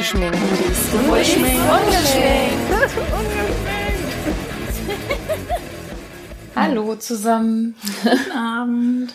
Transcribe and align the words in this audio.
Ungeschminkt. 0.00 0.38
Ungeschminkt. 0.94 1.60
Ungeschminkt. 1.60 2.70
Hallo 6.56 6.94
zusammen. 6.94 7.74
Guten 8.02 8.32
Abend. 8.32 9.12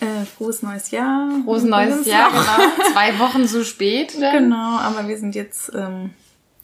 Äh, 0.00 0.24
frohes 0.24 0.62
neues 0.62 0.90
Jahr. 0.92 1.28
Frohes 1.44 1.64
neues 1.64 2.06
Jahr, 2.06 2.30
genau. 2.30 2.90
Zwei 2.94 3.18
Wochen 3.18 3.46
zu 3.46 3.66
spät. 3.66 4.14
Dann. 4.18 4.44
Genau, 4.44 4.78
aber 4.78 5.08
wir 5.08 5.18
sind 5.18 5.34
jetzt 5.34 5.72
ähm, 5.74 6.14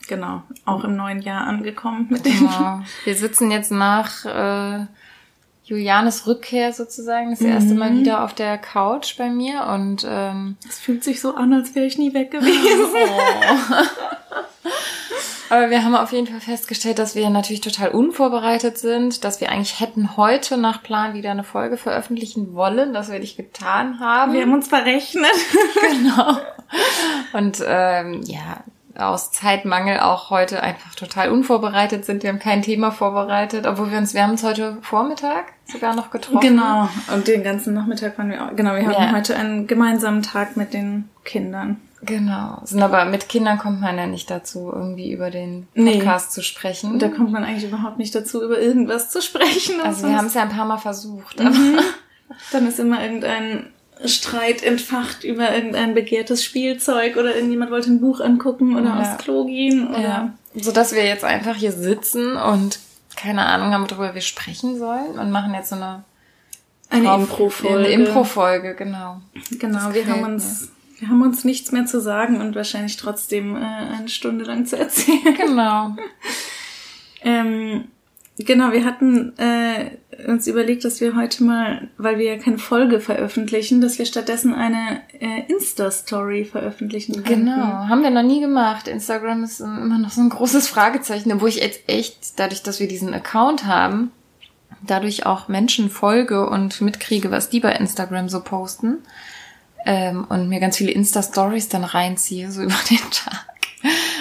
genau 0.08 0.42
auch 0.64 0.84
im 0.84 0.96
neuen 0.96 1.20
Jahr 1.20 1.46
angekommen 1.46 2.06
mit 2.08 2.24
dem. 2.24 2.38
Genau. 2.38 2.80
Wir 3.04 3.14
sitzen 3.14 3.50
jetzt 3.50 3.70
nach 3.70 4.24
äh, 4.24 4.86
Julianes 5.66 6.26
Rückkehr 6.26 6.74
sozusagen 6.74 7.30
das 7.30 7.40
erste 7.40 7.72
Mal 7.74 7.90
Mhm. 7.90 8.00
wieder 8.00 8.22
auf 8.24 8.34
der 8.34 8.58
Couch 8.58 9.16
bei 9.16 9.30
mir 9.30 9.64
und 9.72 10.04
ähm, 10.06 10.56
Es 10.68 10.78
fühlt 10.78 11.02
sich 11.02 11.22
so 11.22 11.34
an, 11.34 11.54
als 11.54 11.74
wäre 11.74 11.86
ich 11.86 11.96
nie 11.96 12.12
weg 12.12 12.30
gewesen. 12.30 12.94
aber 15.50 15.70
wir 15.70 15.84
haben 15.84 15.94
auf 15.94 16.12
jeden 16.12 16.26
Fall 16.26 16.40
festgestellt, 16.40 16.98
dass 16.98 17.14
wir 17.14 17.28
natürlich 17.30 17.60
total 17.60 17.90
unvorbereitet 17.90 18.78
sind, 18.78 19.24
dass 19.24 19.40
wir 19.40 19.50
eigentlich 19.50 19.78
hätten 19.80 20.16
heute 20.16 20.56
nach 20.56 20.82
Plan 20.82 21.14
wieder 21.14 21.30
eine 21.30 21.44
Folge 21.44 21.76
veröffentlichen 21.76 22.54
wollen, 22.54 22.92
dass 22.92 23.10
wir 23.10 23.18
nicht 23.18 23.36
getan 23.36 24.00
haben. 24.00 24.32
Wir 24.32 24.42
haben 24.42 24.54
uns 24.54 24.68
verrechnet. 24.68 25.30
genau. 25.80 26.38
Und 27.34 27.62
ähm, 27.66 28.22
ja, 28.24 28.64
aus 28.96 29.32
Zeitmangel 29.32 30.00
auch 30.00 30.30
heute 30.30 30.62
einfach 30.62 30.94
total 30.94 31.30
unvorbereitet 31.30 32.04
sind. 32.04 32.22
Wir 32.22 32.30
haben 32.30 32.38
kein 32.38 32.62
Thema 32.62 32.90
vorbereitet, 32.90 33.66
obwohl 33.66 33.90
wir 33.90 33.98
uns, 33.98 34.14
wir 34.14 34.22
haben 34.22 34.30
uns 34.30 34.42
heute 34.44 34.78
Vormittag 34.82 35.52
sogar 35.66 35.94
noch 35.94 36.10
getroffen. 36.10 36.40
Genau. 36.40 36.88
Und 37.12 37.26
den 37.26 37.42
ganzen 37.42 37.74
Nachmittag 37.74 38.16
waren 38.18 38.30
wir 38.30 38.44
auch. 38.44 38.56
Genau, 38.56 38.74
wir 38.74 38.86
hatten 38.86 39.02
Ja. 39.02 39.12
heute 39.12 39.36
einen 39.36 39.66
gemeinsamen 39.66 40.22
Tag 40.22 40.56
mit 40.56 40.72
den 40.74 41.08
Kindern. 41.24 41.80
Genau. 42.02 42.60
Sind 42.64 42.82
aber 42.82 43.06
mit 43.06 43.28
Kindern 43.30 43.58
kommt 43.58 43.80
man 43.80 43.96
ja 43.96 44.06
nicht 44.06 44.30
dazu, 44.30 44.70
irgendwie 44.72 45.10
über 45.10 45.30
den 45.30 45.66
Nee. 45.74 45.96
Podcast 45.98 46.32
zu 46.32 46.42
sprechen. 46.42 46.98
Da 46.98 47.08
kommt 47.08 47.32
man 47.32 47.44
eigentlich 47.44 47.64
überhaupt 47.64 47.98
nicht 47.98 48.14
dazu, 48.14 48.42
über 48.44 48.60
irgendwas 48.60 49.10
zu 49.10 49.22
sprechen. 49.22 49.80
also 49.82 50.06
wir 50.06 50.16
haben 50.16 50.26
es 50.26 50.34
ja 50.34 50.42
ein 50.42 50.50
paar 50.50 50.66
Mal 50.66 50.78
versucht. 50.78 51.40
Mhm. 51.40 51.78
Dann 52.52 52.66
ist 52.66 52.78
immer 52.78 53.02
irgendein 53.02 53.66
Streit 54.06 54.62
entfacht 54.62 55.24
über 55.24 55.54
irgendein 55.54 55.94
begehrtes 55.94 56.44
Spielzeug 56.44 57.16
oder 57.16 57.34
irgendjemand 57.34 57.70
wollte 57.70 57.90
ein 57.90 58.00
Buch 58.00 58.20
angucken 58.20 58.76
oder 58.76 58.86
Ja. 58.90 59.00
aufs 59.00 59.22
Klo 59.24 59.44
gehen 59.46 59.88
oder 59.88 60.00
ja. 60.00 60.34
So 60.54 60.70
dass 60.72 60.94
wir 60.94 61.04
jetzt 61.04 61.24
einfach 61.24 61.56
hier 61.56 61.72
sitzen 61.72 62.36
und 62.36 62.78
keine 63.16 63.46
Ahnung 63.46 63.72
haben, 63.72 63.90
worüber 63.90 64.14
wir 64.14 64.20
sprechen 64.20 64.78
sollen 64.78 65.18
und 65.18 65.30
machen 65.30 65.54
jetzt 65.54 65.70
so 65.70 65.76
eine 65.76 66.04
eine 66.90 67.12
Impro-Folge. 67.14 67.78
Eine 67.78 67.88
Impro-Folge, 67.88 68.74
genau. 68.74 69.20
Genau, 69.58 69.86
Das 69.86 69.94
wir 69.94 70.06
haben 70.06 70.22
uns, 70.22 70.68
wir 71.00 71.08
haben 71.08 71.22
uns 71.22 71.42
nichts 71.44 71.72
mehr 71.72 71.86
zu 71.86 72.00
sagen 72.00 72.40
und 72.40 72.54
wahrscheinlich 72.54 72.96
trotzdem 72.96 73.56
äh, 73.56 73.60
eine 73.96 74.08
Stunde 74.08 74.44
lang 74.44 74.66
zu 74.66 74.78
erzählen. 74.78 75.34
Genau. 75.36 75.96
Ähm, 77.26 77.88
genau, 78.38 78.72
wir 78.72 78.84
hatten 78.84 79.32
äh, 79.38 79.90
uns 80.26 80.46
überlegt, 80.46 80.84
dass 80.84 81.00
wir 81.00 81.14
heute 81.14 81.44
mal, 81.44 81.88
weil 81.98 82.18
wir 82.18 82.34
ja 82.34 82.38
keine 82.42 82.58
Folge 82.58 83.00
veröffentlichen, 83.00 83.80
dass 83.80 83.98
wir 83.98 84.06
stattdessen 84.06 84.54
eine 84.54 85.00
äh, 85.20 85.42
Insta-Story 85.48 86.44
veröffentlichen 86.44 87.24
könnten. 87.24 87.46
Genau, 87.46 87.56
haben 87.56 88.02
wir 88.02 88.10
noch 88.10 88.22
nie 88.22 88.40
gemacht. 88.40 88.88
Instagram 88.88 89.44
ist 89.44 89.60
immer 89.60 89.98
noch 89.98 90.10
so 90.10 90.20
ein 90.20 90.30
großes 90.30 90.68
Fragezeichen, 90.68 91.40
wo 91.40 91.46
ich 91.46 91.56
jetzt 91.56 91.88
echt, 91.88 92.38
dadurch, 92.38 92.62
dass 92.62 92.80
wir 92.80 92.88
diesen 92.88 93.14
Account 93.14 93.66
haben, 93.66 94.10
dadurch 94.86 95.26
auch 95.26 95.48
Menschen 95.48 95.90
folge 95.90 96.48
und 96.48 96.80
mitkriege, 96.80 97.30
was 97.30 97.48
die 97.48 97.60
bei 97.60 97.72
Instagram 97.72 98.28
so 98.28 98.40
posten 98.40 98.98
ähm, 99.86 100.26
und 100.28 100.48
mir 100.48 100.60
ganz 100.60 100.76
viele 100.76 100.92
Insta-Stories 100.92 101.68
dann 101.68 101.84
reinziehe, 101.84 102.50
so 102.50 102.62
über 102.62 102.74
den 102.90 103.10
Tag. 103.10 103.46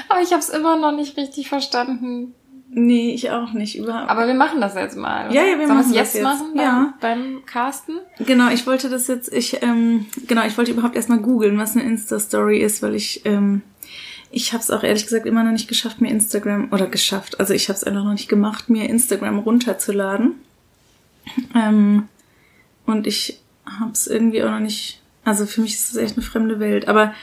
Aber 0.09 0.21
ich 0.21 0.31
habe 0.31 0.41
es 0.41 0.49
immer 0.49 0.77
noch 0.77 0.91
nicht 0.91 1.17
richtig 1.17 1.49
verstanden. 1.49 2.35
Nee, 2.75 3.13
ich 3.13 3.29
auch 3.29 3.53
nicht 3.53 3.77
überhaupt. 3.77 4.09
Aber 4.09 4.25
wir 4.27 4.33
machen 4.33 4.59
das 4.59 4.73
jetzt 4.75 4.97
mal. 4.97 5.27
oder? 5.27 5.35
Ja, 5.35 5.43
ja, 5.43 5.59
wir 5.59 5.67
Sollen 5.67 5.77
machen 5.79 5.87
das 5.89 5.95
jetzt 5.95 6.15
jetzt. 6.15 6.23
machen 6.23 6.47
beim, 6.55 6.63
Ja. 6.65 6.93
beim 6.99 7.45
Casten? 7.45 7.99
Genau, 8.25 8.49
ich 8.49 8.65
wollte 8.65 8.89
das 8.89 9.07
jetzt, 9.07 9.31
ich, 9.31 9.61
ähm, 9.61 10.07
genau, 10.27 10.45
ich 10.45 10.57
wollte 10.57 10.71
überhaupt 10.71 10.95
erstmal 10.95 11.19
googeln, 11.19 11.57
was 11.57 11.75
eine 11.75 11.85
Insta-Story 11.85 12.59
ist, 12.59 12.81
weil 12.81 12.95
ich, 12.95 13.21
ähm, 13.25 13.61
ich 14.31 14.53
habe 14.53 14.63
es 14.63 14.71
auch 14.71 14.83
ehrlich 14.83 15.03
gesagt 15.03 15.27
immer 15.27 15.43
noch 15.43 15.51
nicht 15.51 15.67
geschafft, 15.67 16.01
mir 16.01 16.09
Instagram, 16.09 16.69
oder 16.71 16.87
geschafft, 16.87 17.39
also 17.39 17.53
ich 17.53 17.69
habe 17.69 17.77
es 17.77 17.83
einfach 17.83 18.03
noch 18.03 18.13
nicht 18.13 18.29
gemacht, 18.29 18.69
mir 18.69 18.89
Instagram 18.89 19.37
runterzuladen. 19.39 20.35
Ähm, 21.55 22.07
und 22.85 23.07
ich 23.07 23.39
habe 23.65 23.91
es 23.91 24.07
irgendwie 24.07 24.43
auch 24.43 24.49
noch 24.51 24.59
nicht, 24.59 25.01
also 25.23 25.45
für 25.45 25.61
mich 25.61 25.75
ist 25.75 25.89
das 25.89 25.97
echt 25.97 26.17
eine 26.17 26.25
fremde 26.25 26.59
Welt, 26.59 26.87
aber 26.87 27.13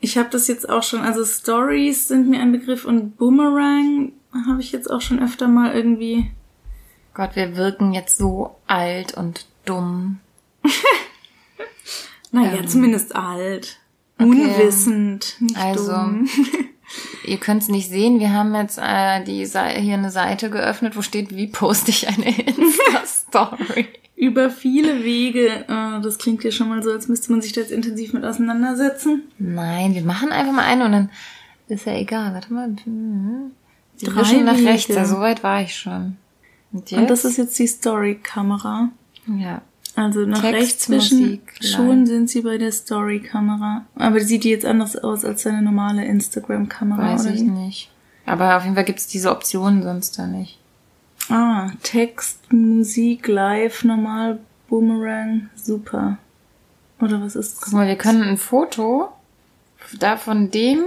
ich 0.00 0.18
habe 0.18 0.28
das 0.30 0.46
jetzt 0.48 0.68
auch 0.68 0.82
schon, 0.82 1.00
also 1.00 1.24
Stories 1.24 2.08
sind 2.08 2.28
mir 2.28 2.40
ein 2.40 2.52
Begriff 2.52 2.84
und 2.84 3.16
Boomerang 3.16 4.12
habe 4.46 4.60
ich 4.60 4.72
jetzt 4.72 4.90
auch 4.90 5.00
schon 5.00 5.22
öfter 5.22 5.48
mal 5.48 5.72
irgendwie 5.74 6.30
Gott, 7.14 7.34
wir 7.34 7.56
wirken 7.56 7.92
jetzt 7.94 8.18
so 8.18 8.56
alt 8.66 9.14
und 9.14 9.46
dumm. 9.64 10.18
Naja, 12.32 12.58
Ähm, 12.58 12.68
zumindest 12.68 13.14
alt. 13.16 13.78
okay. 14.18 14.28
Unwissend, 14.28 15.36
nicht 15.40 15.56
Also, 15.56 15.92
dumm. 15.92 16.28
Ihr 17.24 17.38
könnt 17.38 17.62
es 17.62 17.68
nicht 17.68 17.88
sehen. 17.88 18.20
Wir 18.20 18.32
haben 18.32 18.54
jetzt 18.54 18.78
äh, 18.80 19.24
die 19.24 19.44
hier 19.46 19.94
eine 19.94 20.10
Seite 20.10 20.50
geöffnet, 20.50 20.96
wo 20.96 21.02
steht, 21.02 21.34
wie 21.34 21.46
poste 21.48 21.90
ich 21.90 22.06
eine 22.08 22.28
Insta-Story. 22.46 23.86
Über 24.14 24.50
viele 24.50 25.02
Wege, 25.04 25.64
äh, 25.68 26.00
das 26.02 26.18
klingt 26.18 26.44
ja 26.44 26.50
schon 26.50 26.68
mal 26.68 26.82
so, 26.82 26.90
als 26.90 27.08
müsste 27.08 27.32
man 27.32 27.42
sich 27.42 27.52
da 27.52 27.60
jetzt 27.62 27.72
intensiv 27.72 28.12
mit 28.12 28.24
auseinandersetzen. 28.24 29.22
Nein, 29.38 29.94
wir 29.94 30.02
machen 30.02 30.30
einfach 30.30 30.52
mal 30.52 30.64
eine 30.64 30.84
und 30.84 30.92
dann 30.92 31.10
ist 31.68 31.86
ja 31.86 31.94
egal. 31.94 32.32
Warte 32.34 32.52
mal. 32.52 32.70
Die 34.00 34.06
Drei 34.06 34.20
wischen 34.20 34.44
nach 34.44 34.56
Wege. 34.56 34.68
rechts. 34.68 34.94
Ja, 34.94 35.04
so 35.04 35.20
weit 35.20 35.42
war 35.42 35.62
ich 35.62 35.74
schon. 35.74 36.16
Und 36.72 36.90
jetzt? 36.90 37.00
Und 37.00 37.10
das 37.10 37.24
ist 37.24 37.38
jetzt 37.38 37.58
die 37.58 37.66
Story-Kamera. 37.66 38.90
ja. 39.38 39.62
Also 39.94 40.26
nach 40.26 40.42
Text, 40.42 40.60
rechts 40.60 40.78
zwischen 40.84 41.20
Musik, 41.22 41.54
schon 41.62 42.04
sind 42.04 42.28
sie 42.28 42.42
bei 42.42 42.58
der 42.58 42.70
Story-Kamera. 42.70 43.86
Aber 43.94 44.20
sieht 44.20 44.44
die 44.44 44.50
jetzt 44.50 44.66
anders 44.66 44.94
aus 44.94 45.24
als 45.24 45.42
seine 45.42 45.62
normale 45.62 46.04
Instagram-Kamera, 46.04 47.14
Weiß 47.14 47.24
oder 47.24 47.34
ich 47.34 47.40
nicht. 47.40 47.90
Aber 48.26 48.58
auf 48.58 48.64
jeden 48.64 48.74
Fall 48.74 48.84
gibt's 48.84 49.06
diese 49.06 49.30
Optionen 49.30 49.82
sonst 49.82 50.18
da 50.18 50.26
nicht. 50.26 50.58
Ah, 51.30 51.70
Text, 51.82 52.52
Musik, 52.52 53.26
Live, 53.26 53.84
normal, 53.84 54.38
Boomerang, 54.68 55.48
super. 55.56 56.18
Oder 57.00 57.22
was 57.22 57.34
ist 57.34 57.62
Guck 57.62 57.72
mal, 57.72 57.88
wir 57.88 57.96
können 57.96 58.22
ein 58.22 58.36
Foto 58.36 59.08
da 59.98 60.18
von 60.18 60.50
dem 60.50 60.80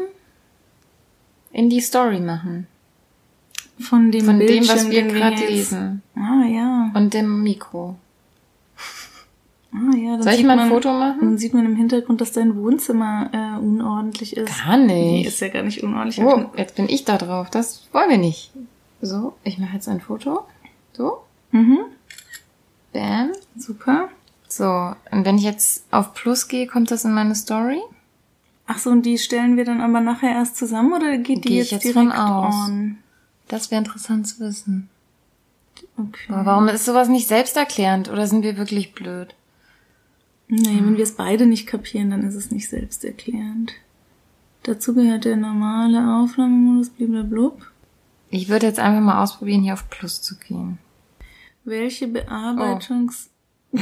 in 1.51 1.69
die 1.71 1.81
Story 1.81 2.19
machen. 2.19 2.67
Von 3.79 4.11
dem 4.11 4.25
Von 4.25 4.39
dem, 4.39 4.47
Bildschirm, 4.47 4.75
was 4.77 4.89
wir 4.89 5.03
gerade 5.03 5.45
lesen. 5.47 6.01
Ah, 6.15 6.43
ja. 6.45 6.91
Und 6.93 7.13
dem 7.13 7.43
Mikro. 7.43 7.95
Ah, 9.71 9.95
ja. 9.95 10.13
Dann 10.13 10.23
Soll 10.23 10.33
ich 10.33 10.43
mal 10.43 10.53
ein 10.53 10.57
man- 10.59 10.69
Foto 10.69 10.91
machen? 10.91 11.19
Dann 11.21 11.37
sieht 11.37 11.53
man 11.53 11.65
im 11.65 11.75
Hintergrund, 11.75 12.19
dass 12.21 12.31
dein 12.31 12.55
Wohnzimmer 12.57 13.29
äh, 13.31 13.59
unordentlich 13.59 14.35
ist. 14.35 14.51
Gar 14.65 14.77
Nee, 14.77 15.17
nicht. 15.19 15.27
ist 15.27 15.39
ja 15.39 15.49
gar 15.49 15.63
nicht 15.63 15.83
unordentlich. 15.83 16.25
Oh, 16.25 16.45
jetzt 16.57 16.75
bin 16.75 16.89
ich 16.89 17.05
da 17.05 17.17
drauf. 17.17 17.49
Das 17.49 17.87
wollen 17.93 18.09
wir 18.09 18.17
nicht. 18.17 18.51
So, 19.01 19.33
ich 19.43 19.57
mache 19.59 19.75
jetzt 19.75 19.87
ein 19.87 20.01
Foto. 20.01 20.43
So, 20.93 21.19
Mhm, 21.51 21.77
bam. 22.93 23.29
super. 23.55 24.09
So, 24.49 24.65
und 25.11 25.23
wenn 25.25 25.37
ich 25.37 25.43
jetzt 25.43 25.85
auf 25.91 26.13
Plus 26.15 26.47
gehe, 26.47 26.67
kommt 26.67 26.89
das 26.91 27.05
in 27.05 27.13
meine 27.13 27.35
Story? 27.35 27.79
Ach 28.67 28.77
so, 28.79 28.89
und 28.89 29.03
die 29.05 29.17
stellen 29.17 29.55
wir 29.55 29.65
dann 29.65 29.79
aber 29.81 30.01
nachher 30.01 30.31
erst 30.31 30.57
zusammen 30.57 30.91
oder 30.93 31.17
geht 31.17 31.45
die 31.45 31.49
Gehe 31.49 31.57
jetzt, 31.59 31.71
jetzt 31.71 31.83
direkt 31.85 31.95
von 31.95 32.11
aus. 32.11 32.55
on? 32.67 32.97
Das 33.49 33.71
wäre 33.71 33.79
interessant 33.79 34.27
zu 34.27 34.39
wissen. 34.39 34.89
Okay. 35.97 36.31
Aber 36.31 36.45
warum 36.45 36.67
ist 36.69 36.85
sowas 36.85 37.09
nicht 37.09 37.27
selbsterklärend? 37.27 38.09
Oder 38.09 38.27
sind 38.27 38.43
wir 38.43 38.57
wirklich 38.57 38.93
blöd? 38.93 39.35
Nee, 40.47 40.79
wenn 40.81 40.95
wir 40.97 41.03
es 41.03 41.15
beide 41.15 41.45
nicht 41.45 41.67
kapieren, 41.67 42.11
dann 42.11 42.23
ist 42.23 42.35
es 42.35 42.51
nicht 42.51 42.69
selbsterklärend. 42.69 43.73
Dazu 44.63 44.93
gehört 44.93 45.25
der 45.25 45.35
normale 45.35 46.21
Aufnahmemodus, 46.21 46.89
bliblablub. 46.89 47.61
Ich 48.29 48.49
würde 48.49 48.67
jetzt 48.67 48.79
einfach 48.79 49.01
mal 49.01 49.21
ausprobieren, 49.23 49.63
hier 49.63 49.73
auf 49.73 49.89
Plus 49.89 50.21
zu 50.21 50.37
gehen. 50.37 50.77
Welche 51.63 52.07
Bearbeitungs... 52.07 53.29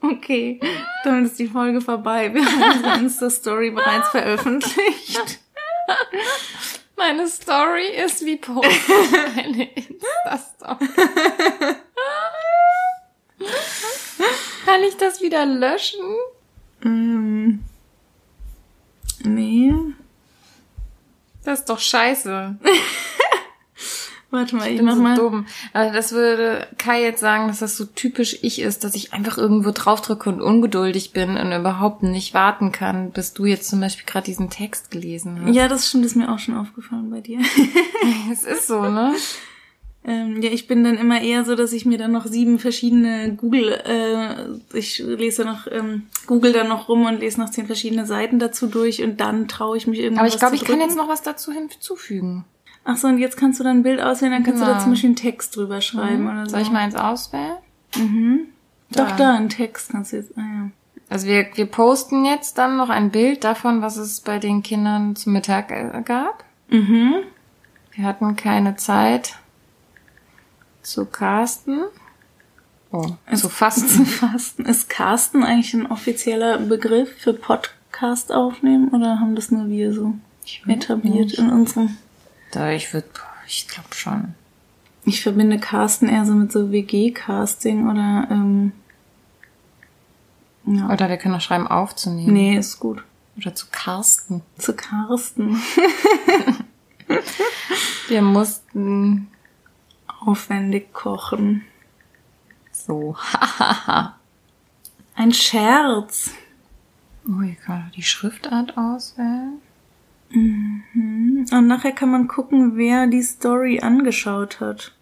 okay, 0.00 0.60
damit 1.04 1.26
ist 1.26 1.38
die 1.38 1.48
Folge 1.48 1.80
vorbei. 1.80 2.32
Wir 2.32 2.44
haben 2.44 2.76
unsere 2.76 2.98
Insta-Story 2.98 3.70
bereits 3.70 4.08
veröffentlicht. 4.08 5.40
Meine 7.00 7.26
Story 7.28 7.86
ist 8.04 8.26
wie 8.26 8.36
posten 8.36 9.14
eine 9.38 9.72
Insta-Story. 9.72 10.86
Kann 14.66 14.82
ich 14.86 14.98
das 14.98 15.22
wieder 15.22 15.46
löschen? 15.46 16.04
Ähm, 16.84 17.64
nee. 19.24 19.72
Das 21.42 21.60
ist 21.60 21.70
doch 21.70 21.80
scheiße. 21.80 22.58
Warte 24.30 24.54
mal, 24.54 24.66
ich, 24.66 24.72
Ich 24.72 24.76
bin 24.76 24.86
mach 24.86 24.94
so 24.96 25.02
mal. 25.02 25.16
dumm. 25.16 25.46
Aber 25.72 25.90
das 25.90 26.12
würde 26.12 26.68
Kai 26.78 27.02
jetzt 27.02 27.20
sagen, 27.20 27.48
dass 27.48 27.58
das 27.58 27.76
so 27.76 27.84
typisch 27.84 28.38
ich 28.42 28.60
ist, 28.60 28.84
dass 28.84 28.94
ich 28.94 29.12
einfach 29.12 29.38
irgendwo 29.38 29.70
draufdrücke 29.72 30.30
und 30.30 30.40
ungeduldig 30.40 31.12
bin 31.12 31.36
und 31.36 31.52
überhaupt 31.52 32.02
nicht 32.04 32.32
warten 32.32 32.70
kann, 32.70 33.10
bis 33.10 33.32
du 33.32 33.44
jetzt 33.46 33.68
zum 33.68 33.80
Beispiel 33.80 34.06
gerade 34.06 34.26
diesen 34.26 34.48
Text 34.50 34.90
gelesen 34.90 35.40
hast. 35.44 35.54
Ja, 35.54 35.66
das 35.66 35.88
stimmt, 35.88 36.06
ist 36.06 36.14
mir 36.16 36.30
auch 36.32 36.38
schon 36.38 36.56
aufgefallen 36.56 37.10
bei 37.10 37.20
dir. 37.20 37.40
Es 38.32 38.44
ist 38.44 38.66
so, 38.68 38.82
ne? 38.88 39.12
ähm, 40.04 40.40
ja, 40.40 40.50
ich 40.50 40.66
bin 40.66 40.82
dann 40.84 40.96
immer 40.96 41.20
eher 41.20 41.44
so, 41.44 41.54
dass 41.54 41.72
ich 41.72 41.84
mir 41.84 41.98
dann 41.98 42.12
noch 42.12 42.26
sieben 42.26 42.58
verschiedene 42.58 43.34
Google, 43.34 43.72
äh, 43.84 44.76
ich 44.76 44.98
lese 44.98 45.44
noch, 45.44 45.66
ähm, 45.70 46.04
Google 46.26 46.52
dann 46.52 46.68
noch 46.68 46.88
rum 46.88 47.04
und 47.04 47.20
lese 47.20 47.40
noch 47.40 47.50
zehn 47.50 47.66
verschiedene 47.66 48.06
Seiten 48.06 48.38
dazu 48.38 48.66
durch 48.68 49.02
und 49.02 49.20
dann 49.20 49.48
traue 49.48 49.76
ich 49.76 49.86
mich 49.86 49.98
irgendwas 49.98 50.20
Aber 50.20 50.28
ich 50.28 50.38
glaube, 50.38 50.54
ich 50.56 50.64
kann 50.64 50.80
jetzt 50.80 50.96
noch 50.96 51.08
was 51.08 51.22
dazu 51.22 51.52
hinzufügen. 51.52 52.44
Ach 52.84 52.96
so, 52.96 53.08
und 53.08 53.18
jetzt 53.18 53.36
kannst 53.36 53.60
du 53.60 53.64
dann 53.64 53.78
ein 53.78 53.82
Bild 53.82 54.00
auswählen, 54.00 54.32
dann 54.32 54.42
kannst 54.42 54.60
du 54.62 54.64
da 54.66 54.72
Genau. 54.72 54.82
zum 54.82 54.92
Beispiel 54.92 55.08
einen 55.10 55.16
Text 55.16 55.54
drüber 55.56 55.80
schreiben 55.80 56.26
oder 56.28 56.44
so. 56.46 56.52
Soll 56.52 56.62
ich 56.62 56.70
mal 56.70 56.78
eins 56.80 56.94
auswählen? 56.94 57.56
Doch, 58.90 59.10
Da. 59.10 59.16
da, 59.16 59.34
einen 59.34 59.48
Text 59.48 59.90
kannst 59.92 60.12
du 60.12 60.16
jetzt, 60.16 60.36
ah 60.36 60.40
ja. 60.40 60.70
Also 61.08 61.26
wir, 61.26 61.46
wir 61.54 61.66
posten 61.66 62.24
jetzt 62.24 62.56
dann 62.58 62.76
noch 62.76 62.88
ein 62.88 63.10
Bild 63.10 63.42
davon, 63.44 63.82
was 63.82 63.96
es 63.96 64.20
bei 64.20 64.38
den 64.38 64.62
Kindern 64.62 65.16
zum 65.16 65.32
Mittag 65.32 65.70
äh, 65.72 66.02
gab. 66.04 66.44
Mhm. 66.68 67.14
Wir 67.92 68.04
hatten 68.04 68.36
keine 68.36 68.76
Zeit 68.76 69.34
zu 70.82 71.04
casten. 71.06 71.80
Oh, 72.92 73.06
zu 73.34 73.48
fasten. 73.48 74.06
Fasten. 74.06 74.64
Ist 74.66 74.88
Casten 74.88 75.44
eigentlich 75.44 75.74
ein 75.74 75.86
offizieller 75.90 76.58
Begriff 76.58 77.10
für 77.18 77.32
Podcast 77.32 78.32
aufnehmen 78.32 78.88
oder 78.88 79.20
haben 79.20 79.34
das 79.36 79.50
nur 79.50 79.68
wir 79.68 79.92
so 79.92 80.14
etabliert 80.66 81.34
in 81.34 81.50
unserem? 81.50 81.96
Da 82.50 82.70
ich 82.70 82.92
würde, 82.92 83.08
ich 83.46 83.68
glaube 83.68 83.94
schon. 83.94 84.34
Ich 85.04 85.22
verbinde 85.22 85.58
Casten 85.58 86.08
eher 86.08 86.26
so 86.26 86.34
mit 86.34 86.52
so 86.52 86.70
WG-Casting 86.70 87.88
oder 87.88 88.28
ähm, 88.30 88.72
ja. 90.66 90.90
Oder 90.90 91.08
wir 91.08 91.16
können 91.16 91.34
auch 91.34 91.40
schreiben 91.40 91.66
aufzunehmen. 91.66 92.32
Nee, 92.32 92.56
ist 92.56 92.78
gut. 92.78 93.02
Oder 93.36 93.54
zu 93.54 93.66
Carsten. 93.70 94.42
Zu 94.58 94.74
Carsten. 94.74 95.60
Wir 98.08 98.22
mussten 98.22 99.28
Aufwendig 100.20 100.92
kochen. 100.92 101.64
so. 102.72 103.16
Ein 105.14 105.32
Scherz. 105.32 106.30
Oh, 107.26 107.42
hier 107.42 107.54
kann 107.56 107.90
die 107.96 108.02
Schriftart 108.02 108.76
auswählen. 108.76 109.60
Und 110.32 111.66
nachher 111.66 111.92
kann 111.92 112.10
man 112.10 112.28
gucken, 112.28 112.76
wer 112.76 113.06
die 113.06 113.22
Story 113.22 113.80
angeschaut 113.80 114.60
hat. 114.60 114.92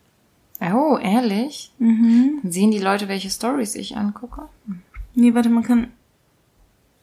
Oh, 0.61 0.99
ehrlich? 1.01 1.73
Mhm. 1.79 2.41
Dann 2.43 2.53
sehen 2.53 2.71
die 2.71 2.79
Leute, 2.79 3.09
welche 3.09 3.31
Stories 3.31 3.75
ich 3.75 3.97
angucke. 3.97 4.49
Nee, 5.15 5.35
warte, 5.35 5.51
man 5.51 5.63
kann. 5.63 5.89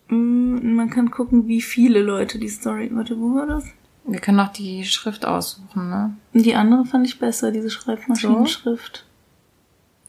Mm, 0.09 0.75
Man 0.75 0.89
kann 0.89 1.11
gucken, 1.11 1.47
wie 1.47 1.61
viele 1.61 2.01
Leute 2.01 2.37
die 2.39 2.49
Story. 2.49 2.89
Warte, 2.93 3.19
wo 3.19 3.35
war 3.35 3.45
das? 3.47 3.65
Wir 4.07 4.19
können 4.19 4.39
auch 4.39 4.51
die 4.51 4.83
Schrift 4.85 5.25
aussuchen, 5.25 5.89
ne? 5.89 6.15
Die 6.33 6.53
andere 6.55 6.85
fand 6.85 7.07
ich 7.07 7.17
besser, 7.17 7.51
diese 7.51 7.69
Schreibmaschinenschrift. 7.71 9.05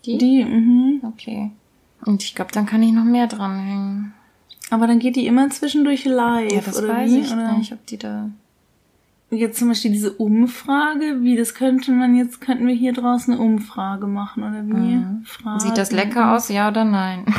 Die? 0.04 0.18
Die, 0.18 0.44
mhm. 0.44 1.00
Okay. 1.02 1.50
Und 2.04 2.22
ich 2.22 2.34
glaube, 2.34 2.52
dann 2.52 2.66
kann 2.66 2.82
ich 2.82 2.92
noch 2.92 3.04
mehr 3.04 3.26
dranhängen. 3.26 4.12
Aber 4.70 4.86
dann 4.86 4.98
geht 4.98 5.16
die 5.16 5.26
immer 5.26 5.48
zwischendurch 5.50 6.04
live, 6.04 6.52
Ja, 6.52 6.60
das 6.60 6.76
oder 6.78 6.88
weiß 6.88 7.10
wie? 7.10 7.20
ich 7.20 7.32
oder? 7.32 7.52
nicht, 7.56 7.72
ob 7.72 7.86
die 7.86 7.98
da. 7.98 8.30
Jetzt 9.30 9.58
zum 9.58 9.68
Beispiel 9.68 9.90
diese 9.90 10.12
Umfrage, 10.12 11.22
wie 11.22 11.36
das 11.36 11.54
könnte 11.54 11.90
man 11.92 12.14
jetzt, 12.16 12.40
könnten 12.40 12.66
wir 12.66 12.74
hier 12.74 12.92
draußen 12.92 13.34
eine 13.34 13.42
Umfrage 13.42 14.06
machen, 14.06 14.42
oder 14.44 14.64
wie? 14.66 15.04
Fragen. 15.26 15.54
Mhm. 15.56 15.60
Sieht 15.60 15.76
das 15.78 15.90
lecker 15.92 16.32
aus, 16.36 16.48
ja 16.48 16.68
oder 16.68 16.84
nein? 16.84 17.24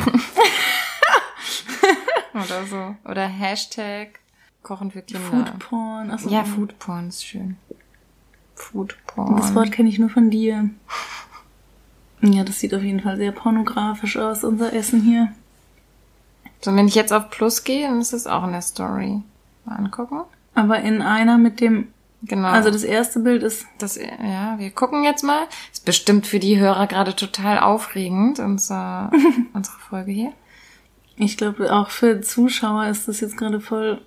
oder 2.34 2.66
so. 2.66 2.94
Oder 3.10 3.26
Hashtag 3.26 4.20
Kochen 4.62 4.90
für 4.90 5.02
Kinder. 5.02 5.22
Foodporn. 5.24 6.10
Achso, 6.10 6.28
Ja, 6.28 6.44
Foodporn 6.44 7.08
ist 7.08 7.24
schön. 7.24 7.56
Foodporn. 8.54 9.36
Das 9.36 9.54
Wort 9.54 9.72
kenne 9.72 9.88
ich 9.88 9.98
nur 9.98 10.10
von 10.10 10.30
dir. 10.30 10.68
Ja, 12.20 12.44
das 12.44 12.60
sieht 12.60 12.74
auf 12.74 12.82
jeden 12.82 13.00
Fall 13.00 13.16
sehr 13.16 13.32
pornografisch 13.32 14.16
aus, 14.16 14.44
unser 14.44 14.72
Essen 14.74 15.00
hier. 15.00 15.32
So, 16.60 16.74
wenn 16.74 16.88
ich 16.88 16.94
jetzt 16.94 17.12
auf 17.12 17.30
Plus 17.30 17.64
gehe, 17.64 17.86
dann 17.88 18.00
ist 18.00 18.12
es 18.12 18.26
auch 18.26 18.44
in 18.44 18.52
der 18.52 18.62
Story. 18.62 19.22
Mal 19.64 19.76
angucken. 19.76 20.22
Aber 20.54 20.80
in 20.80 21.02
einer 21.02 21.38
mit 21.38 21.60
dem, 21.60 21.88
Genau. 22.22 22.48
also 22.48 22.70
das 22.70 22.82
erste 22.82 23.20
Bild 23.20 23.44
ist, 23.44 23.64
das, 23.78 23.96
ja, 23.96 24.58
wir 24.58 24.70
gucken 24.70 25.04
jetzt 25.04 25.22
mal. 25.22 25.42
Ist 25.72 25.84
bestimmt 25.84 26.26
für 26.26 26.40
die 26.40 26.58
Hörer 26.58 26.88
gerade 26.88 27.14
total 27.14 27.60
aufregend, 27.60 28.40
unser, 28.40 29.12
unsere 29.54 29.76
Folge 29.88 30.10
hier. 30.10 30.32
ich 31.16 31.36
glaube 31.36 31.72
auch 31.72 31.90
für 31.90 32.20
Zuschauer 32.20 32.86
ist 32.86 33.06
das 33.06 33.20
jetzt 33.20 33.36
gerade 33.36 33.60
voll 33.60 34.00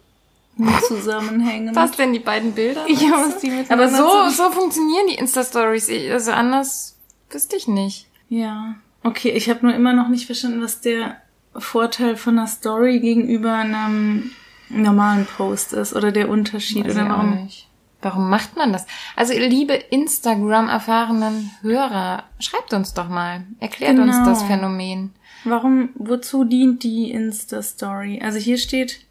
zusammenhängend. 0.88 1.76
Was 1.76 1.92
denn 1.92 2.12
die 2.12 2.20
beiden 2.20 2.52
Bilder? 2.52 2.86
Ja, 2.90 3.12
was 3.26 3.40
die 3.40 3.50
miteinander 3.50 3.98
Aber 3.98 4.30
so, 4.30 4.44
so 4.44 4.52
funktionieren 4.52 5.08
die 5.10 5.16
Insta-Stories. 5.16 5.90
Also 6.12 6.32
anders 6.32 6.98
wüsste 7.30 7.56
ich 7.56 7.68
nicht. 7.70 8.08
Ja. 8.28 8.76
Okay, 9.04 9.30
ich 9.30 9.50
habe 9.50 9.66
nur 9.66 9.74
immer 9.74 9.94
noch 9.94 10.10
nicht 10.10 10.26
verstanden, 10.26 10.62
was 10.62 10.82
der 10.82 11.21
Vorteil 11.56 12.16
von 12.16 12.38
einer 12.38 12.48
Story 12.48 13.00
gegenüber 13.00 13.54
einem 13.54 14.32
normalen 14.70 15.26
Post 15.26 15.74
ist 15.74 15.94
oder 15.94 16.12
der 16.12 16.30
Unterschied 16.30 16.86
Weiß 16.86 16.96
oder 16.96 17.10
warum. 17.10 17.44
nicht. 17.44 17.68
Warum 18.02 18.30
macht 18.30 18.56
man 18.58 18.74
das? 18.74 18.88
Also, 19.16 19.34
liebe 19.34 19.74
Instagram-erfahrenen 19.74 21.52
Hörer, 21.62 22.24
schreibt 22.40 22.74
uns 22.74 22.94
doch 22.94 23.10
mal. 23.10 23.44
Erklärt 23.60 24.00
uns 24.00 24.16
Genau. 24.16 24.26
das 24.26 24.44
Phänomen. 24.44 25.12
Warum, 25.44 25.90
wozu 25.96 26.44
dient 26.44 26.84
die 26.84 27.12
Insta-Story? 27.12 28.22
Also 28.24 28.38
hier 28.40 28.58
steht, 28.58 29.02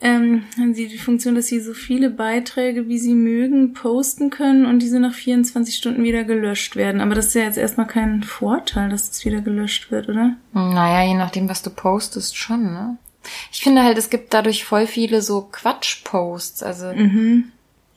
ähm, 0.00 0.44
sie 0.74 0.88
die 0.88 0.98
Funktion, 0.98 1.34
dass 1.34 1.46
sie 1.46 1.60
so 1.60 1.74
viele 1.74 2.10
Beiträge, 2.10 2.88
wie 2.88 2.98
sie 2.98 3.14
mögen, 3.14 3.72
posten 3.72 4.30
können 4.30 4.66
und 4.66 4.80
diese 4.80 5.00
nach 5.00 5.14
24 5.14 5.74
Stunden 5.74 6.02
wieder 6.04 6.24
gelöscht 6.24 6.76
werden. 6.76 7.00
Aber 7.00 7.14
das 7.14 7.26
ist 7.28 7.34
ja 7.34 7.42
jetzt 7.42 7.58
erstmal 7.58 7.86
kein 7.86 8.22
Vorteil, 8.22 8.88
dass 8.90 9.10
es 9.10 9.24
wieder 9.24 9.40
gelöscht 9.40 9.90
wird, 9.90 10.08
oder? 10.08 10.36
Naja, 10.52 11.02
je 11.06 11.14
nachdem, 11.14 11.48
was 11.48 11.62
du 11.62 11.70
postest, 11.70 12.36
schon, 12.36 12.72
ne? 12.72 12.96
Ich 13.52 13.60
finde 13.62 13.82
halt, 13.82 13.98
es 13.98 14.08
gibt 14.10 14.32
dadurch 14.32 14.64
voll 14.64 14.86
viele 14.86 15.20
so 15.20 15.48
Quatsch-Posts. 15.52 16.62
Also, 16.62 16.92
Mhm. 16.92 17.50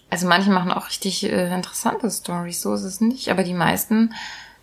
also 0.09 0.27
manche 0.27 0.49
machen 0.51 0.71
auch 0.71 0.87
richtig 0.89 1.23
äh, 1.23 1.53
interessante 1.53 2.09
Stories, 2.09 2.61
so 2.61 2.73
ist 2.73 2.83
es 2.83 2.99
nicht. 2.99 3.29
Aber 3.29 3.43
die 3.43 3.53
meisten, 3.53 4.13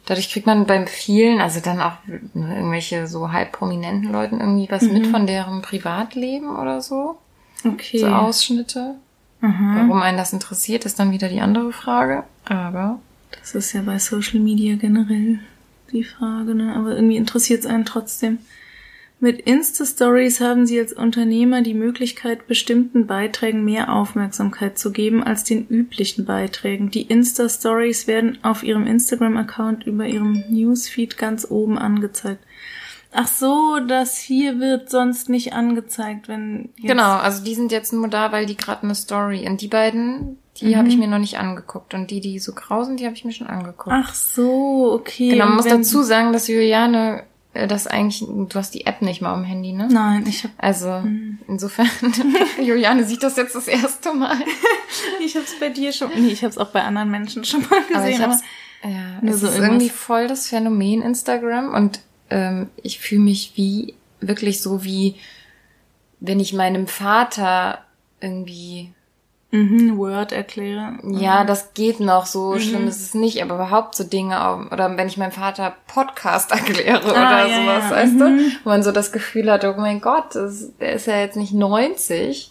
dadurch 0.07 0.31
kriegt 0.31 0.47
man 0.47 0.67
beim 0.67 0.87
vielen, 0.87 1.41
also 1.41 1.61
dann 1.61 1.81
auch 1.81 1.95
ne, 2.35 2.57
irgendwelche 2.57 3.07
so 3.07 3.33
halb 3.33 3.53
prominenten 3.53 4.11
Leuten 4.13 4.41
irgendwie 4.41 4.69
was 4.71 4.83
mit 4.83 5.07
von 5.07 5.27
deren 5.27 5.63
Privatleben 5.63 6.55
oder 6.57 6.81
so. 6.83 7.17
Okay. 7.65 7.99
So 7.99 8.07
Ausschnitte. 8.07 8.95
Warum 9.41 10.03
einen 10.03 10.19
das 10.19 10.33
interessiert, 10.33 10.85
ist 10.85 10.99
dann 10.99 11.13
wieder 11.13 11.29
die 11.29 11.41
andere 11.41 11.73
Frage. 11.73 12.25
Aber 12.45 13.01
Das 13.39 13.55
ist 13.55 13.73
ja 13.73 13.83
bei 13.83 13.99
Social 13.99 14.41
Media 14.41 14.77
generell 14.77 15.39
die 15.93 16.05
Frage, 16.05 16.55
ne? 16.55 16.75
Aber 16.75 16.95
irgendwie 16.95 17.17
interessiert 17.17 17.61
es 17.61 17.67
einen 17.67 17.85
trotzdem. 17.85 18.39
Mit 19.21 19.41
Insta-Stories 19.41 20.41
haben 20.41 20.65
Sie 20.65 20.79
als 20.79 20.93
Unternehmer 20.93 21.63
die 21.63 21.75
Möglichkeit, 21.75 22.47
bestimmten 22.47 23.07
Beiträgen 23.07 23.65
mehr 23.65 23.93
Aufmerksamkeit 23.93 24.79
zu 24.79 24.93
geben 24.93 25.25
als 25.25 25.43
den 25.43 25.67
üblichen 25.67 26.25
Beiträgen. 26.25 26.91
Die 26.91 27.03
Insta-Stories 27.03 28.07
werden 28.07 28.39
auf 28.43 28.63
Ihrem 28.63 28.87
Instagram-Account 28.87 29.87
über 29.87 30.07
Ihrem 30.07 30.45
Newsfeed 30.49 31.19
ganz 31.19 31.51
oben 31.51 31.79
angezeigt. 31.79 32.45
Ach 33.21 33.27
so, 33.27 33.81
das 33.81 34.17
hier 34.17 34.61
wird 34.61 34.91
sonst 34.91 35.29
nicht 35.29 35.53
angezeigt, 35.53 36.29
wenn 36.29 36.69
jetzt 36.77 36.87
genau, 36.87 37.17
also 37.17 37.43
die 37.43 37.55
sind 37.57 37.73
jetzt 37.73 37.93
nur 37.93 38.07
da, 38.07 38.31
weil 38.31 38.47
die 38.47 38.57
gerade 38.57 38.85
eine 38.85 38.95
Story. 38.95 39.45
Und 39.49 39.61
die 39.61 39.67
beiden, 39.67 40.39
die 40.59 40.77
habe 40.77 40.87
ich 40.87 40.95
Mhm. 40.95 41.01
mir 41.01 41.09
noch 41.09 41.19
nicht 41.19 41.37
angeguckt. 41.39 41.95
Und 41.95 42.13
die, 42.13 42.21
die 42.21 42.39
so 42.39 42.53
grau 42.53 42.85
sind, 42.85 43.01
die 43.01 43.07
habe 43.07 43.17
ich 43.17 43.25
mir 43.25 43.33
schon 43.33 43.49
angeguckt. 43.49 43.91
Ach 43.91 44.15
so, 44.15 44.93
okay. 44.93 45.31
genau, 45.31 45.47
man 45.47 45.57
muss 45.57 45.65
dazu 45.67 46.03
sagen, 46.03 46.33
dass 46.33 46.47
Juliane 46.47 47.25
äh, 47.55 47.67
das 47.67 47.89
eigentlich, 47.89 48.25
du 48.29 48.55
hast 48.55 48.75
die 48.75 48.87
App 48.87 49.03
nicht 49.03 49.21
mal 49.21 49.33
am 49.33 49.43
Handy, 49.43 49.73
ne? 49.73 49.89
Nein, 49.91 50.25
ich 50.29 50.45
habe 50.45 50.55
Also 50.59 50.89
Mhm. 51.01 51.39
insofern, 51.49 51.89
Juliane 52.63 53.03
sieht 53.05 53.23
das 53.25 53.37
jetzt 53.37 53.55
das 53.57 53.67
erste 53.69 54.13
Mal. 54.15 54.37
Ich 55.21 55.37
hab's 55.37 55.55
bei 55.61 55.69
dir 55.69 55.93
schon. 55.93 56.11
Nee, 56.15 56.29
ich 56.29 56.43
hab's 56.45 56.57
auch 56.59 56.71
bei 56.71 56.83
anderen 56.83 57.11
Menschen 57.11 57.45
schon 57.45 57.61
mal 57.69 57.81
gesehen. 57.83 58.23
Aber 58.23 58.35
ich 58.35 58.45
Aber 58.83 58.93
ja, 58.93 59.29
es 59.31 59.41
so 59.41 59.49
ist 59.49 59.59
irgendwie 59.59 59.89
voll 59.91 60.29
das 60.29 60.49
Phänomen 60.49 61.03
Instagram 61.03 61.75
und 61.75 62.01
ähm, 62.31 62.69
ich 62.83 62.99
fühle 63.01 63.21
mich 63.23 63.53
wie, 63.57 63.95
wirklich 64.21 64.61
so 64.63 64.85
wie, 64.85 65.17
wenn 66.21 66.41
ich 66.41 66.53
meinem 66.53 66.87
Vater 66.87 67.79
irgendwie, 68.21 68.93
mhm, 69.51 69.97
Word 69.97 70.33
erkläre. 70.33 70.99
ja, 71.05 71.45
das 71.45 71.73
geht 71.75 72.01
noch, 72.01 72.27
so 72.27 72.55
Mhm. 72.55 72.61
schlimm 72.61 72.89
ist 72.89 73.01
es 73.01 73.15
nicht, 73.15 73.41
aber 73.43 73.55
überhaupt 73.55 73.95
so 73.95 74.05
Dinge, 74.05 74.69
oder 74.73 74.97
wenn 74.97 75.07
ich 75.09 75.17
meinem 75.17 75.33
Vater 75.33 75.75
Podcast 75.87 76.51
erkläre 76.59 77.03
oder 77.05 77.17
Ah, 77.29 77.47
ja, 77.47 77.61
sowas, 77.63 77.85
ja, 77.85 77.97
weißt 77.97 78.13
mhm. 78.15 78.19
du, 78.19 78.51
wo 78.65 78.71
man 78.71 78.83
so 78.83 78.93
das 78.93 79.13
Gefühl 79.13 79.51
hat, 79.51 79.65
oh 79.65 79.75
mein 79.77 80.01
Gott, 80.01 80.35
das, 80.35 80.77
der 80.79 80.95
ist 80.95 81.07
ja 81.07 81.19
jetzt 81.19 81.37
nicht 81.37 81.53
90, 81.55 82.51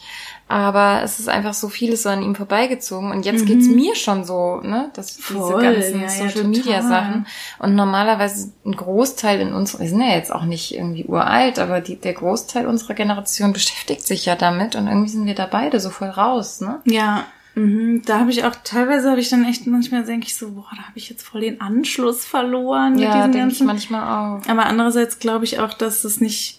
Aber 0.49 1.01
es 1.03 1.19
ist 1.19 1.27
einfach 1.27 1.53
so 1.53 1.67
vieles 1.67 2.03
so 2.03 2.09
an 2.09 2.23
ihm 2.23 2.33
vorbeigezogen. 2.33 3.11
Und 3.11 3.25
jetzt 3.25 3.45
geht's 3.45 3.67
mir 3.67 3.95
schon 3.95 4.23
so, 4.23 4.61
ne? 4.61 4.89
Dass 4.93 5.11
Voll, 5.11 5.61
diese 5.61 5.73
ganzen 5.73 6.01
ja, 6.01 6.07
ja, 6.07 6.09
Social 6.09 6.47
Media 6.47 6.77
total. 6.77 6.89
Sachen. 6.89 7.27
Und 7.59 7.75
normalerweise 7.75 8.51
ein 8.65 8.75
Großteil 8.75 9.41
in 9.41 9.53
uns, 9.53 9.77
wir 9.77 9.89
sind 9.89 9.99
ja 9.99 10.15
jetzt 10.15 10.33
auch 10.33 10.45
nicht 10.45 10.73
irgendwie 10.73 11.05
uralt, 11.05 11.59
aber 11.59 11.81
die, 11.81 11.97
der 11.97 12.13
Großteil 12.13 12.65
unserer 12.65 12.93
Generation 12.93 13.51
beschäftigt 13.51 14.07
sich 14.07 14.25
ja 14.25 14.35
damit 14.35 14.75
und 14.75 14.87
irgendwie 14.87 15.09
sind 15.09 15.25
wir 15.25 15.35
da 15.35 15.47
beide 15.47 15.79
so 15.81 15.89
voll 15.89 16.09
raus, 16.09 16.61
ne? 16.61 16.79
Ja, 16.85 17.25
mhm. 17.55 18.03
da 18.05 18.19
habe 18.19 18.31
ich 18.31 18.45
auch 18.45 18.55
teilweise 18.63 19.09
habe 19.09 19.19
ich 19.19 19.29
dann 19.29 19.43
echt 19.43 19.67
manchmal 19.67 20.05
denke 20.05 20.27
ich 20.27 20.37
so, 20.37 20.51
boah, 20.51 20.69
da 20.71 20.83
habe 20.83 20.97
ich 20.97 21.09
jetzt 21.09 21.23
voll 21.23 21.41
den 21.41 21.59
Anschluss 21.59 22.25
verloren 22.25 22.93
mit 22.93 23.03
Ja, 23.03 23.27
denke 23.27 23.53
ich 23.53 23.61
manchmal 23.61 24.03
auch. 24.03 24.47
Aber 24.47 24.65
andererseits 24.65 25.19
glaube 25.19 25.43
ich 25.43 25.59
auch, 25.59 25.73
dass 25.73 26.05
es 26.05 26.21
nicht, 26.21 26.56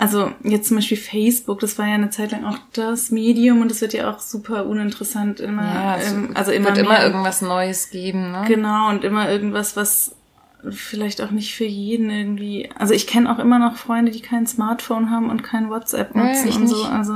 also 0.00 0.32
jetzt 0.42 0.68
zum 0.68 0.78
Beispiel 0.78 0.96
Facebook, 0.96 1.60
das 1.60 1.78
war 1.78 1.86
ja 1.86 1.94
eine 1.94 2.10
Zeit 2.10 2.32
lang 2.32 2.44
auch 2.44 2.58
das 2.72 3.10
Medium 3.10 3.60
und 3.60 3.70
das 3.70 3.80
wird 3.80 3.92
ja 3.92 4.10
auch 4.10 4.18
super 4.18 4.66
uninteressant 4.66 5.40
immer, 5.40 5.62
Ja, 5.62 5.96
es 5.98 6.12
ähm, 6.12 6.30
also 6.34 6.50
immer 6.52 6.66
wird 6.74 6.76
mehr, 6.76 6.84
immer 6.86 7.02
irgendwas 7.04 7.42
Neues 7.42 7.90
geben, 7.90 8.32
ne? 8.32 8.44
Genau, 8.48 8.88
und 8.88 9.04
immer 9.04 9.30
irgendwas, 9.30 9.76
was 9.76 10.16
vielleicht 10.70 11.22
auch 11.22 11.30
nicht 11.30 11.54
für 11.54 11.64
jeden 11.64 12.10
irgendwie. 12.10 12.70
Also 12.78 12.92
ich 12.94 13.06
kenne 13.06 13.30
auch 13.32 13.38
immer 13.38 13.58
noch 13.58 13.76
Freunde, 13.76 14.10
die 14.12 14.20
kein 14.20 14.46
Smartphone 14.46 15.10
haben 15.10 15.30
und 15.30 15.42
kein 15.42 15.70
WhatsApp 15.70 16.14
nutzen 16.14 16.48
ich 16.48 16.56
und 16.56 16.66
so. 16.66 16.76
nicht. 16.76 16.90
Also 16.90 17.14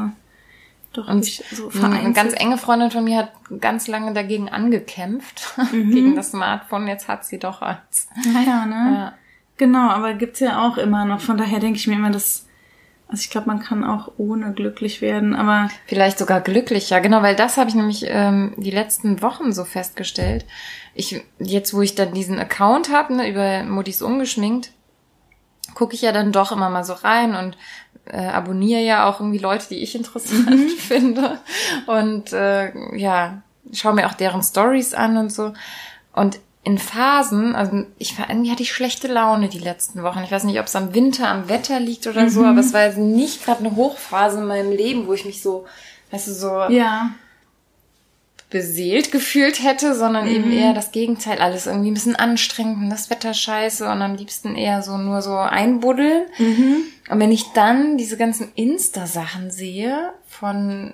doch 0.94 1.08
Und 1.08 1.26
ich 1.26 1.42
so 1.50 1.64
Eine 1.70 1.80
vereinzelt. 1.80 2.14
ganz 2.14 2.32
enge 2.40 2.56
Freundin 2.56 2.90
von 2.90 3.04
mir 3.04 3.18
hat 3.18 3.32
ganz 3.60 3.88
lange 3.88 4.12
dagegen 4.14 4.48
angekämpft, 4.48 5.54
Mhm. 5.72 5.90
gegen 5.90 6.16
das 6.16 6.30
Smartphone. 6.30 6.86
Jetzt 6.86 7.08
hat 7.08 7.24
sie 7.24 7.38
doch 7.38 7.60
eins. 7.62 8.08
Naja, 8.32 8.64
ne? 8.66 8.94
Ja. 8.94 9.12
Genau, 9.56 9.88
aber 9.90 10.14
gibt's 10.14 10.40
ja 10.40 10.66
auch 10.66 10.78
immer 10.78 11.04
noch. 11.04 11.20
Von 11.20 11.36
daher 11.36 11.60
denke 11.60 11.78
ich 11.78 11.86
mir 11.86 11.94
immer, 11.96 12.10
dass. 12.10 12.46
Also 13.08 13.22
ich 13.22 13.30
glaube, 13.30 13.48
man 13.48 13.60
kann 13.60 13.84
auch 13.84 14.12
ohne 14.16 14.52
glücklich 14.52 15.00
werden, 15.00 15.34
aber 15.34 15.68
Vielleicht 15.86 16.18
sogar 16.18 16.40
glücklicher, 16.40 17.00
genau, 17.00 17.22
weil 17.22 17.36
das 17.36 17.56
habe 17.56 17.68
ich 17.68 17.74
nämlich 17.74 18.04
ähm, 18.08 18.54
die 18.56 18.70
letzten 18.70 19.20
Wochen 19.22 19.52
so 19.52 19.64
festgestellt. 19.64 20.46
Ich 20.94 21.22
jetzt, 21.38 21.74
wo 21.74 21.82
ich 21.82 21.94
dann 21.94 22.14
diesen 22.14 22.38
Account 22.38 22.90
habe, 22.90 23.14
ne, 23.14 23.28
über 23.28 23.62
Modis 23.64 24.00
ungeschminkt, 24.00 24.72
gucke 25.74 25.94
ich 25.94 26.02
ja 26.02 26.12
dann 26.12 26.32
doch 26.32 26.52
immer 26.52 26.70
mal 26.70 26.84
so 26.84 26.94
rein 26.94 27.34
und 27.34 27.58
äh, 28.06 28.26
abonniere 28.26 28.82
ja 28.82 29.08
auch 29.08 29.20
irgendwie 29.20 29.38
Leute, 29.38 29.66
die 29.68 29.82
ich 29.82 29.94
interessant 29.94 30.70
finde 30.78 31.38
und 31.86 32.32
äh, 32.32 32.72
ja, 32.96 33.42
schaue 33.72 33.94
mir 33.94 34.06
auch 34.06 34.14
deren 34.14 34.42
Stories 34.42 34.94
an 34.94 35.16
und 35.16 35.30
so. 35.30 35.52
Und 36.12 36.38
in 36.64 36.78
Phasen, 36.78 37.54
also 37.54 37.84
ich 37.98 38.18
war 38.18 38.30
irgendwie 38.30 38.50
hatte 38.50 38.62
ich 38.62 38.72
schlechte 38.72 39.06
Laune 39.06 39.48
die 39.48 39.58
letzten 39.58 40.02
Wochen. 40.02 40.20
Ich 40.24 40.30
weiß 40.30 40.44
nicht, 40.44 40.58
ob 40.58 40.66
es 40.66 40.74
am 40.74 40.94
Winter, 40.94 41.28
am 41.28 41.48
Wetter 41.48 41.78
liegt 41.78 42.06
oder 42.06 42.30
so, 42.30 42.42
aber 42.42 42.60
es 42.60 42.72
war 42.72 42.84
jetzt 42.86 42.96
nicht 42.96 43.44
gerade 43.44 43.60
eine 43.60 43.76
Hochphase 43.76 44.38
in 44.38 44.46
meinem 44.46 44.72
Leben, 44.72 45.06
wo 45.06 45.12
ich 45.12 45.26
mich 45.26 45.42
so, 45.42 45.66
weißt 46.10 46.28
du, 46.28 46.32
so 46.32 46.48
ja. 46.70 47.10
Beseelt 48.54 49.10
gefühlt 49.10 49.64
hätte, 49.64 49.96
sondern 49.96 50.28
eben 50.28 50.46
Mhm. 50.46 50.52
eher 50.56 50.72
das 50.74 50.92
Gegenteil. 50.92 51.40
Alles 51.40 51.66
irgendwie 51.66 51.90
ein 51.90 51.94
bisschen 51.94 52.14
anstrengend 52.14 52.78
und 52.84 52.88
das 52.88 53.10
Wetter 53.10 53.34
scheiße 53.34 53.84
und 53.90 54.00
am 54.00 54.14
liebsten 54.14 54.54
eher 54.54 54.80
so 54.82 54.96
nur 54.96 55.22
so 55.22 55.36
einbuddeln. 55.36 56.22
Mhm. 56.38 56.76
Und 57.10 57.18
wenn 57.18 57.32
ich 57.32 57.52
dann 57.52 57.96
diese 57.98 58.16
ganzen 58.16 58.52
Insta-Sachen 58.54 59.50
sehe 59.50 60.10
von 60.28 60.92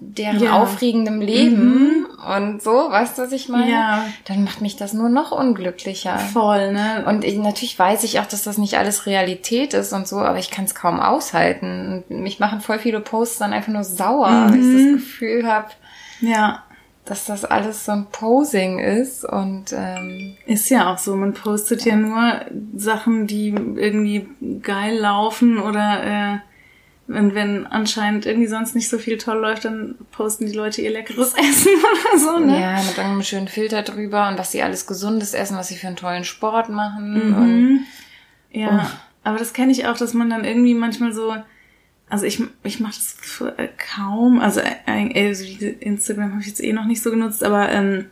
deren 0.00 0.40
Ja. 0.42 0.60
aufregendem 0.60 1.20
Leben 1.20 2.06
und 2.36 2.60
so, 2.60 2.72
weißt 2.72 3.16
du, 3.18 3.22
was 3.22 3.30
ich 3.32 3.48
meine? 3.48 3.70
Ja. 3.70 4.04
Dann 4.24 4.42
macht 4.42 4.60
mich 4.60 4.74
das 4.74 4.92
nur 4.92 5.08
noch 5.08 5.30
unglücklicher. 5.30 6.18
Voll, 6.18 6.72
ne? 6.72 7.04
Und 7.06 7.24
ich, 7.24 7.36
natürlich 7.36 7.78
weiß 7.78 8.02
ich 8.02 8.18
auch, 8.18 8.26
dass 8.26 8.42
das 8.42 8.58
nicht 8.58 8.78
alles 8.78 9.06
Realität 9.06 9.74
ist 9.74 9.92
und 9.92 10.08
so, 10.08 10.16
aber 10.18 10.38
ich 10.38 10.50
kann 10.50 10.64
es 10.64 10.74
kaum 10.74 10.98
aushalten. 10.98 12.02
Und 12.10 12.20
mich 12.20 12.40
machen 12.40 12.60
voll 12.60 12.80
viele 12.80 12.98
Posts 12.98 13.38
dann 13.38 13.52
einfach 13.52 13.72
nur 13.72 13.84
sauer, 13.84 14.48
weil 14.50 14.58
ich 14.58 14.64
Mhm. 14.66 14.92
das 14.94 15.02
Gefühl 15.02 15.46
habe, 15.46 15.68
ja. 16.20 16.62
Dass 17.06 17.24
das 17.24 17.44
alles 17.44 17.84
so 17.86 17.92
ein 17.92 18.06
Posing 18.12 18.78
ist 18.78 19.24
und 19.24 19.72
ähm, 19.72 20.36
Ist 20.46 20.68
ja 20.68 20.92
auch 20.92 20.98
so. 20.98 21.16
Man 21.16 21.32
postet 21.32 21.84
ja 21.84 21.96
nur 21.96 22.40
Sachen, 22.76 23.26
die 23.26 23.48
irgendwie 23.48 24.28
geil 24.62 24.96
laufen 24.98 25.58
oder 25.58 26.02
äh, 26.04 26.38
wenn, 27.08 27.34
wenn 27.34 27.66
anscheinend 27.66 28.26
irgendwie 28.26 28.48
sonst 28.48 28.74
nicht 28.74 28.88
so 28.88 28.98
viel 28.98 29.16
toll 29.16 29.38
läuft, 29.38 29.64
dann 29.64 29.94
posten 30.10 30.46
die 30.46 30.52
Leute 30.52 30.82
ihr 30.82 30.90
leckeres 30.90 31.34
Essen 31.36 31.70
oder 31.78 32.18
so, 32.18 32.38
ne? 32.40 32.60
ja, 32.60 32.76
mit 32.78 32.96
irgendeinem 32.96 33.22
schönen 33.22 33.48
Filter 33.48 33.82
drüber 33.82 34.28
und 34.28 34.38
was 34.38 34.50
sie 34.50 34.62
alles 34.62 34.86
Gesundes 34.86 35.32
essen, 35.32 35.56
was 35.56 35.68
sie 35.68 35.76
für 35.76 35.86
einen 35.86 35.96
tollen 35.96 36.24
Sport 36.24 36.68
machen. 36.68 37.14
Und 37.34 37.62
Mhm. 37.62 37.80
Ja, 38.50 38.90
aber 39.22 39.38
das 39.38 39.52
kenne 39.52 39.70
ich 39.72 39.86
auch, 39.86 39.96
dass 39.98 40.14
man 40.14 40.30
dann 40.30 40.44
irgendwie 40.44 40.74
manchmal 40.74 41.12
so, 41.12 41.36
also 42.08 42.24
ich, 42.24 42.42
ich 42.62 42.80
mache 42.80 42.94
das 42.94 43.16
für, 43.20 43.58
äh, 43.58 43.68
kaum, 43.94 44.40
also, 44.40 44.60
äh, 44.60 45.28
also 45.28 45.44
diese 45.44 45.68
Instagram 45.68 46.32
habe 46.32 46.40
ich 46.40 46.48
jetzt 46.48 46.62
eh 46.62 46.72
noch 46.72 46.84
nicht 46.84 47.02
so 47.02 47.10
genutzt, 47.10 47.42
aber 47.42 47.70
ähm, 47.70 48.06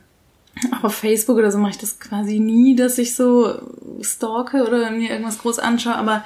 auch 0.73 0.85
auf 0.85 0.95
Facebook 0.95 1.37
oder 1.37 1.51
so 1.51 1.57
mache 1.59 1.71
ich 1.71 1.77
das 1.77 1.99
quasi 1.99 2.39
nie, 2.39 2.75
dass 2.75 2.97
ich 2.97 3.15
so 3.15 3.55
stalke 4.01 4.65
oder 4.67 4.91
mir 4.91 5.09
irgendwas 5.09 5.39
groß 5.39 5.59
anschaue, 5.59 5.95
aber 5.95 6.23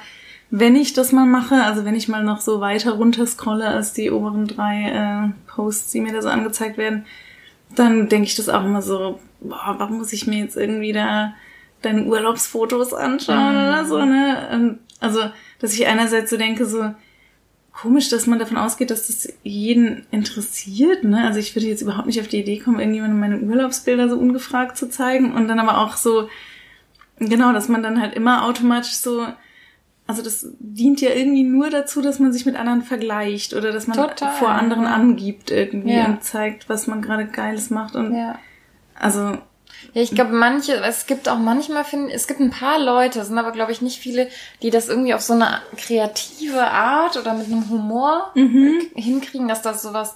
wenn 0.52 0.74
ich 0.74 0.94
das 0.94 1.12
mal 1.12 1.26
mache, 1.26 1.62
also 1.62 1.84
wenn 1.84 1.94
ich 1.94 2.08
mal 2.08 2.24
noch 2.24 2.40
so 2.40 2.60
weiter 2.60 2.92
runter 2.92 3.24
scrolle 3.26 3.68
als 3.68 3.92
die 3.92 4.10
oberen 4.10 4.48
drei 4.48 4.90
äh, 4.90 5.48
Posts, 5.48 5.92
die 5.92 6.00
mir 6.00 6.12
da 6.12 6.22
so 6.22 6.28
angezeigt 6.28 6.76
werden, 6.76 7.06
dann 7.76 8.08
denke 8.08 8.26
ich 8.26 8.34
das 8.34 8.48
auch 8.48 8.64
immer 8.64 8.82
so, 8.82 9.20
boah, 9.40 9.76
warum 9.78 9.98
muss 9.98 10.12
ich 10.12 10.26
mir 10.26 10.40
jetzt 10.40 10.56
irgendwie 10.56 10.92
da 10.92 11.34
deine 11.82 12.02
Urlaubsfotos 12.02 12.92
anschauen 12.92 13.54
oder 13.54 13.84
so, 13.86 14.04
ne? 14.04 14.48
Ähm, 14.50 14.78
Also, 14.98 15.20
dass 15.60 15.72
ich 15.72 15.86
einerseits 15.86 16.30
so 16.30 16.36
denke, 16.36 16.66
so 16.66 16.92
komisch, 17.72 18.08
dass 18.08 18.26
man 18.26 18.38
davon 18.38 18.56
ausgeht, 18.56 18.90
dass 18.90 19.06
das 19.06 19.32
jeden 19.42 20.06
interessiert, 20.10 21.04
ne? 21.04 21.24
Also 21.24 21.38
ich 21.38 21.54
würde 21.54 21.68
jetzt 21.68 21.82
überhaupt 21.82 22.06
nicht 22.06 22.20
auf 22.20 22.28
die 22.28 22.40
Idee 22.40 22.58
kommen, 22.58 22.80
irgendjemandem 22.80 23.20
meine 23.20 23.38
Urlaubsbilder 23.40 24.08
so 24.08 24.16
ungefragt 24.16 24.76
zu 24.76 24.88
zeigen 24.88 25.32
und 25.32 25.48
dann 25.48 25.58
aber 25.60 25.78
auch 25.78 25.96
so, 25.96 26.28
genau, 27.18 27.52
dass 27.52 27.68
man 27.68 27.82
dann 27.82 28.00
halt 28.00 28.14
immer 28.14 28.44
automatisch 28.44 28.94
so, 28.94 29.26
also 30.06 30.22
das 30.22 30.48
dient 30.58 31.00
ja 31.00 31.10
irgendwie 31.10 31.44
nur 31.44 31.70
dazu, 31.70 32.02
dass 32.02 32.18
man 32.18 32.32
sich 32.32 32.44
mit 32.44 32.56
anderen 32.56 32.82
vergleicht 32.82 33.54
oder 33.54 33.72
dass 33.72 33.86
man 33.86 33.96
Total, 33.96 34.32
vor 34.32 34.48
anderen 34.50 34.86
angibt 34.86 35.50
irgendwie 35.50 35.94
Ja. 35.94 36.06
und 36.06 36.24
zeigt, 36.24 36.68
was 36.68 36.86
man 36.86 37.00
gerade 37.02 37.26
Geiles 37.26 37.70
macht 37.70 37.94
und 37.94 38.14
ja. 38.14 38.38
also 38.94 39.38
Ja, 39.94 40.02
ich 40.02 40.10
glaube, 40.12 40.32
manche, 40.32 40.74
es 40.84 41.06
gibt 41.06 41.28
auch 41.28 41.38
manchmal, 41.38 41.84
finden, 41.84 42.10
es 42.10 42.26
gibt 42.26 42.40
ein 42.40 42.50
paar 42.50 42.78
Leute, 42.78 43.20
es 43.20 43.28
sind 43.28 43.38
aber, 43.38 43.50
glaube 43.52 43.72
ich, 43.72 43.80
nicht 43.82 43.98
viele, 44.00 44.28
die 44.62 44.70
das 44.70 44.88
irgendwie 44.88 45.14
auf 45.14 45.20
so 45.22 45.32
eine 45.32 45.60
kreative 45.76 46.64
Art 46.70 47.16
oder 47.16 47.34
mit 47.34 47.46
einem 47.46 47.68
Humor 47.70 48.30
Mhm. 48.34 48.80
äh, 48.94 49.00
hinkriegen, 49.00 49.48
dass 49.48 49.62
das 49.62 49.82
sowas 49.82 50.14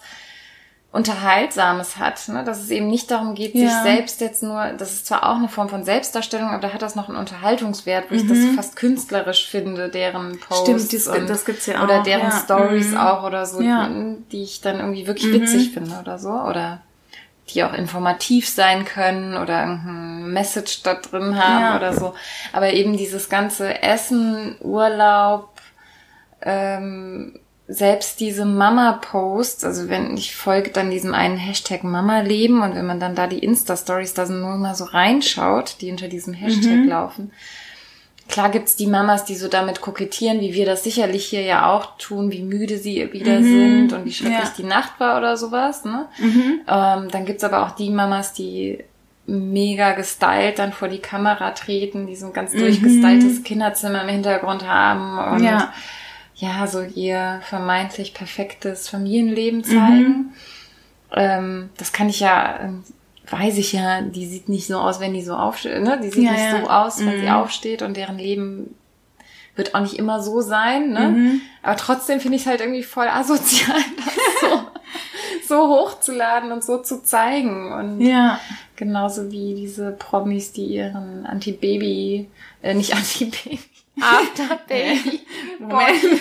Unterhaltsames 0.92 1.97
hat, 1.97 2.28
ne? 2.28 2.44
dass 2.44 2.61
es 2.61 2.71
eben 2.71 2.87
nicht 2.87 3.11
darum 3.11 3.35
geht, 3.35 3.56
Ja. 3.56 3.68
sich 3.68 3.83
selbst 3.83 4.21
jetzt 4.21 4.44
nur, 4.44 4.64
das 4.78 4.92
ist 4.92 5.06
zwar 5.06 5.28
auch 5.28 5.35
eine 5.37 5.49
Form 5.49 5.68
von 5.68 5.83
Selbstdarstellung, 5.83 6.50
aber 6.50 6.61
da 6.68 6.73
hat 6.73 6.83
das 6.83 6.94
noch 6.94 7.09
einen 7.09 7.18
Unterhaltungswert, 7.18 8.11
wo 8.11 8.14
ich 8.14 8.28
das 8.28 8.38
fast 8.54 8.76
künstlerisch 8.76 9.49
finde, 9.49 9.88
deren 9.88 10.38
Posts 10.38 10.68
Mhm. 10.68 10.78
Stimmt, 10.78 10.92
das- 10.92 11.09
und, 11.09 11.28
das 11.30 11.44
gibt's 11.44 11.66
ja 11.66 11.83
oder 11.83 11.99
auch, 11.99 12.02
deren 12.04 12.30
ja. 12.30 12.40
Stories 12.44 12.90
Mhm. 12.92 12.97
auch 12.99 13.25
oder 13.25 13.44
so, 13.44 13.61
Ja. 13.61 13.88
Mhm. 13.88 14.25
die, 14.30 14.37
die 14.37 14.42
ich 14.44 14.61
dann 14.61 14.78
irgendwie 14.78 15.09
wirklich 15.09 15.33
witzig 15.33 15.73
finde 15.73 15.99
oder 16.00 16.16
so 16.21 16.30
oder 16.30 16.80
die 17.50 17.62
auch 17.64 17.74
informativ 17.74 18.48
sein 18.48 18.84
können 18.84 19.36
oder 19.36 19.60
irgendein 19.60 20.32
Message 20.32 20.82
da 20.82 20.94
drin 20.94 21.36
haben 21.38 21.60
Ja. 21.60 21.76
oder 21.76 21.92
so. 21.92 22.14
Aber 22.52 22.72
eben 22.72 22.96
dieses 22.96 23.28
ganze 23.28 23.82
Essen, 23.82 24.56
Urlaub, 24.60 25.50
ähm, 26.42 27.38
selbst 27.66 28.20
diese 28.20 28.44
Mama-Posts, 28.44 29.64
also 29.64 29.88
wenn 29.88 30.16
ich 30.16 30.36
folge 30.36 30.70
dann 30.70 30.90
diesem 30.90 31.14
einen 31.14 31.38
Hashtag 31.38 31.82
Mama-Leben 31.82 32.62
und 32.62 32.74
wenn 32.74 32.84
man 32.86 33.00
dann 33.00 33.14
da 33.14 33.26
die 33.26 33.38
Insta-Stories 33.38 34.12
da 34.14 34.26
so 34.26 34.34
nur 34.34 34.56
mal 34.56 34.74
so 34.74 34.84
reinschaut, 34.84 35.76
die 35.80 35.90
unter 35.90 36.08
diesem 36.08 36.34
Hashtag 36.34 36.80
Mhm. 36.84 36.88
laufen, 36.88 37.32
Klar 38.28 38.50
gibt's 38.50 38.74
die 38.76 38.86
Mamas, 38.86 39.24
die 39.24 39.36
so 39.36 39.48
damit 39.48 39.80
kokettieren, 39.80 40.40
wie 40.40 40.54
wir 40.54 40.64
das 40.66 40.82
sicherlich 40.82 41.26
hier 41.26 41.42
ja 41.42 41.70
auch 41.70 41.98
tun, 41.98 42.32
wie 42.32 42.42
müde 42.42 42.78
sie 42.78 43.12
wieder 43.12 43.42
sind 43.42 43.92
und 43.92 44.04
wie 44.06 44.12
schrecklich 44.12 44.38
Mhm. 44.38 44.44
Ja. 44.44 44.52
die 44.58 44.62
Nacht 44.64 44.98
war 44.98 45.18
oder 45.18 45.36
sowas. 45.36 45.84
Ne? 45.84 46.06
Mhm. 46.18 46.60
Ähm, 46.66 47.08
dann 47.10 47.24
gibt's 47.26 47.44
aber 47.44 47.64
auch 47.66 47.72
die 47.72 47.90
Mamas, 47.90 48.32
die 48.32 48.82
mega 49.26 49.92
gestylt 49.92 50.58
dann 50.58 50.72
vor 50.72 50.88
die 50.88 50.98
Kamera 50.98 51.50
treten, 51.52 52.06
die 52.06 52.16
so 52.16 52.26
ein 52.26 52.32
ganz 52.32 52.52
durchgestyltes 52.52 53.42
Kinderzimmer 53.42 54.02
im 54.02 54.08
Hintergrund 54.08 54.66
haben 54.66 55.18
und 55.32 55.38
Mhm. 55.40 55.44
Ja. 55.44 55.72
ja, 56.36 56.66
so 56.66 56.82
ihr 56.82 57.40
vermeintlich 57.48 58.14
perfektes 58.14 58.88
Familienleben 58.88 59.60
Mhm. 59.60 59.64
zeigen. 59.64 60.32
Ähm, 61.16 61.70
das 61.76 61.92
kann 61.92 62.08
ich 62.08 62.20
ja, 62.20 62.58
ähm, 62.64 62.84
weiß 63.30 63.58
ich 63.58 63.72
ja, 63.72 64.02
die 64.02 64.26
sieht 64.26 64.48
nicht 64.48 64.66
so 64.66 64.78
aus, 64.78 65.00
wenn 65.00 65.14
die 65.14 65.22
so 65.22 65.34
aufsteht, 65.34 65.82
ne? 65.82 65.98
Die 66.02 66.10
sieht 66.10 66.24
Ja, 66.24 66.32
nicht 66.32 66.40
ja. 66.44 66.60
so 66.60 66.68
aus, 66.68 66.98
wenn 67.00 67.20
sie 67.20 67.26
Mhm. 67.26 67.34
aufsteht 67.34 67.82
und 67.82 67.96
deren 67.96 68.18
Leben 68.18 68.74
wird 69.56 69.74
auch 69.74 69.80
nicht 69.80 69.94
immer 69.98 70.22
so 70.22 70.40
sein, 70.40 70.90
ne? 70.92 71.08
Mhm. 71.10 71.40
Aber 71.62 71.76
trotzdem 71.76 72.20
finde 72.20 72.36
ich 72.36 72.42
es 72.42 72.48
halt 72.48 72.60
irgendwie 72.60 72.82
voll 72.82 73.08
asozial, 73.08 73.78
das 73.96 75.48
so, 75.48 75.56
so 75.56 75.68
hochzuladen 75.68 76.52
und 76.52 76.64
so 76.64 76.78
zu 76.78 77.02
zeigen. 77.02 77.72
Und 77.72 78.00
Ja. 78.00 78.40
Genauso 78.76 79.30
wie 79.30 79.54
diese 79.54 79.92
Promis, 79.92 80.52
die 80.52 80.64
ihren 80.66 81.26
Anti-Baby, 81.26 82.28
äh, 82.62 82.74
nicht 82.74 82.92
Anti-Baby, 82.96 83.60
After-Baby 84.00 85.20
Body, 85.60 86.20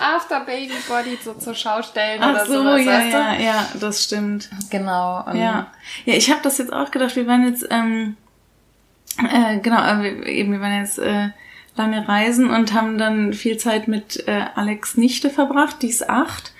After-Baby-Body 0.00 1.18
so 1.24 1.34
zur 1.34 1.54
Schau 1.54 1.82
stellen 1.82 2.20
Ach 2.22 2.32
oder 2.32 2.46
so, 2.46 2.52
sowas, 2.54 2.84
ja, 2.84 2.92
weißt 2.92 3.12
du? 3.12 3.18
ja, 3.18 3.34
ja, 3.40 3.68
das 3.80 4.04
stimmt. 4.04 4.50
Genau. 4.70 5.24
Ja, 5.32 5.72
ja, 6.04 6.14
ich 6.14 6.30
habe 6.30 6.40
das 6.42 6.58
jetzt 6.58 6.72
auch 6.72 6.90
gedacht. 6.90 7.16
Wir 7.16 7.26
waren 7.26 7.46
jetzt, 7.46 7.66
ähm, 7.70 8.16
äh, 9.18 9.58
genau, 9.58 10.02
äh, 10.02 10.30
eben, 10.30 10.52
wir 10.52 10.60
waren 10.60 10.80
jetzt 10.80 10.98
äh, 10.98 11.30
lange 11.76 12.06
reisen 12.06 12.50
und 12.50 12.74
haben 12.74 12.98
dann 12.98 13.32
viel 13.32 13.56
Zeit 13.56 13.88
mit 13.88 14.26
äh, 14.26 14.44
Alex 14.54 14.96
Nichte 14.96 15.30
verbracht. 15.30 15.82
Die 15.82 15.88
ist 15.88 16.08
acht 16.08 16.52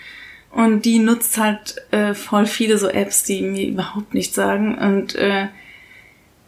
und 0.51 0.87
die 0.87 0.99
nutzt 0.99 1.37
halt 1.37 1.77
äh, 1.91 2.15
voll 2.15 2.47
viele 2.47 2.79
so 2.79 2.89
Apps, 2.89 3.25
die 3.25 3.43
mir 3.43 3.67
überhaupt 3.67 4.15
nichts 4.15 4.35
sagen 4.35 4.79
und 4.79 5.15
äh, 5.15 5.49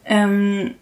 ähm, 0.07 0.75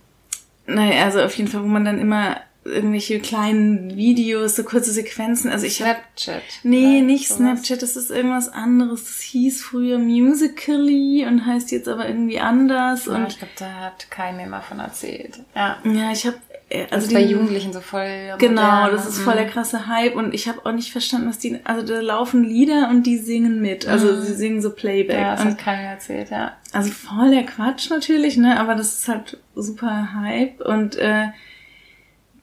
naja, 0.67 1.05
also 1.05 1.23
auf 1.23 1.37
jeden 1.37 1.49
Fall, 1.51 1.63
wo 1.63 1.67
man 1.67 1.85
dann 1.85 2.01
immer 2.01 2.37
irgendwelche 2.67 3.21
kleinen 3.21 3.97
Videos, 3.97 4.57
so 4.57 4.65
kurze 4.65 4.93
Sequenzen, 4.93 5.51
also 5.51 5.67
ich 5.67 5.83
habe 5.83 5.97
Snapchat. 6.17 6.43
Nee, 6.63 6.99
Oder 6.99 7.07
nicht 7.07 7.29
sowas. 7.29 7.39
Snapchat, 7.39 7.83
das 7.83 7.97
ist 7.97 8.11
irgendwas 8.11 8.49
anderes. 8.49 9.05
Das 9.05 9.21
hieß 9.21 9.63
früher 9.63 9.99
Musically 9.99 11.25
und 11.27 11.47
heißt 11.47 11.71
jetzt 11.73 11.89
aber 11.89 12.07
irgendwie 12.09 12.41
anders. 12.41 13.07
Ja, 13.07 13.15
Und 13.15 13.29
ich 13.29 13.39
glaube, 13.39 13.53
da 13.59 13.71
hat 13.73 14.07
mir 14.37 14.47
mal 14.47 14.61
von 14.61 14.81
erzählt. 14.81 15.41
Ja. 15.55 15.79
ja, 15.85 16.13
ich 16.13 16.27
habe 16.27 16.37
Also 16.71 16.95
also 16.95 17.07
ist 17.07 17.15
bei 17.15 17.23
Jugendlichen 17.23 17.73
so 17.73 17.81
voll 17.81 18.35
Genau, 18.39 18.63
modern, 18.63 18.93
das 18.93 19.07
ist 19.07 19.19
voll 19.19 19.35
mhm. 19.35 19.39
der 19.39 19.47
krasse 19.49 19.87
Hype 19.87 20.17
und 20.17 20.35
ich 20.35 20.49
habe 20.49 20.65
auch 20.65 20.73
nicht 20.73 20.91
verstanden, 20.91 21.29
was 21.29 21.39
die, 21.39 21.61
also 21.65 21.87
da 21.87 22.01
laufen 22.01 22.43
Lieder 22.45 22.89
und 22.91 23.05
die 23.07 23.19
singen 23.19 23.61
mit, 23.61 23.87
also 23.87 24.13
Mhm. 24.13 24.23
sie 24.23 24.35
singen 24.35 24.63
so 24.63 24.71
Playback. 24.71 25.19
Ja, 25.21 25.33
das 25.37 25.43
und, 25.45 25.51
hat 25.53 25.59
Kai 25.59 25.77
mir 25.77 25.89
erzählt, 25.91 26.31
ja. 26.31 26.57
also 26.73 26.91
voll 26.91 27.31
der 27.31 27.45
Quatsch 27.45 27.89
natürlich, 27.91 28.37
ne, 28.37 28.59
aber 28.59 28.75
das 28.75 28.99
ist 28.99 29.09
halt 29.09 29.39
super 29.55 30.13
Hype 30.15 30.61
und 30.61 30.97
äh, 30.97 31.27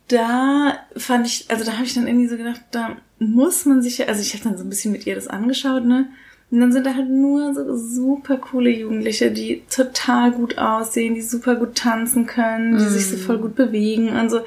da 0.07 0.77
fand 0.97 1.27
ich, 1.27 1.45
also 1.49 1.63
da 1.63 1.73
habe 1.73 1.85
ich 1.85 1.93
dann 1.93 2.07
irgendwie 2.07 2.27
so 2.27 2.37
gedacht, 2.37 2.61
da 2.71 2.97
muss 3.19 3.65
man 3.65 3.81
sich 3.81 3.97
ja, 3.99 4.07
also 4.07 4.21
ich 4.21 4.33
habe 4.33 4.43
dann 4.43 4.57
so 4.57 4.63
ein 4.63 4.69
bisschen 4.69 4.91
mit 4.91 5.05
ihr 5.07 5.15
das 5.15 5.27
angeschaut, 5.27 5.85
ne? 5.85 6.07
Und 6.51 6.59
dann 6.59 6.71
sind 6.71 6.85
da 6.85 6.93
halt 6.93 7.09
nur 7.09 7.53
so 7.55 7.75
super 7.75 8.37
coole 8.37 8.69
Jugendliche, 8.69 9.31
die 9.31 9.63
total 9.73 10.31
gut 10.31 10.59
aussehen, 10.59 11.15
die 11.15 11.21
super 11.23 11.55
gut 11.55 11.73
tanzen 11.75 12.27
können, 12.27 12.77
die 12.77 12.83
sich 12.85 13.07
so 13.09 13.17
voll 13.17 13.39
gut 13.39 13.55
bewegen 13.55 14.09
und 14.09 14.29
so. 14.29 14.41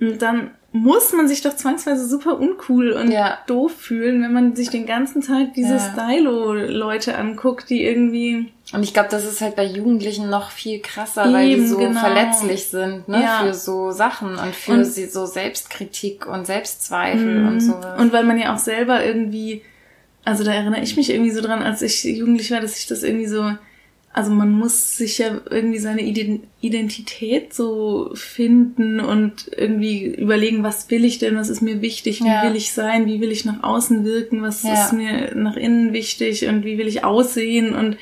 Und 0.00 0.22
dann 0.22 0.50
muss 0.72 1.12
man 1.12 1.26
sich 1.26 1.42
doch 1.42 1.56
zwangsweise 1.56 2.06
super 2.06 2.38
uncool 2.38 2.92
und 2.92 3.10
Ja. 3.10 3.38
doof 3.48 3.72
fühlen, 3.72 4.22
wenn 4.22 4.32
man 4.32 4.54
sich 4.54 4.68
den 4.70 4.86
ganzen 4.86 5.22
Tag 5.22 5.54
diese 5.54 5.74
Ja. 5.74 5.92
Stylo-Leute 5.92 7.18
anguckt, 7.18 7.68
die 7.70 7.82
irgendwie 7.82 8.52
Und 8.72 8.84
ich 8.84 8.94
glaube, 8.94 9.08
das 9.10 9.24
ist 9.24 9.40
halt 9.40 9.56
bei 9.56 9.64
Jugendlichen 9.64 10.30
noch 10.30 10.50
viel 10.52 10.78
krasser, 10.80 11.32
weil 11.32 11.46
die 11.48 11.52
Eben, 11.54 11.66
so 11.68 11.76
genau. 11.78 11.98
verletzlich 12.00 12.66
sind, 12.66 13.08
ne, 13.08 13.20
Ja. 13.22 13.42
für 13.44 13.52
so 13.54 13.90
Sachen 13.90 14.36
und 14.36 14.54
für 14.54 14.72
Und- 14.72 14.84
sie 14.84 15.06
so 15.06 15.26
Selbstkritik 15.26 16.26
und 16.26 16.46
Selbstzweifel 16.46 17.46
und 17.46 17.60
sowas. 17.60 17.96
Mhm. 17.96 18.02
Und 18.04 18.12
weil 18.12 18.22
man 18.24 18.38
ja 18.38 18.54
auch 18.54 18.58
selber 18.58 19.04
irgendwie, 19.04 19.62
also 20.24 20.44
da 20.44 20.52
erinnere 20.54 20.82
ich 20.82 20.96
mich 20.96 21.10
irgendwie 21.10 21.32
so 21.32 21.40
dran, 21.40 21.62
als 21.62 21.82
ich 21.82 22.04
jugendlich 22.04 22.50
war, 22.52 22.60
dass 22.60 22.78
ich 22.78 22.86
das 22.86 23.02
irgendwie 23.02 23.26
so, 23.26 23.50
also 24.12 24.30
man 24.30 24.52
muss 24.52 24.96
sich 24.96 25.18
ja 25.18 25.40
irgendwie 25.50 25.78
seine 25.78 26.02
Iden- 26.02 26.44
Identität 26.60 27.52
so 27.52 28.10
finden 28.14 29.00
und 29.00 29.50
irgendwie 29.56 30.04
überlegen, 30.04 30.62
was 30.62 30.88
will 30.90 31.04
ich 31.04 31.18
denn, 31.18 31.36
was 31.36 31.48
ist 31.48 31.60
mir 31.60 31.82
wichtig, 31.82 32.20
wie 32.22 32.26
Ja. 32.28 32.44
will 32.44 32.54
ich 32.54 32.72
sein, 32.72 33.06
wie 33.06 33.20
will 33.20 33.32
ich 33.32 33.44
nach 33.44 33.62
außen 33.64 34.04
wirken, 34.04 34.42
was 34.42 34.62
Ja. 34.62 34.74
ist 34.74 34.92
mir 34.92 35.32
nach 35.34 35.56
innen 35.56 35.92
wichtig 35.92 36.46
und 36.46 36.64
wie 36.64 36.78
will 36.78 36.86
ich 36.86 37.02
aussehen 37.04 37.74
und 37.74 37.96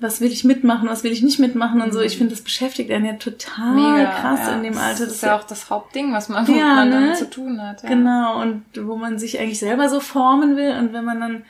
was 0.00 0.20
will 0.20 0.30
ich 0.30 0.44
mitmachen, 0.44 0.88
was 0.88 1.02
will 1.02 1.12
ich 1.12 1.22
nicht 1.22 1.38
mitmachen 1.40 1.80
und 1.80 1.92
so. 1.92 2.00
Ich 2.00 2.16
finde, 2.18 2.34
das 2.34 2.42
beschäftigt 2.42 2.90
einen 2.90 3.04
ja 3.04 3.14
total 3.14 3.74
Mega 3.74 4.10
krass 4.20 4.40
ja. 4.46 4.54
in 4.56 4.62
dem 4.62 4.78
Alter. 4.78 5.04
Das 5.06 5.14
ist 5.14 5.22
ja 5.22 5.36
auch 5.36 5.44
das 5.44 5.70
Hauptding, 5.70 6.12
was 6.12 6.28
man, 6.28 6.46
Ja, 6.46 6.76
man 6.76 6.90
ne? 6.90 7.14
zu 7.14 7.28
tun 7.28 7.60
hat. 7.60 7.82
Ja. 7.82 7.88
Genau, 7.88 8.40
und 8.40 8.62
wo 8.80 8.96
man 8.96 9.18
sich 9.18 9.40
eigentlich 9.40 9.58
selber 9.58 9.88
so 9.88 10.00
formen 10.00 10.56
will 10.56 10.76
und 10.78 10.92
wenn 10.92 11.04
man 11.04 11.20
dann 11.20 11.42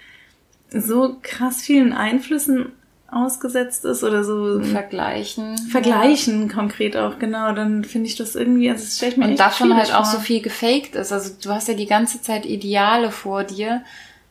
so 0.71 1.17
krass 1.23 1.61
vielen 1.63 1.93
Einflüssen 1.93 2.73
ausgesetzt 3.11 3.87
ist 3.87 4.05
oder 4.05 4.23
so 4.23 4.61
Vergleichen. 4.63 5.57
vergleichen 5.57 6.51
konkret 6.51 6.95
auch, 6.97 7.19
genau, 7.19 7.53
dann 7.53 7.85
finde 7.85 8.07
ich 8.09 8.17
das 8.17 8.35
irgendwie, 8.35 8.69
also 8.71 8.85
das 8.85 8.97
stelle 8.97 9.13
ich 9.13 9.19
mir 9.19 9.29
Und 9.29 9.41
davon 9.41 9.75
halt 9.75 9.95
auch 9.95 10.05
vor. 10.05 10.17
so 10.17 10.21
viel 10.21 10.43
gefaked 10.43 10.95
ist. 10.95 11.11
Also 11.11 11.31
du 11.43 11.51
hast 11.51 11.69
ja 11.69 11.75
die 11.75 11.87
ganze 11.87 12.21
Zeit 12.21 12.45
Ideale 12.45 13.11
vor 13.11 13.45
dir, 13.45 13.83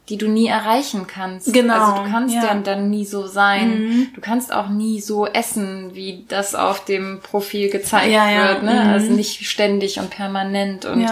die 0.09 0.17
du 0.17 0.27
nie 0.27 0.47
erreichen 0.47 1.05
kannst. 1.05 1.51
Genau, 1.53 1.73
Also 1.73 2.03
du 2.03 2.09
kannst 2.09 2.35
ja. 2.35 2.45
ja, 2.45 2.55
dann 2.55 2.89
nie 2.89 3.05
so 3.05 3.27
sein. 3.27 3.69
Mhm. 3.69 4.07
Du 4.15 4.21
kannst 4.21 4.53
auch 4.53 4.69
nie 4.69 5.01
so 5.01 5.27
essen, 5.27 5.91
wie 5.93 6.25
das 6.27 6.55
auf 6.55 6.85
dem 6.85 7.19
Profil 7.21 7.69
gezeigt 7.69 8.11
Ja, 8.11 8.29
ja, 8.29 8.47
wird. 8.49 8.63
Ne? 8.63 8.73
mhm. 8.73 8.89
Also 8.89 9.11
nicht 9.11 9.45
ständig 9.47 9.99
und 9.99 10.09
permanent. 10.09 10.85
Und 10.85 11.05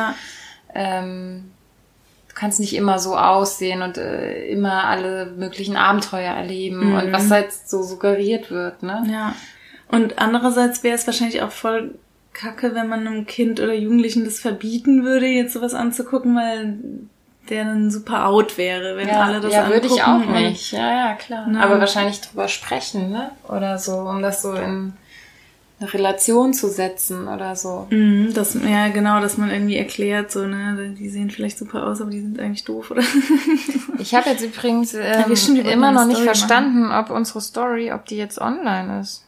ähm, 0.74 1.52
du 2.30 2.36
kannst 2.36 2.60
nicht 2.62 2.74
immer 2.76 3.00
so 3.00 3.18
aussehen 3.18 3.82
und 3.82 3.98
äh, 3.98 4.48
immer 4.48 4.86
alle 4.86 5.26
möglichen 5.26 5.76
Abenteuer 5.76 6.34
erleben. 6.34 6.92
Mhm. 6.92 6.96
Und 6.96 7.12
was 7.12 7.30
halt 7.30 7.52
so 7.52 7.84
suggeriert 7.84 8.50
wird. 8.50 8.82
Ne? 8.82 9.04
ja. 9.12 9.36
Und 9.88 10.20
andererseits 10.20 10.84
wäre 10.84 10.96
es 10.96 11.06
wahrscheinlich 11.06 11.42
auch 11.42 11.52
voll 11.52 11.96
kacke, 12.34 12.74
wenn 12.76 12.88
man 12.88 13.08
einem 13.08 13.26
Kind 13.26 13.60
oder 13.60 13.74
Jugendlichen 13.74 14.26
das 14.26 14.40
verbieten 14.40 15.04
würde, 15.04 15.28
jetzt 15.28 15.54
sowas 15.54 15.74
anzugucken, 15.74 16.36
weil 16.36 16.80
der 17.50 17.66
dann 17.66 17.92
super 17.92 18.28
out 18.28 18.58
wäre, 18.58 18.98
wenn 18.98 19.08
ja, 19.08 19.22
alle 19.22 19.40
das 19.42 19.54
ja, 19.54 19.68
würde 19.70 19.88
ich 19.88 20.02
auch 20.04 20.08
angucken 20.08 20.34
nicht. 20.34 20.72
Ja, 20.72 21.08
ja, 21.10 21.14
klar. 21.14 21.48
Ne? 21.48 21.62
Aber 21.62 21.80
wahrscheinlich 21.80 22.22
drüber 22.22 22.48
sprechen, 22.48 23.12
ne? 23.12 23.32
Oder 23.48 23.78
so, 23.78 23.94
um 23.98 24.22
das 24.22 24.42
so 24.42 24.54
in 24.54 24.94
eine 25.80 25.94
Relation 25.94 26.54
zu 26.54 26.70
setzen 26.70 27.28
oder 27.28 27.56
so. 27.58 27.88
Mhm, 27.90 28.34
das, 28.34 28.54
ja, 28.54 28.88
genau, 28.88 29.20
dass 29.20 29.38
man 29.38 29.52
irgendwie 29.52 29.76
erklärt, 29.76 30.32
so, 30.32 30.48
ne, 30.48 30.96
die 30.98 31.10
sehen 31.10 31.30
vielleicht 31.30 31.58
super 31.58 31.86
aus, 31.88 32.00
aber 32.00 32.12
die 32.12 32.22
sind 32.22 32.40
eigentlich 32.40 32.64
doof, 32.64 32.92
oder? 32.92 33.04
Ich 33.98 34.14
habe 34.14 34.30
jetzt 34.30 34.44
übrigens 34.44 34.94
ähm, 34.94 35.02
wollten 35.28 35.56
immer 35.58 35.92
noch 35.92 36.06
nicht 36.06 36.16
machen. 36.18 36.26
verstanden, 36.26 36.92
ob 36.92 37.10
unsere 37.10 37.40
Story, 37.42 37.92
ob 37.94 38.06
die 38.06 38.18
jetzt 38.18 38.40
online 38.40 39.00
ist. 39.00 39.26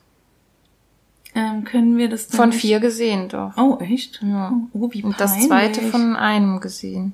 ähm, 1.36 1.63
können 1.63 1.97
wir 1.97 2.10
das 2.10 2.27
dann 2.27 2.38
Von 2.38 2.49
nicht- 2.49 2.60
vier 2.62 2.80
gesehen 2.80 3.30
doch. 3.30 3.53
Oh, 3.58 3.77
echt? 3.82 4.19
Ja. 4.21 4.53
Oh, 4.73 4.89
wie 4.91 5.03
Und 5.03 5.19
das 5.19 5.39
zweite 5.39 5.82
von 5.84 6.15
einem 6.15 6.60
gesehen. 6.60 7.13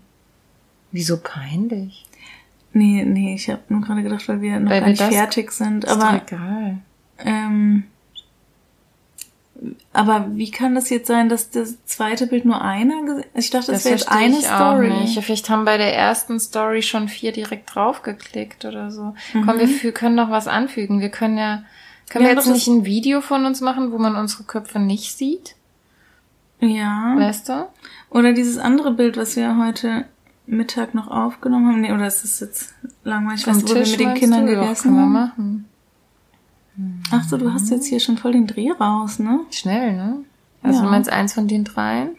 Wieso 0.94 1.18
peinlich? 1.18 2.06
Nee, 2.72 3.04
nee, 3.04 3.36
ich 3.36 3.50
habe 3.50 3.62
nur 3.70 3.82
gerade 3.82 4.02
gedacht, 4.04 4.28
weil 4.30 4.42
wir 4.42 4.60
noch 4.60 4.72
Weil 4.72 4.80
gar 4.80 4.88
wir 4.88 5.06
nicht 5.08 5.16
fertig 5.18 5.52
sind. 5.52 5.84
Ist 5.84 5.92
Aber, 5.92 6.22
egal. 6.26 6.78
ähm, 7.20 7.84
aber 9.94 10.28
wie 10.36 10.50
kann 10.52 10.74
das 10.76 10.90
jetzt 10.90 11.08
sein, 11.08 11.30
dass 11.30 11.52
das 11.52 11.84
zweite 11.86 12.28
Bild 12.28 12.46
nur 12.46 12.62
einer 12.62 13.24
Ich 13.36 13.50
dachte, 13.52 13.72
das, 13.72 13.84
Das 13.84 13.86
wäre 13.86 13.96
jetzt 13.96 14.12
eine 14.12 14.42
Story. 14.42 14.90
nicht. 14.90 15.24
Vielleicht 15.24 15.50
haben 15.50 15.66
bei 15.66 15.78
der 15.78 15.96
ersten 15.96 16.40
Story 16.40 16.82
schon 16.82 17.08
vier 17.08 17.32
direkt 17.32 17.74
draufgeklickt 17.76 18.66
oder 18.66 18.90
so. 18.92 19.14
Mhm. 19.34 19.46
Komm, 19.46 19.60
wir 19.60 19.68
fü- 19.70 19.92
können 19.92 20.16
noch 20.16 20.32
was 20.32 20.48
anfügen. 20.48 21.00
Wir 21.00 21.10
können 21.10 21.38
ja, 21.38 21.64
können 22.10 22.26
Ja, 22.26 22.32
wir 22.32 22.36
jetzt 22.38 22.48
nicht 22.48 22.68
ein 22.68 22.86
Video 22.86 23.22
von 23.22 23.46
uns 23.46 23.62
machen, 23.62 23.92
wo 23.92 23.98
man 24.00 24.16
unsere 24.16 24.44
Köpfe 24.44 24.80
nicht 24.80 25.16
sieht? 25.16 25.56
Ja. 26.60 27.14
Weißt 27.18 27.50
du? 27.50 27.68
Oder 28.10 28.34
dieses 28.34 28.58
andere 28.58 28.92
Bild, 28.94 29.16
was 29.18 29.36
wir 29.36 29.58
heute 29.58 30.06
Mittag 30.46 30.94
noch 30.94 31.08
aufgenommen 31.10 31.68
haben. 31.68 31.82
Nee, 31.82 31.92
oder 31.94 32.08
ist 32.08 32.24
das 32.24 32.40
jetzt 32.42 32.74
langweilig? 33.04 33.42
Ich 33.42 33.48
weiß, 33.48 33.62
Vom 33.62 33.70
wo 33.70 33.76
wir 33.76 33.82
mit 33.88 34.00
den 34.00 34.14
Kindern 34.16 34.46
du? 34.46 34.54
Gegessen 34.56 34.84
können 34.84 34.96
wir 34.96 35.02
haben. 35.04 35.12
machen. 35.14 35.66
Ach 37.12 37.24
so, 37.24 37.38
du 37.38 37.54
hast 37.54 37.70
jetzt 37.70 37.86
hier 37.86 38.00
schon 38.00 38.18
voll 38.18 38.32
den 38.34 38.48
Dreh 38.48 38.72
raus, 38.72 39.20
ne? 39.20 39.42
Schnell, 39.52 39.96
ne? 39.96 40.18
Also 40.64 40.80
Ja. 40.80 40.86
du 40.86 40.92
meinst 40.92 41.10
eins 41.12 41.34
von 41.34 41.48
den 41.48 41.64
dreien? 41.64 42.16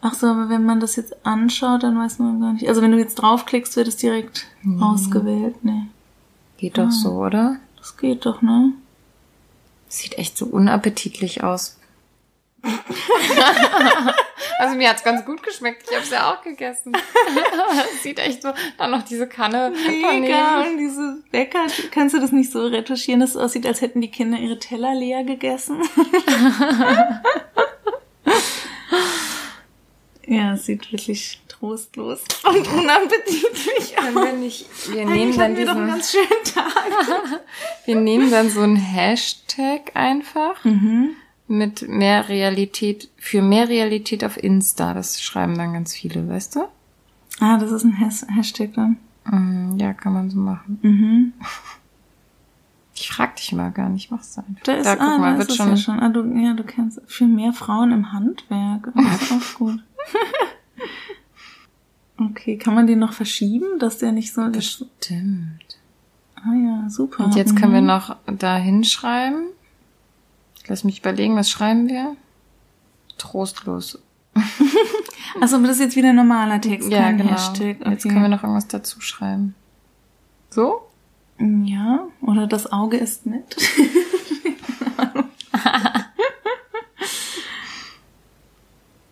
Ach 0.00 0.12
so, 0.14 0.26
aber 0.26 0.48
wenn 0.48 0.64
man 0.64 0.80
das 0.80 0.96
jetzt 0.96 1.24
anschaut, 1.24 1.82
dann 1.82 1.96
weiß 1.98 2.18
man 2.18 2.40
gar 2.40 2.52
nicht. 2.52 2.68
Also 2.68 2.82
wenn 2.82 2.92
du 2.92 2.98
jetzt 2.98 3.14
draufklickst, 3.16 3.76
wird 3.76 3.88
es 3.88 3.96
direkt 3.96 4.46
ausgewählt. 4.80 5.56
Nee, 5.64 5.82
Geht 6.58 6.78
doch 6.78 6.90
so, 6.90 7.12
oder? 7.24 7.56
das 7.78 7.96
geht 7.96 8.26
doch, 8.26 8.42
ne? 8.42 8.72
Sieht 9.88 10.18
echt 10.18 10.36
so 10.36 10.46
unappetitlich 10.46 11.44
aus. 11.44 11.78
also 14.58 14.76
mir 14.76 14.90
hat's 14.90 15.04
ganz 15.04 15.24
gut 15.24 15.42
geschmeckt. 15.42 15.84
Ich 15.88 15.94
habe 15.94 16.04
es 16.04 16.10
ja 16.10 16.32
auch 16.32 16.42
gegessen. 16.42 16.92
Es 17.94 18.02
Sieht 18.02 18.18
echt 18.18 18.42
so. 18.42 18.52
Dann 18.78 18.90
noch 18.90 19.02
diese 19.02 19.26
Kanne 19.28 19.72
Mega. 19.86 20.62
Und 20.62 20.78
diese 20.78 21.22
Bäcker, 21.30 21.66
kannst 21.90 22.14
du 22.14 22.20
das 22.20 22.32
nicht 22.32 22.50
so 22.52 22.66
retuschieren, 22.66 23.20
dass 23.20 23.30
es 23.30 23.36
aussieht, 23.36 23.66
als 23.66 23.80
hätten 23.80 24.00
die 24.00 24.10
Kinder 24.10 24.38
ihre 24.38 24.58
Teller 24.58 24.94
leer 24.94 25.24
gegessen? 25.24 25.82
ja, 30.26 30.54
es 30.54 30.66
sieht 30.66 30.90
wirklich 30.92 31.40
trostlos 31.48 32.22
und 32.44 32.68
unappetitlich 32.72 33.98
aus. 33.98 34.14
Wir 34.14 34.32
nicht, 34.32 34.66
wir 34.92 35.04
nehmen 35.06 35.12
Eigentlich 35.12 35.36
dann 35.36 35.56
wir 35.56 35.66
doch 35.66 35.76
einen 35.76 35.86
diesen, 35.86 35.98
ganz 35.98 36.12
schönen 36.12 36.44
Tag. 36.54 37.40
wir 37.84 37.96
nehmen 37.96 38.30
dann 38.30 38.50
so 38.50 38.60
einen 38.60 38.76
Hashtag 38.76 39.92
einfach 39.94 40.64
Mhm. 40.64 41.16
Mit 41.48 41.88
mehr 41.88 42.28
Realität, 42.28 43.08
für 43.16 43.42
mehr 43.42 43.68
Realität 43.68 44.24
auf 44.24 44.36
Insta. 44.42 44.94
Das 44.94 45.22
schreiben 45.22 45.56
dann 45.56 45.72
ganz 45.72 45.94
viele, 45.94 46.28
weißt 46.28 46.56
du? 46.56 46.60
Ah, 47.40 47.58
das 47.58 47.70
ist 47.70 47.84
ein 47.84 47.98
Has 48.00 48.26
Hashtag 48.34 48.72
dann. 48.74 48.96
Mm, 49.24 49.78
Ja, 49.78 49.92
kann 49.92 50.12
man 50.12 50.30
so 50.30 50.38
machen. 50.38 50.78
Mhm. 50.82 51.32
Ich 52.98 53.10
frag 53.10 53.36
dich 53.36 53.52
mal 53.52 53.70
gar 53.72 53.90
nicht, 53.90 54.10
mach's 54.10 54.38
einfach. 54.38 54.62
Da 54.64 54.72
ist, 54.72 54.86
da, 54.86 54.96
guck 54.96 55.04
ah, 55.06 55.18
mal, 55.18 55.32
da 55.34 55.38
wird 55.40 55.50
ist 55.50 55.56
schon. 55.58 55.68
ja 55.68 55.76
schon. 55.76 56.00
Ah, 56.00 56.08
du, 56.08 56.24
ja, 56.34 56.54
du 56.54 56.64
kennst 56.64 56.98
viel 57.06 57.28
mehr 57.28 57.52
Frauen 57.52 57.92
im 57.92 58.10
Handwerk. 58.10 58.90
Das 58.94 59.20
ist 59.22 59.32
auch 59.32 59.54
gut. 59.58 59.80
okay, 62.18 62.56
kann 62.56 62.74
man 62.74 62.86
den 62.86 62.98
noch 62.98 63.12
verschieben, 63.12 63.78
dass 63.78 63.98
der 63.98 64.12
nicht 64.12 64.32
so... 64.32 64.48
Das, 64.48 64.64
Stimmt. 64.64 65.76
ah 66.36 66.54
ja, 66.54 66.88
super. 66.88 67.24
Und 67.26 67.34
jetzt 67.36 67.54
können 67.56 67.74
wir 67.74 67.80
Mhm. 67.82 67.86
noch 67.86 68.16
da 68.38 68.56
hinschreiben. 68.56 69.48
Lass 70.68 70.84
mich 70.84 70.98
überlegen, 71.00 71.36
was 71.36 71.50
schreiben 71.50 71.88
wir? 71.88 72.16
Trostlos. 73.18 73.98
Achso, 75.40 75.56
aber 75.56 75.66
das 75.66 75.76
ist 75.76 75.82
jetzt 75.82 75.96
wieder 75.96 76.12
normaler 76.12 76.60
Text, 76.60 76.90
Ja, 76.90 77.10
genau. 77.12 77.30
Hashtag. 77.30 77.78
Okay. 77.80 77.90
Jetzt 77.90 78.02
können 78.02 78.22
wir 78.22 78.28
noch 78.28 78.42
irgendwas 78.42 78.68
dazu 78.68 79.00
schreiben. 79.00 79.54
So? 80.50 80.82
Ja, 81.38 82.06
oder 82.20 82.46
das 82.46 82.70
Auge 82.72 82.96
ist 82.96 83.26
nett. 83.26 83.56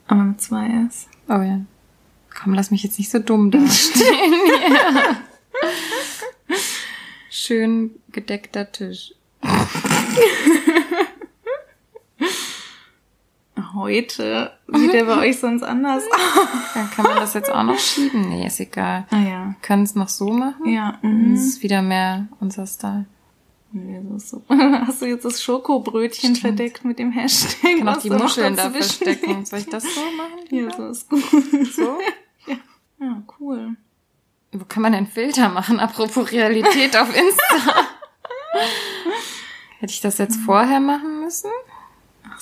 Aber 0.06 0.22
mit 0.22 0.40
zwei 0.40 0.66
S. 0.86 1.08
Oh 1.28 1.40
ja. 1.42 1.60
Komm, 2.34 2.54
lass 2.54 2.70
mich 2.70 2.82
jetzt 2.82 2.98
nicht 2.98 3.10
so 3.10 3.18
dumm 3.18 3.50
dastehen 3.50 4.34
hier. 4.46 5.16
Schön 7.30 7.90
gedeckter 8.10 8.70
Tisch. 8.70 9.12
Heute 13.74 14.52
sieht 14.68 14.92
der 14.92 15.04
bei 15.04 15.18
euch 15.28 15.38
sonst 15.40 15.62
anders 15.62 16.02
aus. 16.04 16.48
Dann 16.74 16.90
kann 16.90 17.04
man 17.04 17.16
das 17.16 17.34
jetzt 17.34 17.50
auch 17.50 17.62
noch 17.62 17.78
schieben. 17.78 18.28
Nee, 18.28 18.46
ist 18.46 18.60
egal. 18.60 19.06
Ah 19.10 19.18
ja. 19.18 19.54
Können 19.62 19.82
es 19.82 19.94
noch 19.94 20.08
so 20.08 20.30
machen? 20.32 20.66
Ja. 20.68 20.98
Das 21.02 21.10
Mhm. 21.10 21.34
ist 21.34 21.62
wieder 21.62 21.82
mehr 21.82 22.28
unser 22.40 22.66
Style. 22.66 23.06
Nee, 23.72 24.00
das 24.08 24.22
ist 24.24 24.30
so. 24.30 24.42
Hast 24.48 25.02
du 25.02 25.06
jetzt 25.06 25.24
das 25.24 25.42
Schokobrötchen 25.42 26.36
Stimmt. 26.36 26.56
verdeckt 26.56 26.84
mit 26.84 26.98
dem 27.00 27.10
Hashtag? 27.10 27.70
Ich 27.72 27.78
kann 27.78 27.88
auch 27.88 27.96
die 27.96 28.10
Muscheln 28.10 28.54
da 28.56 28.70
verstecken. 28.70 29.44
Soll 29.44 29.58
ich 29.60 29.68
das 29.68 29.82
so 29.82 30.00
machen? 30.16 30.46
Ja, 30.50 30.70
so 30.76 30.86
ist 30.88 31.08
gut. 31.10 31.22
So? 31.74 31.98
Ja, 33.00 33.22
cool. 33.40 33.76
Wo 34.52 34.64
kann 34.66 34.82
man 34.82 34.92
denn 34.92 35.06
Filter 35.08 35.48
machen? 35.48 35.80
Apropos 35.80 36.30
Realität 36.30 36.96
auf 36.96 37.08
Insta. 37.14 37.72
Hätte 39.80 39.92
ich 39.92 40.00
das 40.00 40.16
jetzt 40.18 40.36
vorher 40.36 40.78
machen 40.80 41.20
müssen? 41.20 41.50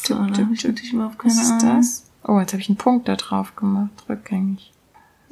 So, 0.04 0.14
da 0.14 0.20
habe 0.20 0.54
ich 0.54 0.64
natürlich 0.64 0.92
überhaupt 0.92 1.18
keine 1.18 1.34
Was 1.34 1.42
ist 1.42 1.50
Ahnung. 1.62 1.76
das? 1.76 2.04
Oh, 2.26 2.38
jetzt 2.40 2.52
habe 2.52 2.60
ich 2.62 2.68
einen 2.68 2.76
Punkt 2.78 3.08
da 3.08 3.16
drauf 3.16 3.54
gemacht, 3.56 3.90
rückgängig. 4.08 4.72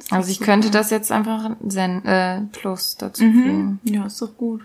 Also 0.09 0.31
ich 0.31 0.39
könnte 0.39 0.71
das 0.71 0.89
jetzt 0.89 1.11
einfach 1.11 1.51
Zen, 1.67 2.03
äh, 2.05 2.41
Plus 2.51 2.97
dazu 2.97 3.23
Mhm. 3.23 3.43
fügen. 3.43 3.79
Ja, 3.83 4.05
ist 4.05 4.21
doch 4.21 4.35
gut. 4.37 4.61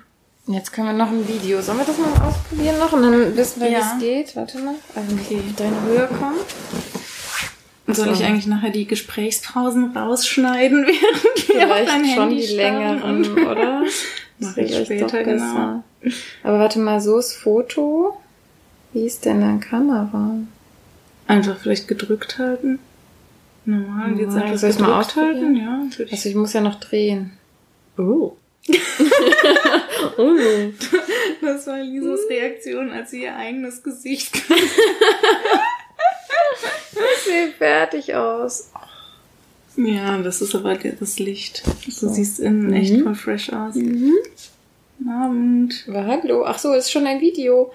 Jetzt 0.49 0.73
können 0.73 0.87
wir 0.88 0.95
noch 0.95 1.11
ein 1.11 1.27
Video. 1.29 1.61
Sollen 1.61 1.79
wir 1.79 1.85
das 1.85 1.99
mal 1.99 2.11
ausprobieren 2.27 2.79
noch? 2.79 2.92
Und 2.92 3.03
dann 3.03 3.37
wissen 3.37 3.61
wir, 3.61 3.69
wie 3.69 3.73
Ja. 3.73 3.92
es 3.95 4.01
geht. 4.01 4.37
Warte 4.37 4.59
mal. 4.61 4.75
Also 4.95 5.14
Okay. 5.16 5.42
deine 5.57 5.83
Höhe 5.83 6.09
kommt. 6.09 7.97
Soll 7.97 8.07
So. 8.07 8.12
ich 8.12 8.25
eigentlich 8.25 8.47
nachher 8.47 8.71
die 8.71 8.87
Gesprächspausen 8.87 9.97
rausschneiden, 9.97 10.87
während 11.49 11.49
wir 11.49 11.64
auf 11.66 11.87
dein 11.87 11.87
Vielleicht 12.05 12.14
schon 12.14 12.23
Handy 12.31 12.37
die 12.37 12.47
starren 12.55 12.99
längeren, 13.03 13.25
und- 13.37 13.47
oder? 13.47 13.83
Mach 14.38 14.57
ich 14.57 14.66
Vielleicht 14.66 14.85
später, 14.87 15.23
genau. 15.25 15.83
Aber 16.42 16.59
warte 16.59 16.79
mal, 16.79 17.01
so 17.01 17.19
ist 17.19 17.33
Foto. 17.35 18.16
Wie 18.97 19.05
ist 19.05 19.27
denn 19.27 19.43
deine 19.43 19.61
Kamera? 19.61 20.39
Einfach 21.27 21.59
vielleicht 21.59 21.87
gedrückt 21.87 22.39
halten. 22.39 22.79
Normal, 23.67 24.13
jetzt 24.13 24.29
Normal. 24.29 24.43
einfach 24.45 24.57
Soll 24.59 24.71
ich's 24.71 24.79
mal 24.79 24.87
gedrückt 24.87 25.07
ausprobieren? 25.09 25.45
halten, 25.45 25.57
ja. 26.01 26.05
ich- 26.07 26.13
Also 26.13 26.29
ich 26.31 26.35
muss 26.35 26.53
ja 26.55 26.63
noch 26.63 26.81
drehen. 26.81 27.33
Oh. 27.99 28.33
Oh. 30.19 30.35
Das 31.43 31.67
war 31.67 31.79
Lisas 31.83 32.21
Reaktion, 32.31 32.91
als 32.91 33.11
sie 33.11 33.23
ihr 33.25 33.37
eigenes 33.37 33.83
Gesicht 33.83 34.35
Sieht 37.25 37.55
fertig 37.59 38.15
aus. 38.15 38.71
Ja, 39.77 40.17
das 40.19 40.41
ist 40.41 40.55
aber 40.55 40.75
das 40.77 41.19
Licht. 41.19 41.63
Du 41.85 41.91
So. 41.91 42.09
siehst 42.09 42.41
innen 42.41 42.69
Mhm. 42.69 42.73
echt 42.73 43.01
voll 43.03 43.15
fresh 43.15 43.53
aus. 43.53 43.75
Guten 44.99 45.11
Abend. 45.11 45.85
Hallo. 45.93 46.45
Ach 46.47 46.59
so, 46.59 46.73
ist 46.73 46.91
schon 46.91 47.07
ein 47.07 47.21
Video. 47.21 47.73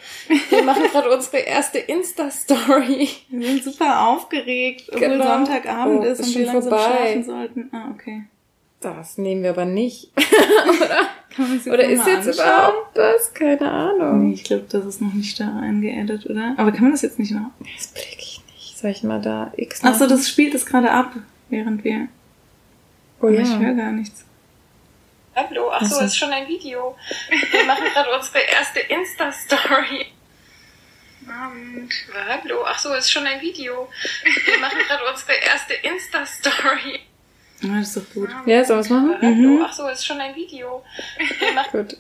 Wir 0.50 0.64
machen 0.64 0.84
gerade 0.92 1.10
unsere 1.12 1.38
erste 1.38 1.78
Insta-Story. 1.78 3.08
Wir 3.30 3.48
sind 3.48 3.64
super 3.64 4.08
aufgeregt, 4.08 4.86
obwohl 4.92 5.00
Genau. 5.10 5.24
Sonntagabend 5.24 6.00
Oh, 6.02 6.04
ist 6.04 6.20
ist 6.20 6.28
und 6.30 6.36
wir 6.36 6.46
langsam 6.48 6.62
vorbei. 6.72 6.84
schlafen 6.86 7.24
sollten. 7.24 7.70
Ah, 7.74 7.92
okay. 7.94 8.24
Das 8.80 9.18
nehmen 9.20 9.44
wir 9.44 9.52
aber 9.52 9.66
nicht. 9.66 10.12
Kann 11.36 11.48
man 11.50 11.60
sich 11.60 11.72
Oder 11.72 11.84
noch 11.84 11.92
ist 11.92 12.08
jetzt 12.08 12.28
anschauen? 12.28 12.46
überhaupt 12.46 12.98
das? 12.98 13.34
Keine 13.34 13.72
Ahnung. 13.72 14.28
Nee, 14.30 14.34
ich 14.34 14.44
glaube, 14.44 14.66
das 14.70 14.86
ist 14.86 15.02
noch 15.02 15.14
nicht 15.14 15.40
da 15.40 15.48
reingeedit, 15.50 16.26
oder? 16.28 16.56
Aber 16.58 16.72
kann 16.72 16.82
man 16.84 16.92
das 16.92 17.04
jetzt 17.04 17.20
nicht 17.20 17.32
noch? 17.32 17.52
Das 17.78 17.88
blick 17.88 18.18
ich 18.18 18.42
nicht. 18.48 18.78
Soll 18.80 18.90
ich 18.92 19.04
mal 19.04 19.22
da 19.22 19.54
X 19.56 19.82
Ach 19.84 19.94
so, 19.94 20.06
machen? 20.06 20.10
das 20.18 20.28
spielt 20.28 20.56
es 20.56 20.66
gerade 20.66 20.90
ab, 20.92 21.14
während 21.50 21.84
wir. 21.84 22.08
Oh 23.22 23.28
ja. 23.30 23.42
Ich 23.42 23.56
höre 23.60 23.76
gar 23.76 23.92
nichts. 23.92 24.26
Hallo, 25.36 25.70
ach 25.72 25.86
so, 25.86 26.02
ist 26.02 26.17
schon 26.17 26.32
ein 26.32 26.48
Video. 26.48 26.96
Wir 27.30 27.65
machen 27.65 27.86
gerade 27.94 28.10
unsere 28.17 28.39
erste 28.39 28.80
Insta-Story. 28.82 30.08
Abend. 31.28 31.91
Hallo, 32.13 32.63
ach 32.65 32.78
so, 32.78 32.94
ist 32.94 33.10
schon 33.12 33.26
ein 33.26 33.39
Video. 33.41 33.88
Wir 34.46 34.60
machen 34.60 34.80
gerade 34.88 35.04
unsere 35.10 35.34
erste 35.34 35.74
Insta-Story. 35.74 37.00
Ja, 37.62 37.80
das 37.80 37.96
ist 37.96 37.98
doch 37.98 38.13
gut. 38.13 38.30
Ja, 38.46 38.65
soll 38.65 38.80
was 38.80 38.89
machen? 38.89 39.17
Mhm. 39.22 39.62
ach 39.63 39.72
so, 39.72 39.88
ist 39.88 40.06
schon 40.06 40.20
ein 40.20 40.36
Video. 40.36 40.84
Wir 41.39 41.54
machen 41.54 41.72
Gut. 41.72 41.98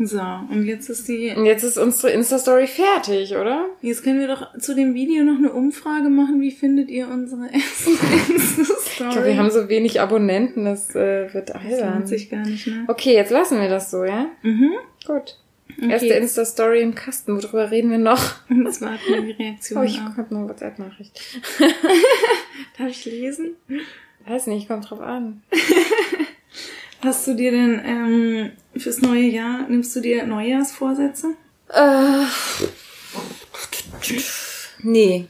So, 0.00 0.20
und 0.20 0.64
jetzt 0.64 0.88
ist 0.88 1.08
die. 1.08 1.34
Und 1.34 1.44
jetzt 1.44 1.64
ist 1.64 1.76
unsere 1.76 2.12
Insta-Story 2.12 2.68
fertig, 2.68 3.34
oder? 3.34 3.66
Jetzt 3.82 4.04
können 4.04 4.20
wir 4.20 4.28
doch 4.28 4.56
zu 4.58 4.76
dem 4.76 4.94
Video 4.94 5.24
noch 5.24 5.38
eine 5.38 5.52
Umfrage 5.52 6.08
machen. 6.08 6.40
Wie 6.40 6.52
findet 6.52 6.88
ihr 6.88 7.08
unsere 7.08 7.48
erste 7.52 7.90
Insta-Story? 8.32 8.87
Ich 9.00 9.12
glaube, 9.14 9.26
wir 9.26 9.36
haben 9.36 9.50
so 9.50 9.68
wenig 9.68 10.00
Abonnenten, 10.00 10.64
das 10.64 10.94
äh, 10.94 11.32
wird 11.32 11.50
Das 11.50 11.56
albern. 11.56 11.94
lohnt 11.94 12.08
sich 12.08 12.28
gar 12.30 12.44
nicht, 12.44 12.66
ne? 12.66 12.84
Okay, 12.88 13.14
jetzt 13.14 13.30
lassen 13.30 13.60
wir 13.60 13.68
das 13.68 13.90
so, 13.90 14.04
ja? 14.04 14.26
Mhm. 14.42 14.72
Gut. 15.06 15.36
Okay. 15.76 15.90
Erste 15.90 16.14
Insta-Story 16.14 16.80
im 16.80 16.94
Kasten, 16.94 17.36
worüber 17.40 17.70
reden 17.70 17.90
wir 17.90 17.98
noch? 17.98 18.20
Jetzt 18.48 18.80
warten 18.80 18.98
wir 19.08 19.20
die 19.22 19.30
Reaktion 19.42 19.78
Oh, 19.78 19.82
ich 19.84 20.00
hab 20.00 20.30
eine 20.32 20.48
WhatsApp-Nachricht. 20.48 21.20
Darf 22.78 22.88
ich 22.88 23.04
lesen? 23.04 23.50
Weiß 24.26 24.46
nicht, 24.48 24.66
kommt 24.66 24.90
drauf 24.90 25.00
an. 25.00 25.42
Hast 27.04 27.28
du 27.28 27.34
dir 27.34 27.52
denn 27.52 27.80
ähm, 27.84 28.50
fürs 28.76 29.00
neue 29.00 29.22
Jahr, 29.28 29.66
nimmst 29.68 29.94
du 29.94 30.00
dir 30.00 30.26
Neujahrsvorsätze? 30.26 31.34
Äh, 31.68 32.24
nee. 34.82 35.26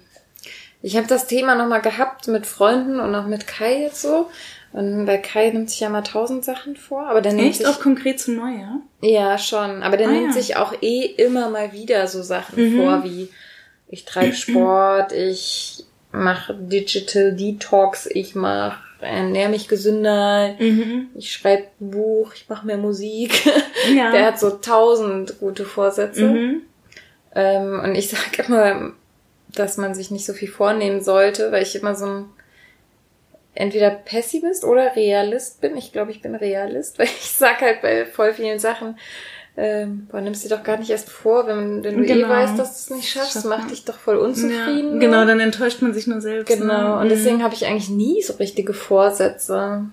Ich 0.82 0.96
habe 0.96 1.06
das 1.06 1.26
Thema 1.26 1.54
nochmal 1.54 1.80
gehabt 1.82 2.28
mit 2.28 2.46
Freunden 2.46 3.00
und 3.00 3.14
auch 3.14 3.26
mit 3.26 3.46
Kai 3.46 3.82
jetzt 3.82 4.02
so. 4.02 4.30
Und 4.72 5.06
bei 5.06 5.16
Kai 5.16 5.50
nimmt 5.50 5.70
sich 5.70 5.80
ja 5.80 5.88
mal 5.88 6.02
tausend 6.02 6.44
Sachen 6.44 6.76
vor, 6.76 7.08
aber 7.08 7.20
der 7.22 7.32
nimmt 7.32 7.48
Echt? 7.48 7.58
sich 7.58 7.66
Auch 7.66 7.80
konkret 7.80 8.20
zum 8.20 8.36
Neujahr? 8.36 8.80
Ja, 9.00 9.38
schon. 9.38 9.82
Aber 9.82 9.96
der 9.96 10.08
Ah, 10.08 10.12
nimmt 10.12 10.26
ja. 10.28 10.32
sich 10.40 10.56
auch 10.56 10.74
eh 10.82 11.04
immer 11.06 11.48
mal 11.50 11.72
wieder 11.72 12.06
so 12.06 12.22
Sachen 12.22 12.74
Mhm. 12.74 12.76
vor, 12.76 13.02
wie 13.04 13.28
ich 13.88 14.04
treibe 14.04 14.32
Sport, 14.34 15.12
ich 15.12 15.84
mache 16.12 16.54
Digital 16.54 17.34
Detox, 17.34 18.06
ich 18.06 18.34
mache 18.34 18.78
ernähre 19.00 19.48
mich 19.50 19.68
gesünder, 19.68 20.54
Mhm. 20.58 21.08
ich 21.14 21.32
schreibe 21.32 21.64
ein 21.80 21.90
Buch, 21.90 22.32
ich 22.34 22.48
mache 22.48 22.66
mehr 22.66 22.78
Musik. 22.78 23.32
Ja. 23.96 24.10
Der 24.12 24.26
hat 24.26 24.38
so 24.40 24.50
tausend 24.50 25.38
gute 25.40 25.64
Vorsätze. 25.64 26.24
Mhm. 26.26 26.62
Ähm, 27.34 27.80
und 27.84 27.94
ich 27.94 28.08
sage 28.10 28.42
immer, 28.46 28.92
dass 29.54 29.76
man 29.76 29.94
sich 29.94 30.10
nicht 30.10 30.26
so 30.26 30.32
viel 30.32 30.48
vornehmen 30.50 31.00
sollte, 31.00 31.50
weil 31.52 31.62
ich 31.62 31.74
immer 31.76 31.94
so 31.94 32.06
ein 32.06 32.24
entweder 33.54 33.90
Pessimist 33.90 34.64
oder 34.64 34.94
Realist 34.94 35.60
bin. 35.60 35.76
Ich 35.76 35.92
glaube, 35.92 36.10
ich 36.10 36.22
bin 36.22 36.34
Realist, 36.34 36.98
weil 36.98 37.06
ich 37.06 37.32
sag 37.32 37.60
halt 37.60 37.82
bei 37.82 38.06
voll 38.06 38.32
vielen 38.34 38.58
Sachen, 38.58 38.98
ähm, 39.56 40.06
boah, 40.12 40.20
nimmst 40.20 40.44
dir 40.44 40.50
doch 40.50 40.62
gar 40.62 40.76
nicht 40.78 40.90
erst 40.90 41.08
vor, 41.10 41.48
wenn, 41.48 41.82
wenn 41.82 41.98
du 41.98 42.04
eh 42.04 42.06
Genau. 42.06 42.28
weißt, 42.28 42.56
dass 42.58 42.86
du 42.86 42.92
es 42.94 42.98
nicht 42.98 43.10
schaffst, 43.10 43.32
Schafft 43.32 43.46
mach 43.46 43.58
man. 43.58 43.68
dich 43.68 43.84
doch 43.84 43.98
voll 43.98 44.16
unzufrieden. 44.18 44.94
Ja, 44.94 44.98
genau, 45.00 45.24
dann 45.24 45.40
enttäuscht 45.40 45.82
man 45.82 45.92
sich 45.92 46.06
nur 46.06 46.20
selbst. 46.20 46.46
Genau, 46.56 46.94
Ne? 46.96 47.00
und 47.00 47.08
deswegen 47.08 47.42
habe 47.42 47.54
ich 47.54 47.66
eigentlich 47.66 47.88
nie 47.88 48.22
so 48.22 48.34
richtige 48.34 48.72
Vorsätze. 48.74 49.86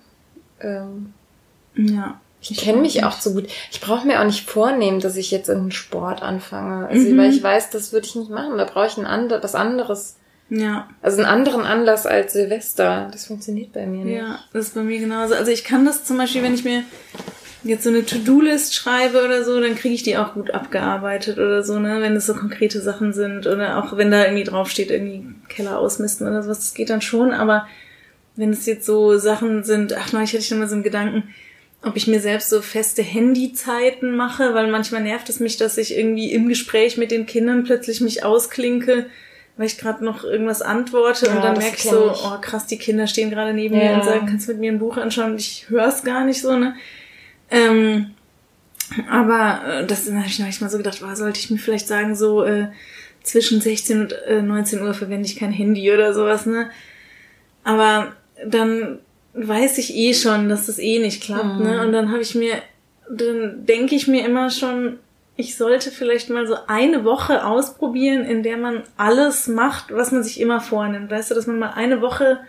Ähm, 0.60 1.12
Mhm. 1.74 1.94
Ja. 1.94 2.20
Ich 2.50 2.58
kenne 2.58 2.80
mich 2.80 3.04
auch 3.04 3.20
so 3.20 3.32
gut. 3.32 3.46
Ich 3.70 3.80
brauche 3.80 4.06
mir 4.06 4.20
auch 4.20 4.24
nicht 4.24 4.48
vornehmen, 4.48 5.00
dass 5.00 5.16
ich 5.16 5.30
jetzt 5.30 5.50
einen 5.50 5.72
Sport 5.72 6.22
anfange. 6.22 6.86
Also, 6.88 7.08
Mhm. 7.08 7.18
weil 7.18 7.30
ich 7.32 7.42
weiß, 7.42 7.70
das 7.70 7.92
würde 7.92 8.06
ich 8.06 8.14
nicht 8.16 8.30
machen. 8.30 8.56
Da 8.58 8.64
brauche 8.64 8.86
ich 8.86 8.96
ein 8.96 9.06
ander, 9.06 9.42
was 9.42 9.54
anderes. 9.54 10.16
Ja. 10.48 10.88
Also 11.02 11.16
einen 11.18 11.26
anderen 11.26 11.62
Anlass 11.62 12.06
als 12.06 12.32
Silvester. 12.32 13.08
Das 13.10 13.26
funktioniert 13.26 13.72
bei 13.72 13.86
mir 13.86 14.04
nicht. 14.04 14.16
Ja, 14.18 14.38
das 14.52 14.66
ist 14.68 14.74
bei 14.74 14.82
mir 14.82 15.00
genauso. 15.00 15.34
Also 15.34 15.50
ich 15.50 15.64
kann 15.64 15.84
das 15.84 16.04
zum 16.04 16.18
Beispiel, 16.18 16.42
wenn 16.42 16.54
ich 16.54 16.62
mir 16.64 16.84
jetzt 17.64 17.82
so 17.82 17.90
eine 17.90 18.06
To-Do-List 18.06 18.72
schreibe 18.74 19.24
oder 19.24 19.42
so, 19.44 19.60
dann 19.60 19.74
kriege 19.74 19.94
ich 19.94 20.04
die 20.04 20.16
auch 20.16 20.34
gut 20.34 20.52
abgearbeitet 20.52 21.38
oder 21.38 21.64
so, 21.64 21.80
ne? 21.80 22.00
Wenn 22.00 22.14
es 22.14 22.26
so 22.26 22.34
konkrete 22.34 22.80
Sachen 22.80 23.12
sind 23.12 23.48
oder 23.48 23.82
auch 23.82 23.96
wenn 23.96 24.12
da 24.12 24.22
irgendwie 24.24 24.44
draufsteht, 24.44 24.92
irgendwie 24.92 25.26
Keller 25.48 25.80
ausmisten 25.80 26.28
oder 26.28 26.44
sowas, 26.44 26.58
das 26.60 26.74
geht 26.74 26.90
dann 26.90 27.02
schon, 27.02 27.32
aber 27.32 27.66
wenn 28.36 28.50
es 28.50 28.66
jetzt 28.66 28.86
so 28.86 29.18
Sachen 29.18 29.64
sind, 29.64 29.94
ach 29.96 30.12
neulich 30.12 30.30
hatte 30.30 30.42
ich 30.42 30.48
dann 30.48 30.60
mal 30.60 30.68
so 30.68 30.74
einen 30.74 30.84
Gedanken, 30.84 31.24
ob 31.82 31.96
ich 31.96 32.06
mir 32.06 32.20
selbst 32.20 32.50
so 32.50 32.62
feste 32.62 33.02
Handyzeiten 33.02 34.16
mache, 34.16 34.54
weil 34.54 34.70
manchmal 34.70 35.02
nervt 35.02 35.28
es 35.28 35.40
mich, 35.40 35.56
dass 35.56 35.78
ich 35.78 35.96
irgendwie 35.96 36.32
im 36.32 36.48
Gespräch 36.48 36.96
mit 36.96 37.10
den 37.10 37.26
Kindern 37.26 37.64
plötzlich 37.64 38.00
mich 38.00 38.24
ausklinke, 38.24 39.06
weil 39.56 39.66
ich 39.66 39.78
gerade 39.78 40.04
noch 40.04 40.24
irgendwas 40.24 40.62
antworte 40.62 41.26
Ja, 41.26 41.36
und 41.36 41.42
dann 41.44 41.56
merke 41.58 41.76
ich 41.76 41.82
so, 41.84 42.10
ich. 42.12 42.18
oh 42.24 42.38
krass, 42.40 42.66
die 42.66 42.78
Kinder 42.78 43.06
stehen 43.06 43.30
gerade 43.30 43.54
neben 43.54 43.76
mir 43.76 43.84
Ja. 43.84 43.96
und 43.98 44.04
sagen, 44.04 44.26
kannst 44.26 44.48
du 44.48 44.52
mit 44.52 44.60
mir 44.60 44.72
ein 44.72 44.78
Buch 44.78 44.96
anschauen? 44.96 45.32
Und 45.32 45.40
ich 45.40 45.66
höre 45.68 45.86
es 45.88 46.02
gar 46.02 46.24
nicht 46.24 46.40
so, 46.40 46.56
ne? 46.56 46.74
Ähm, 47.50 48.10
aber 49.10 49.60
äh, 49.82 49.86
das 49.86 50.10
habe 50.10 50.26
ich 50.26 50.38
manchmal 50.40 50.70
so 50.70 50.78
gedacht, 50.78 51.00
war 51.02 51.14
sollte 51.16 51.38
ich 51.38 51.50
mir 51.50 51.58
vielleicht 51.58 51.88
sagen, 51.88 52.16
so 52.16 52.42
äh, 52.44 52.68
zwischen 53.22 53.60
16 53.60 54.00
und 54.02 54.12
äh, 54.26 54.42
19 54.42 54.82
Uhr 54.82 54.94
verwende 54.94 55.26
ich 55.26 55.36
kein 55.36 55.52
Handy 55.52 55.90
oder 55.92 56.12
sowas, 56.14 56.46
ne? 56.46 56.70
Aber 57.64 58.12
dann 58.46 58.98
weiß 59.36 59.78
ich 59.78 59.94
eh 59.94 60.14
schon, 60.14 60.48
dass 60.48 60.66
das 60.66 60.78
eh 60.78 60.98
nicht 60.98 61.22
klappt, 61.22 61.60
ne? 61.60 61.82
Und 61.82 61.92
dann 61.92 62.10
habe 62.10 62.22
ich 62.22 62.34
mir, 62.34 62.54
dann 63.08 63.66
denke 63.66 63.94
ich 63.94 64.06
mir 64.08 64.24
immer 64.24 64.50
schon, 64.50 64.98
ich 65.36 65.56
sollte 65.56 65.90
vielleicht 65.90 66.30
mal 66.30 66.46
so 66.46 66.56
eine 66.66 67.04
Woche 67.04 67.44
ausprobieren, 67.44 68.24
in 68.24 68.42
der 68.42 68.56
man 68.56 68.82
alles 68.96 69.46
macht, 69.48 69.92
was 69.94 70.10
man 70.10 70.22
sich 70.22 70.40
immer 70.40 70.60
vornimmt. 70.60 71.10
Weißt 71.10 71.30
du, 71.30 71.34
dass 71.34 71.46
man 71.46 71.58
mal 71.58 71.72
eine 71.74 72.00
Woche 72.00 72.40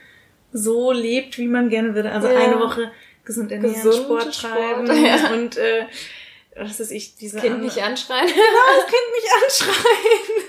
so 0.53 0.93
lebt, 0.93 1.37
wie 1.37 1.47
man 1.47 1.69
gerne 1.69 1.93
würde. 1.95 2.11
Also 2.11 2.29
Ja. 2.29 2.39
eine 2.39 2.59
Woche 2.59 2.89
gesund 3.25 3.51
ernähren, 3.51 3.75
Gesund, 3.75 3.95
Sport 4.05 4.33
Sport, 4.33 4.53
treiben 4.87 5.05
ja. 5.05 5.33
und 5.33 5.57
äh, 5.57 5.83
was 6.55 6.79
ist 6.79 6.91
ich, 6.91 7.15
diese 7.17 7.39
Kind 7.39 7.55
andere- 7.55 7.65
nicht 7.65 7.83
anschreien. 7.83 8.25
das 8.27 8.85
Kind 8.85 9.07
nicht 9.15 9.29
anschreien. 9.43 10.47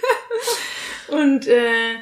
Und 1.09 1.47
äh, 1.49 1.95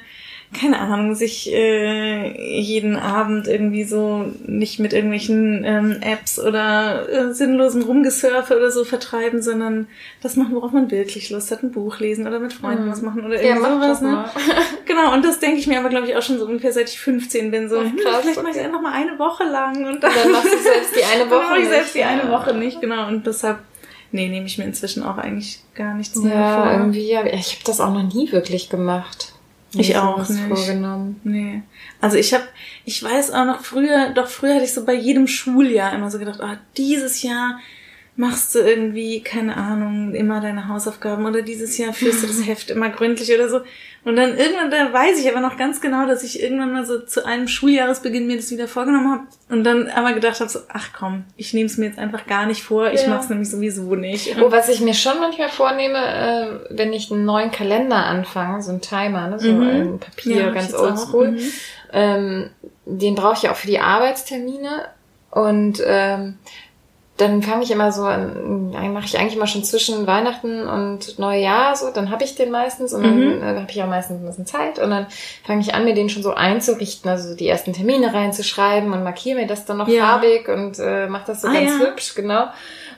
keine 0.58 0.78
Ahnung, 0.78 1.14
sich 1.14 1.52
äh, 1.52 2.58
jeden 2.60 2.96
Abend 2.96 3.46
irgendwie 3.48 3.84
so 3.84 4.26
nicht 4.46 4.78
mit 4.78 4.92
irgendwelchen 4.92 5.64
ähm, 5.64 5.96
Apps 6.00 6.38
oder 6.38 7.08
äh, 7.08 7.34
sinnlosen 7.34 7.82
Rumgesurfe 7.82 8.56
oder 8.56 8.70
so 8.70 8.84
vertreiben, 8.84 9.42
sondern 9.42 9.88
das 10.22 10.36
machen, 10.36 10.54
worauf 10.54 10.72
man 10.72 10.90
wirklich 10.90 11.30
Lust 11.30 11.50
hat, 11.50 11.62
ein 11.62 11.72
Buch 11.72 11.98
lesen 11.98 12.26
oder 12.26 12.38
mit 12.38 12.52
Freunden 12.52 12.88
was 12.90 13.02
machen 13.02 13.24
oder 13.24 13.42
irgendwie 13.42 13.68
sowas. 13.70 14.00
Ne? 14.00 14.24
Genau, 14.86 15.12
und 15.14 15.24
das 15.24 15.40
denke 15.40 15.58
ich 15.58 15.66
mir 15.66 15.80
aber, 15.80 15.88
glaube 15.88 16.06
ich, 16.06 16.16
auch 16.16 16.22
schon 16.22 16.38
so 16.38 16.46
ungefähr 16.46 16.72
seit 16.72 16.88
ich 16.88 16.98
15 17.00 17.50
bin. 17.50 17.68
So, 17.68 17.78
Ach, 17.80 17.82
hm, 17.84 17.96
krass, 17.96 18.18
vielleicht 18.22 18.36
mache 18.42 18.50
ich 18.52 18.56
okay. 18.58 18.66
einfach 18.66 18.80
mal 18.80 18.92
eine 18.92 19.18
Woche 19.18 19.44
lang 19.44 19.84
und 19.84 20.02
dann, 20.02 20.12
Dann 20.14 20.32
machst 20.32 20.46
du 20.52 20.58
selbst 20.58 20.94
die 20.96 21.04
eine 21.04 21.20
dann 21.28 21.30
Woche 21.30 21.48
mache 21.50 21.58
ich 21.60 21.68
selbst 21.68 21.94
die 21.94 21.98
nicht. 21.98 22.06
eine 22.08 22.22
Ja. 22.22 22.30
Woche 22.30 22.54
nicht, 22.54 22.80
genau. 22.80 23.08
Und 23.08 23.26
deshalb, 23.26 23.58
nee, 24.12 24.28
nehme 24.28 24.46
ich 24.46 24.58
mir 24.58 24.64
inzwischen 24.64 25.02
auch 25.02 25.18
eigentlich 25.18 25.58
gar 25.74 25.94
nichts 25.94 26.16
mehr 26.16 26.34
Ja, 26.34 26.62
vor. 26.62 26.72
irgendwie, 26.72 27.10
ja. 27.10 27.26
Ich 27.26 27.54
habe 27.56 27.64
das 27.66 27.80
auch 27.80 27.92
noch 27.92 28.14
nie 28.14 28.30
wirklich 28.30 28.68
gemacht. 28.70 29.32
Ich 29.74 29.96
auch 29.96 30.28
nicht. 30.28 30.40
vorgenommen. 30.48 31.20
Nee. 31.24 31.62
Also 32.00 32.16
ich 32.16 32.32
habe, 32.32 32.44
ich 32.84 33.02
weiß 33.02 33.32
auch 33.32 33.44
noch 33.44 33.62
früher, 33.62 34.10
doch 34.10 34.28
früher 34.28 34.54
hatte 34.54 34.64
ich 34.64 34.72
so 34.72 34.84
bei 34.84 34.94
jedem 34.94 35.26
Schuljahr 35.26 35.92
immer 35.92 36.10
so 36.10 36.18
gedacht, 36.18 36.40
ah, 36.40 36.58
dieses 36.76 37.22
Jahr 37.22 37.58
machst 38.18 38.54
du 38.54 38.60
irgendwie, 38.60 39.20
keine 39.22 39.56
Ahnung, 39.56 40.14
immer 40.14 40.40
deine 40.40 40.68
Hausaufgaben 40.68 41.26
oder 41.26 41.42
dieses 41.42 41.76
Jahr 41.76 41.92
führst 41.92 42.22
du 42.22 42.26
das 42.26 42.46
Heft 42.46 42.70
immer 42.70 42.88
gründlich 42.88 43.32
oder 43.34 43.48
so. 43.48 43.60
Und 44.04 44.14
dann 44.16 44.38
irgendwann, 44.38 44.70
da 44.70 44.92
weiß 44.92 45.18
ich 45.18 45.28
aber 45.30 45.40
noch 45.40 45.56
ganz 45.58 45.80
genau, 45.80 46.06
dass 46.06 46.22
ich 46.22 46.40
irgendwann 46.40 46.72
mal 46.72 46.86
so 46.86 47.00
zu 47.00 47.26
einem 47.26 47.48
Schuljahresbeginn 47.48 48.26
mir 48.26 48.36
das 48.36 48.50
wieder 48.52 48.68
vorgenommen 48.68 49.10
habe 49.10 49.22
und 49.50 49.64
dann 49.64 49.88
aber 49.88 50.12
gedacht 50.12 50.38
habe, 50.40 50.48
so, 50.48 50.60
ach 50.68 50.90
komm, 50.96 51.24
ich 51.36 51.52
nehme 51.54 51.66
es 51.66 51.76
mir 51.76 51.86
jetzt 51.86 51.98
einfach 51.98 52.26
gar 52.26 52.46
nicht 52.46 52.62
vor, 52.62 52.90
ich 52.92 53.02
Ja. 53.02 53.08
mach's 53.10 53.28
nämlich 53.28 53.50
sowieso 53.50 53.96
nicht. 53.96 54.36
Oh, 54.40 54.50
was 54.52 54.68
ich 54.68 54.80
mir 54.80 54.94
schon 54.94 55.18
manchmal 55.18 55.48
vornehme, 55.48 55.98
äh, 55.98 56.76
wenn 56.76 56.92
ich 56.92 57.10
einen 57.10 57.24
neuen 57.24 57.50
Kalender 57.50 57.96
anfange, 58.06 58.62
so 58.62 58.70
ein 58.72 58.80
Timer, 58.80 59.26
ne, 59.28 59.40
so 59.40 59.48
Mhm. 59.48 59.60
ein 59.62 59.98
Papier, 59.98 60.36
Ja, 60.36 60.50
ganz 60.50 60.72
oldschool, 60.72 61.32
Mhm. 61.32 61.52
ähm, 61.92 62.50
den 62.86 63.14
brauche 63.16 63.34
ich 63.34 63.42
ja 63.42 63.50
auch 63.52 63.56
für 63.56 63.66
die 63.66 63.80
Arbeitstermine 63.80 64.86
und 65.32 65.82
ähm, 65.84 66.38
dann 67.16 67.42
fange 67.42 67.62
ich 67.64 67.70
immer 67.70 67.92
so 67.92 68.02
an, 68.04 68.70
mache 68.92 69.06
ich 69.06 69.18
eigentlich 69.18 69.36
immer 69.36 69.46
schon 69.46 69.64
zwischen 69.64 70.06
Weihnachten 70.06 70.66
und 70.68 71.18
Neujahr 71.18 71.74
so, 71.74 71.90
dann 71.90 72.10
habe 72.10 72.24
ich 72.24 72.34
den 72.34 72.50
meistens 72.50 72.92
und 72.92 73.02
dann 73.04 73.38
Mhm. 73.38 73.42
äh, 73.42 73.46
habe 73.60 73.70
ich 73.70 73.82
auch 73.82 73.86
meistens 73.88 74.20
ein 74.20 74.26
bisschen 74.26 74.46
Zeit 74.46 74.78
und 74.78 74.90
dann 74.90 75.06
fange 75.46 75.60
ich 75.62 75.74
an, 75.74 75.84
mir 75.84 75.94
den 75.94 76.08
schon 76.10 76.22
so 76.22 76.34
einzurichten, 76.34 77.10
also 77.10 77.34
die 77.34 77.48
ersten 77.48 77.72
Termine 77.72 78.12
reinzuschreiben 78.12 78.92
und 78.92 79.02
markiere 79.02 79.40
mir 79.40 79.46
das 79.46 79.64
dann 79.64 79.78
noch 79.78 79.88
Ja. 79.88 80.04
farbig 80.06 80.48
und 80.48 80.78
äh, 80.78 81.06
mache 81.06 81.24
das 81.28 81.40
so 81.42 81.48
Ah, 81.48 81.52
ganz 81.54 81.70
ja. 81.80 81.86
hübsch, 81.86 82.14
genau. 82.14 82.46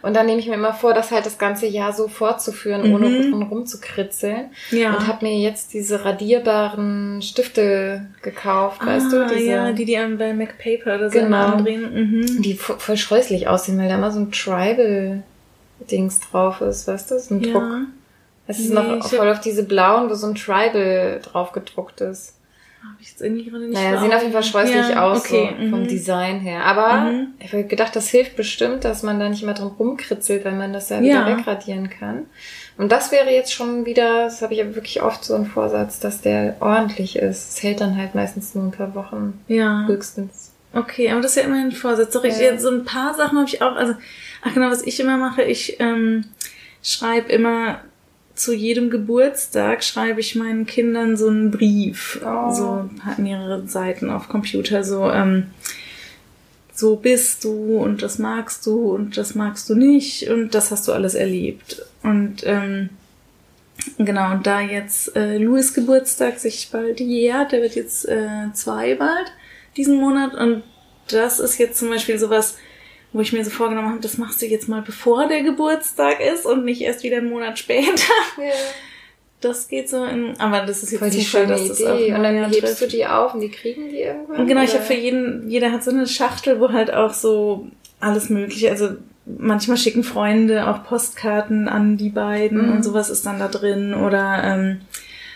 Und 0.02 0.14
dann 0.14 0.26
nehme 0.26 0.38
ich 0.40 0.46
mir 0.46 0.54
immer 0.54 0.72
vor, 0.74 0.94
das 0.94 1.10
halt 1.10 1.26
das 1.26 1.38
ganze 1.38 1.66
Jahr 1.66 1.92
so 1.92 2.08
fortzuführen, 2.08 2.92
ohne 2.94 3.08
Mhm. 3.08 3.30
drum 3.30 3.42
rumzukritzeln. 3.42 4.50
Ja. 4.70 4.94
Und 4.96 5.06
habe 5.06 5.24
mir 5.26 5.36
jetzt 5.38 5.72
diese 5.74 6.04
radierbaren 6.04 7.20
Stifte 7.22 8.06
gekauft, 8.22 8.84
weißt 8.86 9.06
ah, 9.12 9.26
du? 9.28 9.34
Diese, 9.34 9.50
ja, 9.50 9.72
die, 9.72 9.84
die 9.84 9.96
einem 9.96 10.18
bei 10.18 10.32
MacPaper 10.34 10.94
oder 10.96 11.10
so 11.10 11.18
Genau. 11.18 11.36
andrehen. 11.46 11.92
Mhm. 11.92 12.42
die 12.42 12.56
vo- 12.56 12.78
voll 12.78 12.96
scheußlich 12.96 13.48
aussehen, 13.48 13.78
weil 13.78 13.88
da 13.88 13.96
immer 13.96 14.10
so 14.12 14.20
ein 14.20 14.30
Tribal-Dings 14.32 16.20
drauf 16.30 16.60
ist, 16.60 16.86
weißt 16.88 17.10
du? 17.10 17.18
So 17.18 17.34
ein 17.34 17.42
Druck. 17.42 17.62
Ja. 17.62 17.80
Es 18.46 18.58
ist 18.60 18.70
Nee, 18.70 18.74
noch 18.76 19.06
voll 19.08 19.28
auf 19.30 19.40
diese 19.40 19.62
blauen, 19.64 20.08
wo 20.08 20.14
so 20.14 20.26
ein 20.26 20.34
Tribal 20.34 21.20
drauf 21.22 21.52
gedruckt 21.52 22.00
ist. 22.00 22.34
Hab 22.80 23.00
ich 23.00 23.08
jetzt 23.10 23.20
irgendwie 23.22 23.44
gerade 23.44 23.64
nicht 23.66 23.74
Naja, 23.74 24.00
sehen 24.00 24.12
auf 24.12 24.20
jeden 24.22 24.32
Fall 24.32 24.42
scheußlich 24.44 24.88
ja, 24.90 25.02
aus, 25.04 25.18
okay. 25.20 25.50
so 25.60 25.70
vom 25.70 25.80
mhm. 25.82 25.88
Design 25.88 26.40
her. 26.40 26.64
Aber 26.64 27.10
Mhm. 27.10 27.28
ich 27.40 27.52
habe 27.52 27.64
gedacht, 27.64 27.94
das 27.96 28.08
hilft 28.08 28.36
bestimmt, 28.36 28.84
dass 28.84 29.02
man 29.02 29.18
da 29.18 29.28
nicht 29.28 29.42
immer 29.42 29.54
drum 29.54 29.72
rumkritzelt, 29.78 30.44
wenn 30.44 30.58
man 30.58 30.72
das 30.72 30.88
ja 30.88 31.00
wieder 31.00 31.28
Ja. 31.28 31.36
wegradieren 31.38 31.90
kann. 31.90 32.26
Und 32.76 32.92
das 32.92 33.10
wäre 33.10 33.30
jetzt 33.30 33.52
schon 33.52 33.84
wieder, 33.86 34.24
das 34.24 34.42
habe 34.42 34.54
ich 34.54 34.60
aber 34.62 34.76
wirklich 34.76 35.02
oft 35.02 35.24
so 35.24 35.34
einen 35.34 35.46
Vorsatz, 35.46 35.98
dass 35.98 36.20
der 36.20 36.56
ordentlich 36.60 37.16
ist. 37.16 37.50
Es 37.56 37.62
hält 37.64 37.80
dann 37.80 37.96
halt 37.96 38.14
meistens 38.14 38.54
nur 38.54 38.64
ein 38.64 38.70
paar 38.70 38.94
Wochen 38.94 39.40
Ja, 39.48 39.84
höchstens. 39.88 40.52
okay, 40.72 41.10
aber 41.10 41.20
das 41.20 41.32
ist 41.32 41.36
ja 41.38 41.42
immerhin 41.48 41.66
ein 41.68 41.72
Vorsatz. 41.72 42.12
Doch, 42.12 42.22
ich, 42.22 42.36
Ja. 42.36 42.42
jetzt 42.52 42.62
so 42.62 42.70
ein 42.70 42.84
paar 42.84 43.14
Sachen 43.14 43.38
habe 43.38 43.48
ich 43.48 43.60
auch, 43.60 43.74
also, 43.74 43.94
ach 44.44 44.54
genau, 44.54 44.70
was 44.70 44.82
ich 44.86 45.00
immer 45.00 45.16
mache, 45.16 45.42
ich 45.42 45.80
ähm, 45.80 46.24
schreibe 46.82 47.32
immer 47.32 47.80
zu 48.38 48.54
jedem 48.54 48.90
Geburtstag 48.90 49.82
schreibe 49.84 50.20
ich 50.20 50.34
meinen 50.34 50.66
Kindern 50.66 51.16
so 51.16 51.28
einen 51.28 51.50
Brief, 51.50 52.20
Oh. 52.24 52.52
so 52.52 52.90
hat 53.04 53.18
mehrere 53.18 53.66
Seiten 53.66 54.10
auf 54.10 54.28
Computer, 54.28 54.84
so 54.84 55.10
ähm, 55.10 55.46
so 56.72 56.96
bist 56.96 57.42
du 57.44 57.78
und 57.78 58.02
das 58.02 58.18
magst 58.18 58.64
du 58.66 58.94
und 58.94 59.16
das 59.16 59.34
magst 59.34 59.68
du 59.68 59.74
nicht 59.74 60.28
und 60.30 60.54
das 60.54 60.70
hast 60.70 60.86
du 60.86 60.92
alles 60.92 61.14
erlebt 61.14 61.82
und 62.02 62.42
ähm, 62.44 62.90
Genau, 63.96 64.32
und 64.32 64.44
da 64.46 64.60
jetzt 64.60 65.14
äh, 65.16 65.38
Louis 65.38 65.72
Geburtstag 65.72 66.40
sich 66.40 66.68
bald 66.72 66.98
jährt, 66.98 67.52
der 67.52 67.62
wird 67.62 67.76
jetzt 67.76 68.08
äh, 68.08 68.52
zwei 68.52 68.96
bald 68.96 69.32
diesen 69.76 69.96
Monat 69.98 70.34
und 70.34 70.64
das 71.08 71.38
ist 71.38 71.58
jetzt 71.58 71.78
zum 71.78 71.88
Beispiel 71.88 72.18
sowas, 72.18 72.56
wo 73.18 73.22
ich 73.22 73.32
mir 73.32 73.44
so 73.44 73.50
vorgenommen 73.50 73.88
habe, 73.88 73.98
das 74.00 74.16
machst 74.16 74.40
du 74.40 74.46
jetzt 74.46 74.68
mal 74.68 74.80
bevor 74.80 75.26
der 75.26 75.42
Geburtstag 75.42 76.20
ist 76.20 76.46
und 76.46 76.64
nicht 76.64 76.80
erst 76.82 77.02
wieder 77.02 77.16
einen 77.16 77.28
Monat 77.30 77.58
später. 77.58 77.90
Das 79.40 79.68
geht 79.68 79.88
so 79.88 80.04
in, 80.04 80.34
aber 80.40 80.66
das 80.66 80.82
ist 80.82 80.90
jetzt 80.90 80.98
Voll 81.00 81.10
die 81.10 81.18
Zufall, 81.18 81.42
schöne 81.42 81.52
dass 81.52 81.68
das 81.68 81.80
Idee. 81.80 82.12
auf 82.12 82.18
Und 82.18 82.22
dann 82.24 82.44
hebst 82.44 82.60
trifft. 82.60 82.80
du 82.82 82.86
die 82.88 83.06
auf 83.06 83.34
und 83.34 83.40
die 83.40 83.50
kriegen 83.50 83.88
die 83.88 83.98
irgendwann? 84.00 84.40
Und 84.40 84.46
genau, 84.48 84.62
ich 84.62 84.70
oder? 84.70 84.78
habe 84.80 84.86
für 84.86 84.94
jeden, 85.00 85.48
jeder 85.48 85.70
hat 85.70 85.84
so 85.84 85.90
eine 85.92 86.06
Schachtel, 86.08 86.58
wo 86.60 86.72
halt 86.72 86.92
auch 86.92 87.12
so 87.12 87.68
alles 88.00 88.30
mögliche, 88.30 88.70
also 88.70 88.90
manchmal 89.26 89.76
schicken 89.76 90.02
Freunde 90.02 90.66
auch 90.68 90.82
Postkarten 90.84 91.68
an 91.68 91.96
die 91.96 92.08
beiden 92.10 92.66
Mhm. 92.66 92.72
und 92.72 92.82
sowas 92.84 93.10
ist 93.10 93.26
dann 93.26 93.38
da 93.38 93.46
drin. 93.48 93.94
Oder 93.94 94.42
ähm, 94.44 94.80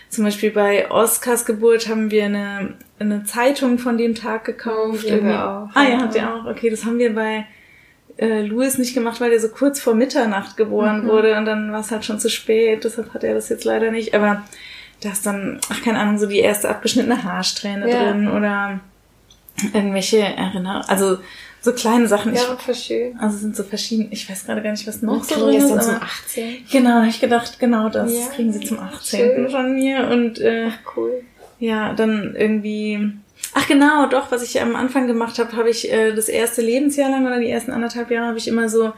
zum 0.09 0.25
Beispiel 0.25 0.51
bei 0.51 0.89
Oskars 0.91 1.45
Geburt 1.45 1.87
haben 1.87 2.11
wir 2.11 2.25
eine, 2.25 2.73
eine 2.99 3.23
Zeitung 3.23 3.77
von 3.79 3.97
dem 3.97 4.15
Tag 4.15 4.43
gekauft. 4.45 5.05
Die 5.07 5.11
haben 5.13 5.27
wir 5.27 5.47
auch, 5.47 5.69
Ah 5.75 5.83
ja, 5.83 5.89
ja. 5.91 5.99
habt 6.01 6.15
ihr 6.15 6.33
auch. 6.33 6.45
Okay, 6.45 6.69
das 6.69 6.83
haben 6.85 6.99
wir 6.99 7.13
bei 7.15 7.45
äh, 8.17 8.41
Louis 8.43 8.77
nicht 8.77 8.93
gemacht, 8.93 9.19
weil 9.21 9.31
er 9.31 9.39
so 9.39 9.49
kurz 9.49 9.79
vor 9.79 9.95
Mitternacht 9.95 10.55
geboren 10.57 11.03
Mhm. 11.03 11.07
wurde 11.09 11.37
und 11.37 11.45
dann 11.45 11.71
war 11.71 11.79
es 11.81 11.91
halt 11.91 12.05
schon 12.05 12.19
zu 12.19 12.29
spät, 12.29 12.83
deshalb 12.83 13.13
hat 13.13 13.23
er 13.23 13.33
das 13.33 13.49
jetzt 13.49 13.63
leider 13.65 13.91
nicht. 13.91 14.13
Aber 14.13 14.43
da 15.01 15.09
ist 15.11 15.25
dann, 15.25 15.59
ach 15.69 15.81
keine 15.83 15.99
Ahnung, 15.99 16.17
so 16.19 16.27
die 16.27 16.39
erste 16.39 16.69
abgeschnittene 16.69 17.23
Haarsträhne 17.23 17.89
Ja. 17.89 18.11
drin 18.11 18.27
oder 18.29 18.79
irgendwelche 19.73 20.19
Erinnerungen, 20.19 20.83
also 20.87 21.17
so 21.61 21.71
kleine 21.73 22.07
Sachen. 22.07 22.33
Ja. 22.33 22.41
Ich, 22.67 22.91
also 23.19 23.37
sind 23.37 23.55
so 23.55 23.63
verschieden, 23.63 24.07
ich 24.11 24.29
weiß 24.29 24.45
gerade 24.45 24.61
gar 24.61 24.71
nicht, 24.71 24.85
was 24.87 25.01
noch 25.01 25.23
so 25.23 25.35
drin 25.47 25.55
ist. 25.57 25.69
dann 25.69 25.81
zum 25.81 25.95
Aber 25.95 26.03
18? 26.03 26.65
genau, 26.71 26.89
da 26.89 27.01
hab 27.03 27.09
ich 27.09 27.21
gedacht, 27.21 27.59
genau 27.59 27.89
das 27.89 28.11
Ja, 28.13 28.27
kriegen 28.35 28.51
sie 28.51 28.59
zum 28.61 28.79
18. 28.79 29.19
schön. 29.19 29.49
von 29.49 29.73
mir 29.73 30.07
und 30.09 30.39
äh, 30.39 30.69
Cool. 30.95 31.23
ja, 31.59 31.93
dann 31.93 32.35
irgendwie. 32.37 33.11
Ach 33.53 33.67
genau, 33.67 34.07
doch, 34.07 34.31
was 34.31 34.41
ich 34.43 34.61
am 34.61 34.75
Anfang 34.75 35.07
gemacht 35.07 35.37
habe, 35.39 35.55
habe 35.55 35.69
ich 35.69 35.91
äh, 35.91 36.13
das 36.13 36.27
erste 36.27 36.61
Lebensjahr 36.61 37.11
lang 37.11 37.25
oder 37.25 37.39
die 37.39 37.49
ersten 37.49 37.71
anderthalb 37.71 38.09
Jahre 38.11 38.27
habe 38.27 38.37
ich 38.37 38.47
immer 38.47 38.67
so 38.69 38.93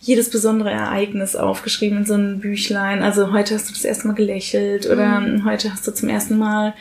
jedes 0.00 0.30
besondere 0.30 0.72
Ereignis 0.72 1.36
aufgeschrieben 1.36 1.98
in 1.98 2.04
so 2.04 2.14
ein 2.14 2.40
Büchlein. 2.40 3.02
Also 3.02 3.32
heute 3.32 3.54
hast 3.54 3.68
du 3.68 3.72
das 3.72 3.84
erste 3.84 4.08
Mal 4.08 4.14
gelächelt 4.14 4.86
oder 4.86 5.20
Mhm. 5.20 5.44
heute 5.44 5.72
hast 5.72 5.86
du 5.86 5.92
zum 5.92 6.08
ersten 6.08 6.36
Mal 6.36 6.74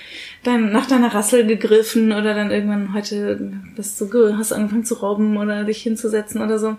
dein, 0.43 0.71
nach 0.71 0.87
deiner 0.87 1.13
Rassel 1.13 1.45
gegriffen 1.45 2.11
oder 2.11 2.33
dann 2.33 2.49
irgendwann 2.49 2.95
heute 2.95 3.39
bist 3.75 4.01
du 4.01 4.37
hast 4.37 4.51
angefangen 4.51 4.85
zu 4.85 4.95
robben 4.95 5.37
oder 5.37 5.63
dich 5.65 5.83
hinzusetzen 5.83 6.41
oder 6.41 6.57
so. 6.57 6.77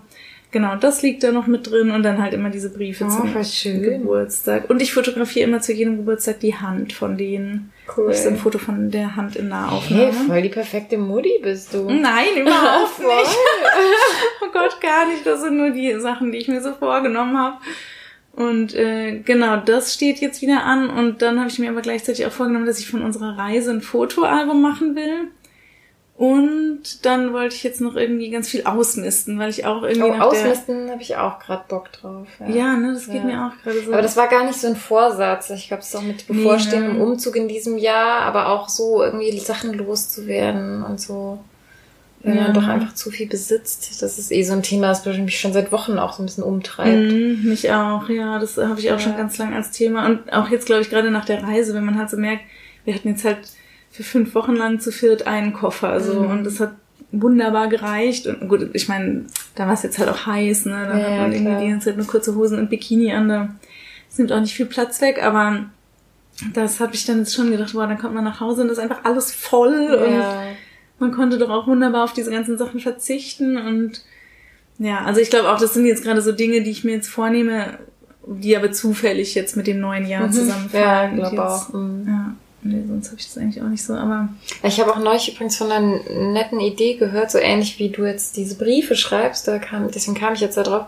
Genau, 0.53 0.77
das 0.77 1.01
liegt 1.03 1.23
da 1.25 1.33
noch 1.33 1.47
mit 1.47 1.71
drin 1.71 1.91
und 1.91 2.03
dann 2.03 2.23
halt 2.23 2.35
immer 2.35 2.51
diese 2.51 2.69
Briefe 2.71 3.07
Oh, 3.07 3.09
zum 3.09 3.43
schön. 3.45 3.83
Geburtstag. 3.83 4.69
Und 4.69 4.83
ich 4.83 4.93
fotografiere 4.93 5.49
immer 5.49 5.61
zu 5.61 5.73
jedem 5.73 5.97
Geburtstag 5.97 6.41
die 6.41 6.55
Hand 6.55 6.93
von 6.93 7.17
denen. 7.17 7.73
Cool. 7.97 8.09
Das 8.09 8.21
ist 8.21 8.27
ein 8.27 8.37
Foto 8.37 8.59
von 8.59 8.91
der 8.91 9.17
Hand 9.17 9.35
in 9.37 9.45
Hey, 9.45 9.51
Nahaufnahme. 9.51 10.13
voll 10.13 10.43
die 10.43 10.51
perfekte 10.51 10.99
Mutti 10.99 11.41
bist 11.43 11.73
du. 11.73 11.89
Nein, 11.91 12.37
überhaupt 12.37 12.99
nicht. 12.99 13.37
Oh 14.45 14.53
Gott, 14.53 14.79
gar 14.83 15.09
nicht. 15.09 15.25
Das 15.25 15.41
sind 15.41 15.57
nur 15.57 15.71
die 15.71 15.99
Sachen, 15.99 16.31
die 16.33 16.39
ich 16.39 16.49
mir 16.49 16.61
so 16.61 16.73
vorgenommen 16.75 17.39
habe. 17.39 17.57
Und 18.35 18.75
äh, 18.75 19.21
genau, 19.25 19.57
das 19.59 19.95
steht 19.95 20.19
jetzt 20.21 20.43
wieder 20.43 20.65
an. 20.65 20.91
Und 20.91 21.23
dann 21.23 21.39
habe 21.39 21.49
ich 21.49 21.59
mir 21.59 21.71
aber 21.71 21.81
gleichzeitig 21.81 22.27
auch 22.27 22.33
vorgenommen, 22.33 22.67
dass 22.67 22.79
ich 22.79 22.91
von 22.91 23.03
unserer 23.03 23.39
Reise 23.39 23.71
ein 23.71 23.81
Fotoalbum 23.81 24.61
machen 24.61 24.95
will. 24.97 25.29
Und 26.23 27.05
dann 27.05 27.33
wollte 27.33 27.57
ich 27.57 27.65
jetzt 27.65 27.81
noch 27.81 27.97
irgendwie 27.97 28.31
ganz 28.31 28.49
viel 28.49 28.63
ausmisten, 28.63 29.41
weil 29.41 29.51
ich 29.51 29.65
auch 29.67 29.83
irgendwie 29.83 30.13
Oh, 30.21 30.23
ausmisten 30.23 30.89
habe 30.89 31.03
ich 31.03 31.17
auch 31.17 31.41
gerade 31.41 31.65
Bock 31.67 31.91
drauf. 31.91 32.29
Ja, 32.47 32.77
ne, 32.77 32.93
das 32.95 33.07
geht 33.07 33.17
Ja. 33.17 33.25
mir 33.25 33.47
auch 33.49 33.61
gerade 33.65 33.83
so. 33.83 33.93
Aber 33.93 34.03
das 34.03 34.17
war 34.17 34.29
gar 34.29 34.45
nicht 34.45 34.61
so 34.61 34.69
ein 34.69 34.77
Vorsatz. 34.77 35.51
Ich 35.51 35.67
glaube, 35.67 35.83
es 35.83 35.89
ist 35.89 35.97
auch 35.97 36.03
mit 36.03 36.19
Nee, 36.29 36.37
bevorstehendem 36.37 36.99
ne? 36.99 37.03
Umzug 37.03 37.35
in 37.35 37.49
diesem 37.49 37.77
Jahr, 37.77 38.21
aber 38.21 38.51
auch 38.51 38.69
so 38.69 39.03
irgendwie 39.03 39.37
Sachen 39.41 39.75
loszuwerden 39.75 40.85
und 40.85 41.01
so. 41.01 41.41
Wenn 42.21 42.37
Ja. 42.37 42.43
man 42.45 42.55
doch 42.55 42.69
einfach 42.69 42.95
zu 42.95 43.11
viel 43.11 43.27
besitzt. 43.27 44.01
Das 44.01 44.17
ist 44.17 44.31
eh 44.31 44.45
so 44.45 44.53
ein 44.53 44.63
Thema, 44.63 44.87
das 44.87 45.05
mich 45.05 45.41
schon 45.41 45.53
seit 45.53 45.73
Wochen 45.73 45.99
auch 45.99 46.13
so 46.13 46.23
ein 46.23 46.27
bisschen 46.27 46.45
umtreibt. 46.45 47.11
Mhm, 47.13 47.41
mich 47.47 47.69
auch, 47.73 48.09
ja, 48.09 48.39
das 48.39 48.57
habe 48.59 48.79
ich 48.79 48.87
auch 48.93 48.93
Ja. 48.93 48.99
schon 49.01 49.17
ganz 49.17 49.39
lang 49.39 49.55
als 49.55 49.73
Thema. 49.73 50.07
Und 50.07 50.33
auch 50.33 50.49
jetzt, 50.51 50.67
glaube 50.67 50.83
ich, 50.83 50.91
gerade 50.91 51.11
nach 51.11 51.25
der 51.25 51.43
Reise, 51.43 51.75
wenn 51.75 51.85
man 51.85 51.99
halt 51.99 52.11
so 52.11 52.17
merkt, 52.17 52.43
wir 52.85 52.95
hatten 52.95 53.09
jetzt 53.09 53.25
halt 53.25 53.39
für 53.93 54.03
fünf 54.03 54.35
Wochen 54.35 54.57
lang 54.57 54.81
zu 54.81 54.91
viert 54.91 55.27
einen 55.27 55.53
Koffer, 55.53 56.01
so, 56.01 56.21
Mhm. 56.21 56.31
und 56.31 56.45
das 56.45 56.59
hat 56.61 56.73
wunderbar 57.13 57.69
gereicht. 57.69 58.27
Und 58.27 58.49
gut, 58.49 58.71
ich 58.73 58.89
meine, 58.89 59.27
da 59.55 59.67
war 59.67 59.75
es 59.75 59.83
jetzt 59.83 59.99
halt 59.99 60.09
auch 60.09 60.27
heiß, 60.27 60.65
ne, 60.67 60.87
da 60.89 60.99
Ja, 60.99 61.05
hat 61.11 61.19
man 61.19 61.33
irgendwie 61.33 61.65
die 61.65 61.71
ganze 61.71 61.91
Zeit 61.91 61.97
nur 61.99 62.07
kurze 62.07 62.35
Hosen 62.35 62.59
und 62.59 62.71
Bikini 62.71 63.13
an, 63.13 63.29
da 63.29 63.55
nimmt 64.17 64.33
auch 64.33 64.41
nicht 64.41 64.55
viel 64.55 64.67
Platz 64.67 65.01
weg, 65.03 65.23
aber 65.23 65.67
das 66.55 66.81
habe 66.81 66.95
ich 66.95 67.05
dann 67.05 67.19
jetzt 67.19 67.35
schon 67.35 67.51
gedacht, 67.51 67.75
boah, 67.75 67.87
dann 67.87 67.99
kommt 67.99 68.15
man 68.15 68.25
nach 68.25 68.41
Hause 68.41 68.63
und 68.63 68.71
ist 68.71 68.79
einfach 68.79 69.05
alles 69.05 69.33
voll 69.33 69.95
und 70.07 70.15
Ja. 70.15 70.43
man 70.99 71.13
konnte 71.13 71.37
doch 71.39 71.51
auch 71.51 71.67
wunderbar 71.67 72.05
auf 72.05 72.13
diese 72.15 72.31
ganzen 72.31 72.57
Sachen 72.59 72.81
verzichten 72.81 73.57
und 73.59 74.03
ja, 74.79 75.05
also 75.05 75.21
ich 75.21 75.29
glaube 75.31 75.51
auch, 75.51 75.59
das 75.61 75.75
sind 75.75 75.85
jetzt 75.87 76.03
gerade 76.03 76.23
so 76.23 76.33
Dinge, 76.33 76.63
die 76.63 76.71
ich 76.71 76.83
mir 76.83 76.93
jetzt 76.93 77.09
vornehme, 77.09 77.79
die 78.27 78.57
aber 78.57 78.73
zufällig 78.73 79.35
jetzt 79.35 79.57
mit 79.57 79.67
dem 79.67 79.81
neuen 79.81 80.07
Jahr 80.07 80.27
Mhm. 80.29 80.33
zusammenfallen. 80.33 81.19
Ja, 81.19 81.25
Und 81.27 81.31
glaube 81.37 81.49
auch. 81.51 81.73
Mhm. 81.75 82.05
Ja, 82.09 82.35
nee, 82.63 82.83
sonst 82.87 83.09
habe 83.11 83.19
ich 83.21 83.27
das 83.27 83.39
eigentlich 83.39 83.63
auch 83.63 83.69
nicht 83.69 83.85
so, 83.85 83.95
aber 83.95 84.29
Ich 84.63 84.81
habe 84.81 84.93
auch 84.93 84.99
neulich 84.99 85.33
übrigens 85.33 85.57
von 85.57 85.71
einer 85.73 85.99
netten 86.11 86.61
Idee 86.61 86.95
gehört, 86.95 87.31
so 87.31 87.39
ähnlich 87.39 87.79
wie 87.79 87.91
du 87.91 88.05
jetzt 88.05 88.37
diese 88.37 88.57
Briefe 88.57 88.95
schreibst, 88.97 89.47
da 89.49 89.59
kam, 89.59 89.91
deswegen 89.91 90.17
kam 90.19 90.35
ich 90.35 90.41
jetzt 90.41 90.57
da 90.57 90.63
drauf. 90.63 90.87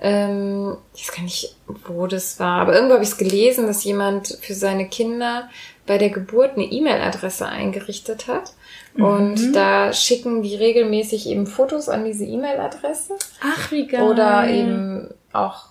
Ähm, 0.00 0.76
ich 0.94 1.08
weiß 1.08 1.16
gar 1.16 1.22
nicht, 1.22 1.56
wo 1.88 2.06
das 2.06 2.38
war, 2.38 2.60
aber 2.60 2.74
irgendwo 2.74 2.94
habe 2.94 3.04
ich 3.04 3.10
es 3.10 3.16
gelesen, 3.18 3.66
dass 3.66 3.84
jemand 3.84 4.38
für 4.40 4.54
seine 4.54 4.88
Kinder 4.88 5.48
bei 5.86 5.98
der 5.98 6.10
Geburt 6.10 6.52
eine 6.56 6.64
E-Mail-Adresse 6.64 7.46
eingerichtet 7.46 8.26
hat. 8.26 8.52
Und 8.96 9.34
Mhm. 9.48 9.52
da 9.52 9.92
schicken 9.92 10.42
die 10.42 10.56
regelmäßig 10.56 11.28
eben 11.28 11.46
Fotos 11.46 11.88
an 11.88 12.04
diese 12.04 12.24
E-Mail-Adresse. 12.24 13.14
ach, 13.42 13.70
wie 13.70 13.86
geil. 13.86 14.02
Oder 14.02 14.48
eben 14.48 15.08
auch 15.32 15.66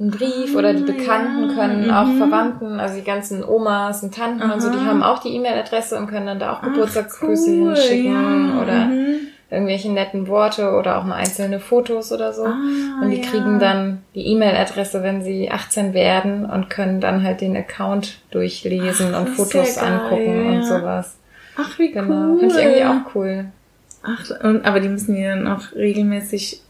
einen 0.00 0.10
Brief 0.12 0.54
oder 0.54 0.74
die 0.74 0.84
Ah, 0.84 0.86
Bekannten 0.86 1.48
ja. 1.50 1.54
können 1.56 1.90
auch 1.90 2.06
Mhm. 2.06 2.18
Verwandten, 2.18 2.78
also 2.80 2.94
die 2.96 3.04
ganzen 3.04 3.42
Omas 3.44 4.02
und 4.02 4.14
Tanten 4.14 4.48
und 4.50 4.60
so, 4.60 4.70
die 4.70 4.76
Aha. 4.78 4.86
haben 4.86 5.02
auch 5.02 5.20
die 5.20 5.34
E-Mail-Adresse 5.34 5.96
und 5.98 6.06
können 6.08 6.26
dann 6.26 6.38
da 6.38 6.52
auch 6.52 6.62
Geburtstagsgrüße 6.62 7.50
cool, 7.50 7.74
hinschicken 7.74 8.48
ja. 8.56 8.62
oder 8.62 8.84
Mhm. 8.86 9.16
irgendwelche 9.50 9.90
netten 9.90 10.28
Worte 10.28 10.72
oder 10.76 10.98
auch 10.98 11.04
mal 11.04 11.16
einzelne 11.16 11.58
Fotos 11.58 12.12
oder 12.12 12.32
so. 12.32 12.44
Ah, 12.44 12.54
und 13.02 13.10
die 13.10 13.22
ja. 13.22 13.26
kriegen 13.28 13.58
dann 13.58 14.02
die 14.14 14.26
E-Mail-Adresse, 14.28 15.02
wenn 15.02 15.22
sie 15.22 15.50
18 15.50 15.94
werden 15.94 16.46
und 16.46 16.70
können 16.70 17.00
dann 17.00 17.22
halt 17.24 17.40
den 17.40 17.56
Account 17.56 18.18
durchlesen 18.30 19.14
Ach, 19.14 19.20
und 19.22 19.28
Fotos 19.30 19.78
angucken 19.78 20.46
und 20.46 20.54
ja. 20.54 20.62
sowas. 20.62 21.16
Ach, 21.56 21.76
wie 21.78 21.90
Genau. 21.90 22.34
cool. 22.34 22.38
Finde 22.38 22.54
ich 22.54 22.62
irgendwie 22.64 22.84
auch 22.84 23.14
cool. 23.16 23.44
Ach, 24.04 24.30
und, 24.44 24.64
aber 24.64 24.78
die 24.78 24.88
müssen 24.88 25.16
die 25.16 25.24
dann 25.24 25.48
auch 25.48 25.72
regelmäßig 25.74 26.62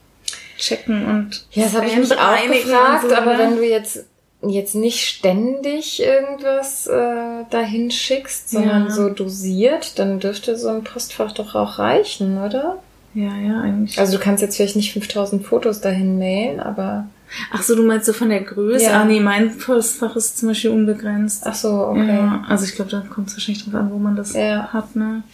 checken 0.58 1.06
und 1.06 1.46
Ja, 1.52 1.64
das 1.64 1.74
habe 1.74 1.86
ich 1.86 1.96
mich 1.96 2.12
auch 2.12 2.36
gefragt, 2.46 3.06
so, 3.08 3.14
aber 3.14 3.32
ne? 3.34 3.38
wenn 3.38 3.56
du 3.56 3.64
jetzt 3.66 4.04
jetzt 4.42 4.76
nicht 4.76 5.04
ständig 5.04 6.00
irgendwas 6.00 6.86
äh, 6.86 7.44
dahin 7.50 7.90
schickst, 7.90 8.50
sondern 8.50 8.84
Ja. 8.86 8.90
so 8.90 9.08
dosiert, 9.08 9.98
dann 9.98 10.20
dürfte 10.20 10.56
so 10.56 10.68
ein 10.68 10.84
Postfach 10.84 11.32
doch 11.32 11.54
auch 11.56 11.78
reichen, 11.80 12.38
oder? 12.38 12.78
Ja, 13.14 13.34
ja, 13.36 13.60
eigentlich. 13.62 13.98
Also 13.98 14.16
du 14.16 14.22
kannst 14.22 14.42
jetzt 14.42 14.56
vielleicht 14.56 14.76
nicht 14.76 14.92
5000 14.92 15.44
Fotos 15.44 15.80
dahin 15.80 16.18
mailen, 16.18 16.60
aber 16.60 17.08
ach 17.52 17.62
so, 17.62 17.74
du 17.74 17.82
meinst 17.82 18.06
so 18.06 18.12
von 18.12 18.28
der 18.28 18.42
Größe? 18.42 18.84
Ja. 18.84 19.00
Ah, 19.00 19.04
nee, 19.06 19.18
mein 19.18 19.58
Postfach 19.58 20.14
ist 20.14 20.38
zum 20.38 20.48
Beispiel 20.50 20.70
unbegrenzt. 20.70 21.42
ach 21.44 21.54
so, 21.56 21.70
okay. 21.88 22.06
Ja, 22.06 22.44
also 22.48 22.64
ich 22.64 22.76
glaube, 22.76 22.92
da 22.92 23.00
kommt 23.00 23.28
es 23.28 23.34
wahrscheinlich 23.34 23.64
drauf 23.64 23.74
an, 23.74 23.90
wo 23.90 23.98
man 23.98 24.14
das 24.14 24.34
Ja. 24.34 24.68
hat, 24.72 24.94
ne? 24.94 25.24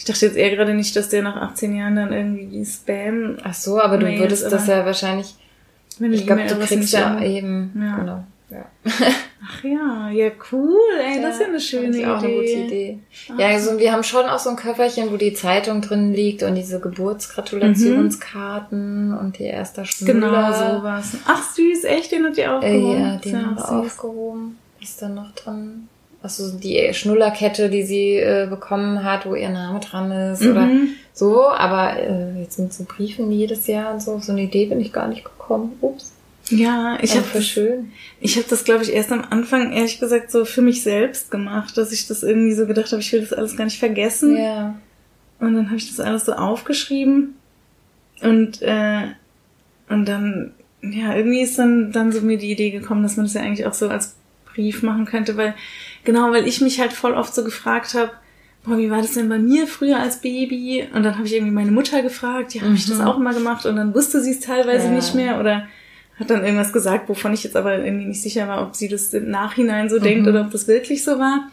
Ich 0.00 0.06
dachte 0.06 0.24
jetzt 0.24 0.36
eher 0.38 0.48
gerade 0.56 0.72
nicht, 0.72 0.96
dass 0.96 1.10
der 1.10 1.22
nach 1.22 1.36
18 1.36 1.76
Jahren 1.76 1.94
dann 1.94 2.10
irgendwie 2.10 2.64
Spam, 2.64 3.36
Ach 3.44 3.52
so, 3.52 3.78
aber 3.78 3.98
du 3.98 4.06
Mails, 4.06 4.18
würdest 4.20 4.50
das 4.50 4.66
ja 4.66 4.86
wahrscheinlich, 4.86 5.34
wenn 5.98 6.14
ich 6.14 6.26
glaube, 6.26 6.46
du 6.46 6.54
kriegst 6.58 6.94
ja 6.94 7.16
an- 7.16 7.22
eben, 7.22 7.70
Ja. 7.78 7.96
genau. 7.98 8.24
Ja. 8.50 8.64
Ach 9.52 9.62
ja, 9.62 10.08
ja, 10.10 10.30
cool, 10.52 10.74
ey, 11.04 11.20
das 11.20 11.34
ist 11.34 11.40
ja 11.42 11.46
eine 11.48 11.60
schöne 11.60 11.82
fand 11.84 11.94
ich 11.96 12.00
Idee. 12.02 12.10
auch 12.10 12.22
eine 12.22 12.32
gute 12.32 12.50
Idee. 12.50 12.98
Ach, 13.32 13.38
Ja, 13.38 13.46
also 13.48 13.78
wir 13.78 13.92
haben 13.92 14.02
schon 14.02 14.24
auch 14.26 14.38
so 14.38 14.48
ein 14.50 14.56
Köfferchen, 14.56 15.12
wo 15.12 15.16
die 15.18 15.34
Zeitung 15.34 15.82
drin 15.82 16.14
liegt 16.14 16.42
und 16.42 16.54
diese 16.54 16.80
Geburtsgratulationskarten 16.80 19.16
und 19.16 19.38
die 19.38 19.44
erster 19.44 19.84
Schnuller. 19.84 20.14
Genau, 20.14 20.52
sowas. 20.78 21.16
Ach 21.26 21.42
süß, 21.54 21.84
echt, 21.84 22.12
den 22.12 22.24
hat 22.24 22.36
die 22.36 22.42
Äh, 22.42 22.48
aufgehoben. 22.48 23.00
ja, 23.00 23.14
Ist 23.16 23.24
den 23.24 23.46
haben 23.46 23.54
wir 23.56 23.62
süß. 23.62 23.70
aufgehoben. 23.70 24.58
Was 24.80 24.88
ist 24.90 25.02
da 25.02 25.08
noch 25.08 25.32
dran? 25.32 25.88
Also 26.22 26.52
die 26.58 26.92
Schnullerkette, 26.92 27.70
die 27.70 27.82
sie 27.82 28.16
äh, 28.16 28.46
bekommen 28.48 29.02
hat, 29.04 29.24
wo 29.24 29.34
ihr 29.34 29.48
Name 29.48 29.80
dran 29.80 30.10
ist 30.10 30.42
oder 30.42 30.66
Mhm. 30.66 30.88
so. 31.14 31.48
Aber 31.48 31.96
äh, 31.98 32.40
jetzt 32.40 32.58
mit 32.58 32.72
so 32.74 32.84
Briefen 32.84 33.32
jedes 33.32 33.66
Jahr 33.66 33.94
und 33.94 34.02
so, 34.02 34.12
auf 34.12 34.24
so 34.24 34.32
eine 34.32 34.42
Idee 34.42 34.66
bin 34.66 34.80
ich 34.80 34.92
gar 34.92 35.08
nicht 35.08 35.24
gekommen. 35.24 35.72
Ups. 35.80 36.12
Ja, 36.50 36.98
ich 37.00 37.14
Ich 37.14 37.16
habe 37.16 37.40
schön. 37.42 37.92
Ich 38.20 38.36
habe 38.36 38.46
das, 38.50 38.64
glaube 38.64 38.82
ich, 38.82 38.92
erst 38.92 39.12
am 39.12 39.24
Anfang, 39.30 39.72
ehrlich 39.72 39.98
gesagt, 40.00 40.30
so 40.30 40.44
für 40.44 40.62
mich 40.62 40.82
selbst 40.82 41.30
gemacht, 41.30 41.78
dass 41.78 41.92
ich 41.92 42.06
das 42.06 42.22
irgendwie 42.22 42.52
so 42.54 42.66
gedacht 42.66 42.90
habe, 42.92 43.00
ich 43.00 43.12
will 43.12 43.20
das 43.20 43.32
alles 43.32 43.56
gar 43.56 43.64
nicht 43.64 43.78
vergessen. 43.78 44.36
Ja. 44.36 44.74
Und 45.38 45.54
dann 45.54 45.66
habe 45.66 45.76
ich 45.76 45.88
das 45.88 46.00
alles 46.04 46.26
so 46.26 46.32
aufgeschrieben. 46.32 47.36
Und, 48.20 48.60
äh, 48.62 49.02
und 49.88 50.06
dann, 50.06 50.52
ja, 50.82 51.14
irgendwie 51.14 51.40
ist 51.40 51.58
dann, 51.58 51.92
dann 51.92 52.12
so 52.12 52.20
mir 52.20 52.36
die 52.36 52.50
Idee 52.50 52.70
gekommen, 52.70 53.02
dass 53.02 53.16
man 53.16 53.24
das 53.26 53.34
ja 53.34 53.40
eigentlich 53.40 53.66
auch 53.66 53.72
so 53.74 53.88
als 53.88 54.16
Brief 54.52 54.82
machen 54.82 55.06
könnte, 55.06 55.36
weil, 55.36 55.54
genau, 56.04 56.30
weil 56.32 56.46
ich 56.46 56.60
mich 56.60 56.80
halt 56.80 56.92
voll 56.92 57.12
oft 57.14 57.34
so 57.34 57.44
gefragt 57.44 57.94
habe, 57.94 58.10
boah, 58.64 58.76
wie 58.78 58.90
war 58.90 58.98
das 59.02 59.12
denn 59.12 59.28
bei 59.28 59.38
mir 59.38 59.66
früher 59.66 59.98
als 59.98 60.20
Baby? 60.20 60.86
Und 60.94 61.02
dann 61.02 61.16
habe 61.16 61.26
ich 61.26 61.34
irgendwie 61.34 61.52
meine 61.52 61.70
Mutter 61.70 62.02
gefragt, 62.02 62.54
ja, 62.54 62.62
habe 62.62 62.74
ich 62.74 62.86
das 62.86 62.98
Mhm. 62.98 63.04
auch 63.04 63.16
immer 63.16 63.32
gemacht? 63.34 63.64
Und 63.66 63.76
dann 63.76 63.94
wusste 63.94 64.20
sie 64.20 64.32
es 64.32 64.40
teilweise 64.40 64.86
Ja. 64.88 64.92
nicht 64.92 65.14
mehr 65.14 65.40
oder 65.40 65.66
hat 66.18 66.28
dann 66.28 66.44
irgendwas 66.44 66.72
gesagt, 66.74 67.08
wovon 67.08 67.32
ich 67.32 67.42
jetzt 67.44 67.56
aber 67.56 67.78
irgendwie 67.82 68.04
nicht 68.04 68.20
sicher 68.20 68.46
war, 68.46 68.62
ob 68.62 68.76
sie 68.76 68.88
das 68.88 69.14
im 69.14 69.30
Nachhinein 69.30 69.88
so 69.88 69.96
Mhm. 69.96 70.02
denkt 70.02 70.28
oder 70.28 70.42
ob 70.42 70.50
das 70.50 70.68
wirklich 70.68 71.02
so 71.02 71.18
war. 71.18 71.48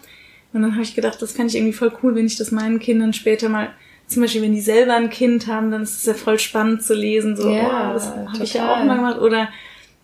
Und 0.53 0.61
dann 0.61 0.73
habe 0.73 0.83
ich 0.83 0.95
gedacht, 0.95 1.21
das 1.21 1.31
fände 1.31 1.49
ich 1.49 1.55
irgendwie 1.55 1.73
voll 1.73 1.91
cool, 2.03 2.15
wenn 2.15 2.25
ich 2.25 2.35
das 2.37 2.51
meinen 2.51 2.79
Kindern 2.79 3.13
später 3.13 3.47
mal, 3.47 3.69
zum 4.07 4.21
Beispiel, 4.21 4.41
wenn 4.41 4.53
die 4.53 4.61
selber 4.61 4.93
ein 4.95 5.09
Kind 5.09 5.47
haben, 5.47 5.69
dann 5.71 5.83
ist 5.83 5.97
es 5.97 6.05
ja 6.05 6.13
voll 6.13 6.39
spannend 6.39 6.81
zu 6.83 6.93
lesen, 6.93 7.35
so, 7.37 7.49
Ja, 7.49 7.91
oh, 7.91 7.93
das 7.93 8.07
habe 8.07 8.43
ich 8.43 8.53
ja 8.53 8.73
auch 8.73 8.83
mal 8.83 8.95
gemacht. 8.97 9.19
Oder 9.19 9.49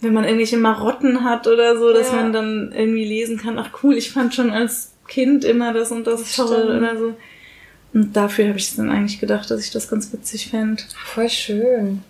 wenn 0.04 0.13
man 0.13 0.24
irgendwelche 0.26 0.58
Marotten 0.58 1.24
hat 1.24 1.48
oder 1.48 1.78
so, 1.78 1.94
dass 1.94 2.10
Ja. 2.12 2.18
man 2.18 2.34
dann 2.34 2.72
irgendwie 2.76 3.06
lesen 3.06 3.38
kann, 3.38 3.58
ach 3.58 3.70
cool, 3.84 3.96
ich 3.98 4.12
fand 4.12 4.34
schon 4.36 4.52
als 4.52 4.92
Kind 5.08 5.44
immer 5.46 5.74
das 5.74 5.92
und 5.92 6.06
das, 6.08 6.22
Das 6.22 6.36
toll 6.36 6.76
oder 6.78 6.98
so. 6.98 7.13
Und 7.94 8.16
dafür 8.16 8.48
habe 8.50 8.58
ich 8.58 8.76
dann 8.76 8.89
eigentlich 8.89 9.20
gedacht, 9.20 9.50
dass 9.52 9.63
ich 9.63 9.72
das 9.72 9.89
ganz 9.89 10.12
witzig 10.12 10.50
fände. 10.50 10.82
Voll 11.06 11.30
schön. 11.30 12.02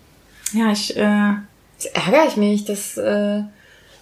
Ja, 0.53 0.71
ich, 0.71 0.95
äh, 0.97 1.33
Jetzt 1.79 1.95
ärgere 1.95 2.27
ich 2.29 2.37
mich, 2.37 2.63
dass 2.65 2.97
äh, 2.97 3.41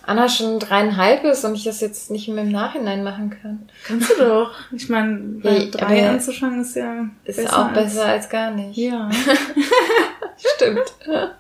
Anna 0.04 0.28
schon 0.28 0.60
dreieinhalb 0.60 1.24
ist 1.26 1.46
und 1.46 1.54
ich 1.56 1.64
das 1.64 1.80
jetzt 1.80 2.10
nicht 2.10 2.28
mehr 2.28 2.44
im 2.44 2.52
Nachhinein 2.52 3.04
machen 3.04 3.30
kann. 3.42 3.70
kannst 3.86 4.10
du 4.12 4.16
doch. 4.24 4.52
Ich 4.72 4.90
meine, 4.90 5.18
bei 5.44 5.58
Ja, 5.60 5.66
drei 5.66 6.10
anzufangen 6.10 6.62
ist 6.62 6.76
ja 6.76 7.08
Ist 7.24 7.54
auch 7.54 7.70
besser 7.72 8.06
als 8.06 8.28
gar 8.30 8.52
nicht. 8.52 8.78
Ja. 8.78 9.10
Stimmt. 10.56 10.94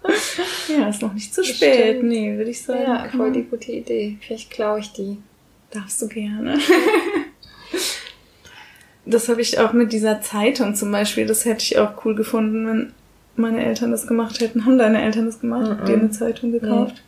Ja, 0.67 0.87
ist 0.87 1.01
noch 1.01 1.13
nicht 1.13 1.33
zu 1.33 1.43
spät. 1.43 1.73
stimmt. 1.97 2.03
Nee, 2.03 2.37
würde 2.37 2.49
ich 2.51 2.61
sagen. 2.63 2.83
Ja, 2.83 3.05
voll 3.15 3.31
die 3.31 3.43
gute 3.43 3.71
Idee. 3.73 4.17
Vielleicht 4.21 4.51
klaue 4.51 4.79
ich 4.79 4.93
die. 4.93 5.17
Darfst 5.71 6.01
du 6.01 6.07
gerne. 6.07 6.57
das 9.05 9.27
habe 9.27 9.41
ich 9.41 9.59
auch 9.59 9.73
mit 9.73 9.91
dieser 9.91 10.21
Zeitung 10.21 10.75
zum 10.75 10.91
Beispiel. 10.91 11.25
Das 11.25 11.43
hätte 11.45 11.63
ich 11.63 11.77
auch 11.77 12.05
cool 12.05 12.15
gefunden, 12.15 12.67
wenn 12.67 12.93
meine 13.35 13.63
Eltern 13.65 13.91
das 13.91 14.07
gemacht 14.07 14.39
hätten. 14.39 14.65
Haben 14.65 14.77
deine 14.77 15.01
Eltern 15.01 15.25
das 15.25 15.39
gemacht? 15.41 15.81
Mhm. 15.81 15.85
Dir 15.85 15.93
eine 15.95 16.11
Zeitung 16.11 16.51
gekauft? 16.51 17.01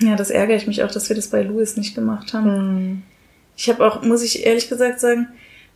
Ja, 0.00 0.16
das 0.16 0.30
ärgere 0.30 0.56
ich 0.56 0.66
mich 0.66 0.82
auch, 0.82 0.90
dass 0.90 1.08
wir 1.08 1.16
das 1.16 1.28
bei 1.28 1.42
Louis 1.42 1.76
nicht 1.76 1.94
gemacht 1.94 2.32
haben. 2.32 3.02
Ich 3.56 3.68
habe 3.68 3.84
auch, 3.84 4.02
muss 4.02 4.22
ich 4.22 4.46
ehrlich 4.46 4.68
gesagt 4.68 5.00
sagen, 5.00 5.28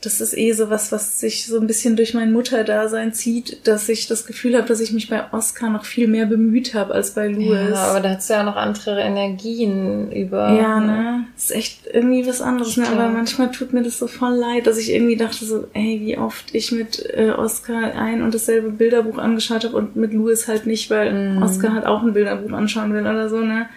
das 0.04 0.20
ist 0.20 0.36
eh 0.36 0.52
so 0.52 0.68
was, 0.68 0.90
was 0.90 1.20
sich 1.20 1.46
so 1.46 1.60
ein 1.60 1.66
bisschen 1.66 1.96
durch 1.96 2.12
mein 2.12 2.32
Mutterdasein 2.32 3.12
zieht, 3.12 3.66
dass 3.66 3.88
ich 3.88 4.08
das 4.08 4.26
Gefühl 4.26 4.56
habe, 4.56 4.66
dass 4.66 4.80
ich 4.80 4.92
mich 4.92 5.08
bei 5.08 5.32
Oscar 5.32 5.70
noch 5.70 5.84
viel 5.84 6.08
mehr 6.08 6.26
bemüht 6.26 6.74
habe 6.74 6.92
als 6.92 7.12
bei 7.12 7.28
Louis. 7.28 7.70
Ja, 7.70 7.90
aber 7.90 8.00
da 8.00 8.10
hast 8.16 8.28
du 8.28 8.34
ja 8.34 8.42
noch 8.42 8.56
andere 8.56 9.00
Energien 9.00 10.10
über. 10.10 10.52
Ja, 10.52 10.80
ne? 10.80 11.26
Das 11.34 11.44
ist 11.44 11.50
echt 11.52 11.86
irgendwie 11.92 12.26
was 12.26 12.42
anderes, 12.42 12.76
ne? 12.76 12.88
Aber 12.88 13.08
manchmal 13.08 13.52
tut 13.52 13.72
mir 13.72 13.82
das 13.82 13.98
so 13.98 14.08
voll 14.08 14.34
leid, 14.34 14.66
dass 14.66 14.78
ich 14.78 14.92
irgendwie 14.92 15.16
dachte 15.16 15.44
so, 15.44 15.68
ey, 15.72 16.00
wie 16.04 16.18
oft 16.18 16.52
ich 16.54 16.72
mit 16.72 17.04
äh, 17.14 17.30
Oscar 17.30 17.94
ein 17.94 18.22
und 18.22 18.34
dasselbe 18.34 18.70
Bilderbuch 18.70 19.18
angeschaut 19.18 19.64
habe 19.64 19.76
und 19.76 19.94
mit 19.94 20.12
Louis 20.12 20.48
halt 20.48 20.66
nicht, 20.66 20.90
weil 20.90 21.34
mhm. 21.36 21.42
Oscar 21.42 21.74
halt 21.74 21.86
auch 21.86 22.02
ein 22.02 22.12
Bilderbuch 22.12 22.52
anschauen 22.52 22.92
will 22.92 23.02
oder 23.02 23.28
so, 23.28 23.40
ne? 23.40 23.68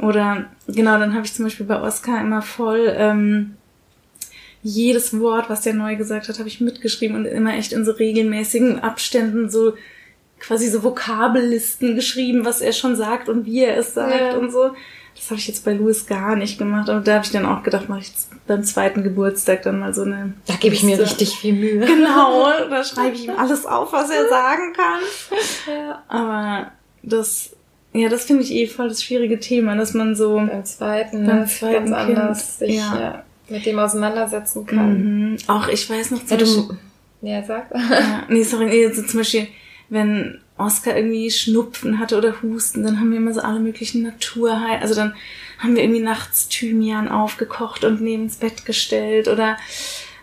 Oder 0.00 0.46
genau, 0.66 0.98
dann 0.98 1.14
habe 1.14 1.24
ich 1.24 1.32
zum 1.32 1.44
Beispiel 1.46 1.66
bei 1.66 1.80
Oscar 1.80 2.20
immer 2.20 2.42
voll 2.42 2.92
ähm, 2.96 3.56
jedes 4.62 5.18
Wort, 5.18 5.48
was 5.48 5.62
der 5.62 5.74
neu 5.74 5.96
gesagt 5.96 6.28
hat, 6.28 6.38
habe 6.38 6.48
ich 6.48 6.60
mitgeschrieben 6.60 7.16
und 7.16 7.24
immer 7.24 7.54
echt 7.54 7.72
in 7.72 7.84
so 7.84 7.92
regelmäßigen 7.92 8.80
Abständen 8.80 9.48
so 9.48 9.74
quasi 10.40 10.68
so 10.68 10.82
Vokabellisten 10.82 11.94
geschrieben, 11.94 12.44
was 12.44 12.60
er 12.60 12.72
schon 12.72 12.96
sagt 12.96 13.28
und 13.28 13.46
wie 13.46 13.64
er 13.64 13.76
es 13.78 13.94
sagt 13.94 14.20
ja. 14.20 14.36
und 14.36 14.50
so. 14.50 14.72
Das 15.14 15.30
habe 15.30 15.40
ich 15.40 15.48
jetzt 15.48 15.64
bei 15.64 15.72
Louis 15.72 16.06
gar 16.06 16.36
nicht 16.36 16.58
gemacht. 16.58 16.90
Aber 16.90 17.00
da 17.00 17.14
habe 17.14 17.24
ich 17.24 17.32
dann 17.32 17.46
auch 17.46 17.62
gedacht, 17.62 17.88
mache 17.88 18.00
ich 18.00 18.12
beim 18.46 18.64
zweiten 18.64 19.02
Geburtstag 19.02 19.62
dann 19.62 19.80
mal 19.80 19.94
so 19.94 20.02
eine. 20.02 20.34
Da 20.46 20.54
gebe 20.54 20.74
ich 20.74 20.82
mir 20.82 20.98
richtig 20.98 21.30
viel 21.36 21.54
Mühe. 21.54 21.86
Genau, 21.86 22.50
da 22.70 22.84
schreibe 22.84 23.14
ich 23.14 23.24
ihm 23.24 23.34
alles 23.36 23.64
auf, 23.64 23.92
was 23.92 24.10
er 24.10 24.28
sagen 24.28 24.74
kann. 24.74 25.00
Ja. 25.74 26.02
Aber 26.08 26.72
das, 27.02 27.55
ja, 27.96 28.08
das 28.08 28.24
finde 28.24 28.42
ich 28.42 28.52
eh 28.52 28.66
voll 28.66 28.88
das 28.88 29.02
schwierige 29.02 29.40
Thema, 29.40 29.76
dass 29.76 29.94
man 29.94 30.14
so 30.14 30.36
beim 30.36 30.64
zweiten, 30.64 31.26
beim 31.26 31.46
zweiten 31.46 31.90
ganz 31.90 32.06
kind, 32.06 32.18
anders 32.18 32.58
sich 32.58 32.76
ja. 32.76 33.00
ja 33.00 33.24
mit 33.48 33.66
dem 33.66 33.78
auseinandersetzen 33.78 34.66
kann. 34.66 35.30
Mhm. 35.30 35.36
Auch 35.46 35.68
ich 35.68 35.88
weiß 35.88 36.10
noch 36.10 36.24
zum 36.24 36.38
ja, 36.38 36.44
Beispiel. 36.44 36.78
Ja, 37.22 37.42
sag. 37.42 37.70
ja, 37.74 38.24
nee, 38.28 38.42
sorry, 38.42 38.66
nee, 38.66 38.86
also 38.86 39.02
zum 39.02 39.20
Beispiel, 39.20 39.46
wenn 39.88 40.40
Oscar 40.58 40.96
irgendwie 40.96 41.30
Schnupfen 41.30 41.98
hatte 41.98 42.16
oder 42.16 42.42
Husten, 42.42 42.82
dann 42.82 42.98
haben 42.98 43.10
wir 43.10 43.18
immer 43.18 43.34
so 43.34 43.40
alle 43.40 43.60
möglichen 43.60 44.02
Naturheil. 44.02 44.78
Also 44.80 44.94
dann 44.94 45.14
haben 45.58 45.74
wir 45.74 45.82
irgendwie 45.82 46.02
nachts 46.02 46.48
Thymian 46.48 47.08
aufgekocht 47.08 47.84
und 47.84 48.00
neben 48.00 48.24
ins 48.24 48.36
Bett 48.36 48.64
gestellt 48.64 49.28
oder 49.28 49.56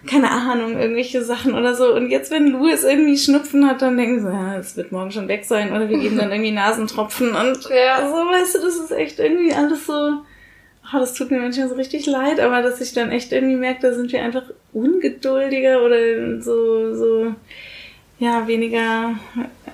keine 0.08 0.32
Ahnung, 0.32 0.78
irgendwelche 0.78 1.24
Sachen 1.24 1.56
oder 1.56 1.76
so. 1.76 1.94
Und 1.94 2.10
jetzt, 2.10 2.32
wenn 2.32 2.48
Louis 2.48 2.84
irgendwie 2.84 3.18
Schnupfen 3.18 3.68
hat, 3.68 3.82
dann 3.82 3.98
denken 3.98 4.22
sie, 4.22 4.28
ja, 4.28 4.58
es 4.58 4.76
wird 4.76 4.92
morgen 4.92 5.12
schon 5.12 5.28
weg 5.28 5.46
sein 5.46 5.72
oder 5.72 5.90
wir 5.90 5.98
geben 5.98 6.18
dann 6.18 6.32
irgendwie 6.32 6.52
Nasentropfen 6.52 7.30
und 7.30 7.70
ja. 7.70 8.08
so, 8.10 8.16
weißt 8.16 8.56
du, 8.56 8.60
das 8.60 8.76
ist 8.76 8.92
echt 8.92 9.20
irgendwie 9.20 9.54
alles 9.54 9.86
so 9.86 10.24
oh, 10.92 11.00
das 11.00 11.14
tut 11.14 11.32
mir 11.32 11.40
manchmal 11.40 11.70
so 11.70 11.76
richtig 11.76 12.06
leid, 12.06 12.40
aber 12.40 12.62
dass 12.62 12.82
ich 12.82 12.94
dann 12.94 13.12
echt 13.12 13.32
irgendwie 13.32 13.56
merke, 13.56 13.82
da 13.82 13.94
sind 13.94 14.12
wir 14.12 14.22
einfach 14.22 14.44
ungeduldiger 14.74 15.84
oder 15.84 16.42
so, 16.42 16.96
so, 16.96 17.36
ja, 18.20 18.48
weniger, 18.48 19.16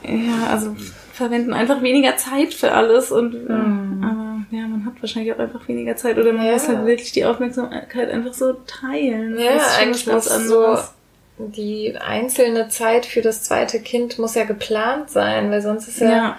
ja, 0.03 0.47
also 0.49 0.75
verwenden 1.19 1.53
einfach 1.53 1.81
weniger 1.83 2.17
Zeit 2.17 2.53
für 2.53 2.71
alles 2.71 3.11
und, 3.11 3.47
mhm. 3.47 4.03
aber 4.03 4.57
ja, 4.57 4.67
man 4.67 4.85
hat 4.85 4.93
wahrscheinlich 5.01 5.33
auch 5.33 5.39
einfach 5.39 5.67
weniger 5.67 5.95
Zeit 5.95 6.17
oder 6.17 6.33
man 6.33 6.45
ja. 6.45 6.53
muss 6.53 6.67
halt 6.67 6.85
wirklich 6.85 7.11
die 7.11 7.25
Aufmerksamkeit 7.25 8.09
einfach 8.09 8.33
so 8.33 8.53
teilen. 8.65 9.37
Ja, 9.37 9.59
eigentlich 9.79 10.07
was 10.07 10.27
anderes. 10.27 10.93
So 11.37 11.45
die 11.45 11.95
einzelne 11.97 12.69
Zeit 12.69 13.05
für 13.05 13.21
das 13.21 13.43
zweite 13.43 13.79
Kind 13.79 14.17
muss 14.17 14.35
ja 14.35 14.45
geplant 14.45 15.09
sein, 15.09 15.51
weil 15.51 15.61
sonst 15.61 15.87
ist 15.87 16.01
ja, 16.01 16.09
ja 16.09 16.37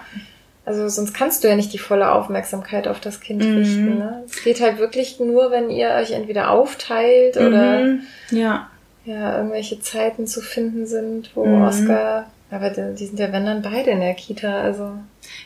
also 0.65 0.87
sonst 0.89 1.13
kannst 1.13 1.43
du 1.43 1.47
ja 1.47 1.55
nicht 1.55 1.73
die 1.73 1.79
volle 1.79 2.11
Aufmerksamkeit 2.11 2.87
auf 2.87 2.99
das 2.99 3.19
Kind 3.19 3.43
mhm. 3.43 3.57
richten. 3.57 3.97
Ne? 3.97 4.23
Es 4.27 4.43
geht 4.43 4.61
halt 4.61 4.77
wirklich 4.77 5.19
nur, 5.19 5.51
wenn 5.51 5.69
ihr 5.69 5.91
euch 5.91 6.11
entweder 6.11 6.51
aufteilt 6.51 7.37
oder 7.37 7.79
mhm. 7.79 8.01
ja. 8.31 8.69
ja 9.05 9.37
irgendwelche 9.37 9.79
Zeiten 9.79 10.27
zu 10.27 10.41
finden 10.41 10.85
sind, 10.85 11.31
wo 11.35 11.45
mhm. 11.45 11.63
Oscar, 11.63 12.31
aber 12.51 12.69
die, 12.69 13.05
sind 13.05 13.17
ja 13.17 13.31
wenn 13.31 13.45
dann 13.45 13.61
beide 13.61 13.91
in 13.91 14.01
der 14.01 14.13
Kita, 14.13 14.61
also 14.61 14.91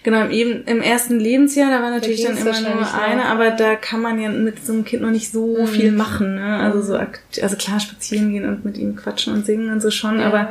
Genau, 0.03 0.26
im, 0.26 0.64
im 0.66 0.82
ersten 0.82 1.20
Lebensjahr, 1.20 1.70
da 1.70 1.82
war 1.82 1.91
natürlich 1.91 2.24
da 2.24 2.30
dann 2.30 2.38
immer 2.38 2.60
nur 2.60 2.93
eine, 2.93 3.22
noch. 3.22 3.30
aber 3.30 3.51
da 3.51 3.76
kann 3.76 4.01
man 4.01 4.20
ja 4.20 4.30
mit 4.30 4.66
so 4.66 4.74
einem 4.74 4.86
Kind 4.86 5.03
noch 5.03 5.12
nicht 5.12 5.32
so 5.32 5.58
mhm. 5.60 5.68
viel 5.68 5.91
machen. 5.91 6.36
Ne? 6.36 6.58
Also 6.58 6.82
so 6.82 6.95
also 6.95 7.56
klar 7.58 7.80
spazieren 7.80 8.32
gehen 8.32 8.47
und 8.47 8.66
mit 8.66 8.78
ihm 8.78 8.95
quatschen 8.95 9.34
und 9.34 9.45
singen 9.45 9.72
und 9.72 9.82
so 9.82 9.91
schon, 9.91 10.20
ja. 10.20 10.28
aber 10.28 10.49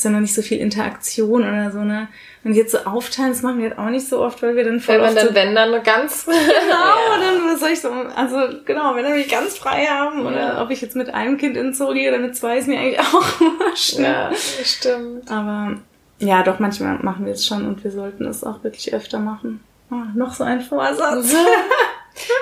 ist 0.00 0.04
ja 0.04 0.10
noch 0.10 0.20
nicht 0.20 0.34
so 0.34 0.40
viel 0.40 0.58
Interaktion 0.58 1.42
oder 1.42 1.70
so, 1.70 1.80
ne? 1.80 2.08
Und 2.42 2.54
jetzt 2.54 2.72
so 2.72 2.78
aufteilen, 2.78 3.32
das 3.32 3.42
machen 3.42 3.58
wir 3.58 3.68
halt 3.68 3.78
auch 3.78 3.90
nicht 3.90 4.08
so 4.08 4.20
oft, 4.20 4.42
weil 4.42 4.56
wir 4.56 4.64
dann 4.64 4.80
voll 4.80 4.94
Weil 4.94 5.08
man 5.08 5.14
dann, 5.14 5.28
so, 5.28 5.34
wenn 5.34 5.54
dann 5.54 5.82
ganz... 5.82 6.24
genau, 6.24 6.38
ja. 6.38 7.20
dann 7.20 7.52
was 7.52 7.60
soll 7.60 7.68
ich 7.70 7.80
so, 7.80 7.90
also 7.90 8.36
genau, 8.64 8.94
wenn 8.94 9.04
wir 9.04 9.14
mich 9.14 9.28
ganz 9.28 9.58
frei 9.58 9.84
haben 9.84 10.24
oder 10.24 10.54
ja. 10.54 10.62
ob 10.62 10.70
ich 10.70 10.80
jetzt 10.80 10.96
mit 10.96 11.12
einem 11.12 11.36
Kind 11.36 11.56
in 11.58 11.74
Zoo 11.74 11.92
gehe 11.92 12.08
oder 12.08 12.18
mit 12.18 12.34
zwei, 12.34 12.56
ist 12.56 12.66
mir 12.66 12.80
eigentlich 12.80 12.98
auch 13.14 13.40
wurscht. 13.40 13.98
Ne? 13.98 14.06
Ja, 14.06 14.30
stimmt. 14.64 15.30
Aber 15.30 15.76
ja, 16.18 16.42
doch, 16.42 16.58
manchmal 16.58 16.98
machen 17.00 17.26
wir 17.26 17.34
es 17.34 17.46
schon 17.46 17.66
und 17.66 17.84
wir 17.84 17.90
sollten 17.90 18.24
es 18.24 18.42
auch 18.42 18.64
wirklich 18.64 18.94
öfter 18.94 19.18
machen. 19.18 19.62
Oh, 19.90 19.96
noch 20.14 20.32
so 20.32 20.44
ein 20.44 20.62
Vorsatz. 20.62 21.34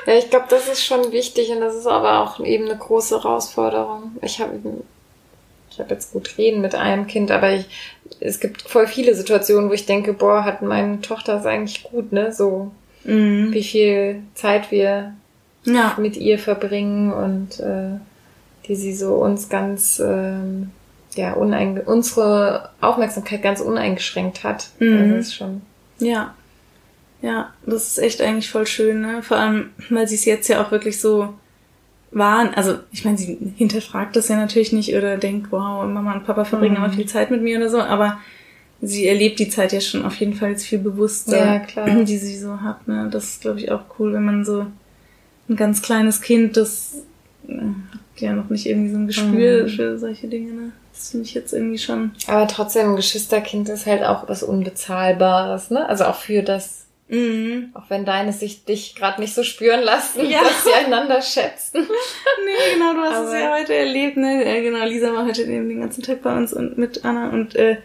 ja, 0.06 0.14
ich 0.14 0.30
glaube, 0.30 0.46
das 0.48 0.68
ist 0.68 0.84
schon 0.84 1.10
wichtig 1.10 1.50
und 1.50 1.60
das 1.60 1.74
ist 1.74 1.86
aber 1.88 2.20
auch 2.20 2.38
eben 2.44 2.66
eine 2.66 2.78
große 2.78 3.16
Herausforderung. 3.16 4.16
Ich 4.22 4.40
habe 4.40 4.60
ich 5.78 5.84
habe 5.84 5.94
jetzt 5.94 6.12
gut 6.12 6.36
reden 6.38 6.60
mit 6.60 6.74
einem 6.74 7.06
Kind, 7.06 7.30
aber 7.30 7.54
ich, 7.54 7.68
es 8.18 8.40
gibt 8.40 8.62
voll 8.62 8.88
viele 8.88 9.14
Situationen, 9.14 9.70
wo 9.70 9.74
ich 9.74 9.86
denke, 9.86 10.12
boah, 10.12 10.44
hat 10.44 10.60
meine 10.60 11.00
Tochter 11.00 11.38
es 11.38 11.46
eigentlich 11.46 11.84
gut, 11.84 12.10
ne? 12.10 12.32
So, 12.32 12.72
mhm. 13.04 13.52
wie 13.52 13.62
viel 13.62 14.22
Zeit 14.34 14.72
wir 14.72 15.14
ja. 15.62 15.96
mit 15.96 16.16
ihr 16.16 16.40
verbringen 16.40 17.12
und 17.12 17.60
äh, 17.60 18.00
die 18.66 18.74
sie 18.74 18.92
so 18.92 19.14
uns 19.14 19.48
ganz, 19.48 20.02
ähm, 20.04 20.70
ja, 21.14 21.34
unsere 21.34 22.70
Aufmerksamkeit 22.80 23.40
ganz 23.40 23.60
uneingeschränkt 23.60 24.42
hat. 24.42 24.70
Mhm. 24.80 25.12
Das 25.12 25.28
ist 25.28 25.36
schon. 25.36 25.62
Ja. 26.00 26.34
Ja, 27.22 27.52
das 27.66 27.88
ist 27.88 27.98
echt 27.98 28.20
eigentlich 28.20 28.50
voll 28.50 28.66
schön, 28.66 29.00
ne? 29.00 29.22
Vor 29.22 29.36
allem, 29.36 29.70
weil 29.90 30.08
sie 30.08 30.16
es 30.16 30.24
jetzt 30.24 30.48
ja 30.48 30.60
auch 30.60 30.72
wirklich 30.72 31.00
so 31.00 31.34
waren, 32.10 32.54
also 32.54 32.76
ich 32.90 33.04
meine, 33.04 33.18
sie 33.18 33.38
hinterfragt 33.56 34.16
das 34.16 34.28
ja 34.28 34.36
natürlich 34.36 34.72
nicht 34.72 34.94
oder 34.94 35.16
denkt, 35.16 35.52
wow, 35.52 35.86
Mama 35.86 36.14
und 36.14 36.24
Papa 36.24 36.44
verbringen 36.44 36.76
mhm. 36.76 36.84
aber 36.84 36.92
viel 36.92 37.06
Zeit 37.06 37.30
mit 37.30 37.42
mir 37.42 37.58
oder 37.58 37.68
so, 37.68 37.80
aber 37.80 38.18
sie 38.80 39.06
erlebt 39.06 39.38
die 39.38 39.48
Zeit 39.48 39.72
ja 39.72 39.80
schon 39.80 40.04
auf 40.04 40.14
jeden 40.16 40.34
Fall 40.34 40.50
jetzt 40.50 40.64
viel 40.64 40.78
bewusster, 40.78 41.62
ja, 41.74 41.94
die 42.04 42.16
sie 42.16 42.38
so 42.38 42.60
hat. 42.60 42.86
Ne? 42.88 43.08
Das 43.10 43.24
ist, 43.24 43.40
glaube 43.40 43.60
ich, 43.60 43.70
auch 43.70 43.82
cool, 43.98 44.14
wenn 44.14 44.24
man 44.24 44.44
so 44.44 44.66
ein 45.48 45.56
ganz 45.56 45.82
kleines 45.82 46.20
Kind, 46.20 46.56
das 46.56 47.02
äh, 47.46 47.54
hat 47.54 48.20
ja 48.20 48.32
noch 48.32 48.50
nicht 48.50 48.66
irgendwie 48.66 48.90
so 48.90 48.98
ein 48.98 49.06
Gespür 49.06 49.64
mhm. 49.64 49.68
für 49.68 49.98
solche 49.98 50.28
Dinge. 50.28 50.52
Ne? 50.52 50.72
Das 50.92 51.10
finde 51.10 51.26
ich 51.26 51.34
jetzt 51.34 51.52
irgendwie 51.52 51.78
schon. 51.78 52.12
Aber 52.26 52.46
trotzdem, 52.48 52.90
ein 52.90 52.96
Geschwisterkind 52.96 53.68
ist 53.68 53.86
halt 53.86 54.02
auch 54.02 54.28
was 54.28 54.42
Unbezahlbares, 54.42 55.70
ne? 55.70 55.88
Also 55.88 56.04
auch 56.04 56.16
für 56.16 56.42
das 56.42 56.87
Mhm. 57.08 57.70
Auch 57.72 57.88
wenn 57.88 58.04
deine 58.04 58.32
sich 58.32 58.64
dich 58.64 58.94
gerade 58.94 59.20
nicht 59.20 59.34
so 59.34 59.42
spüren 59.42 59.82
lassen, 59.82 60.28
ja. 60.28 60.42
dass 60.42 60.64
sie 60.64 60.72
einander 60.72 61.22
schätzen. 61.22 61.80
nee, 62.44 62.74
genau, 62.74 62.92
du 62.92 63.00
hast 63.00 63.16
Aber 63.16 63.34
es 63.34 63.40
ja 63.40 63.58
heute 63.58 63.74
erlebt, 63.74 64.18
ne? 64.18 64.44
Ja, 64.44 64.60
genau, 64.62 64.84
Lisa 64.84 65.12
war 65.14 65.24
heute 65.24 65.46
den 65.46 65.80
ganzen 65.80 66.02
Tag 66.02 66.22
bei 66.22 66.36
uns 66.36 66.52
und 66.52 66.76
mit 66.76 67.04
Anna 67.04 67.30
und 67.30 67.56
äh, 67.56 67.78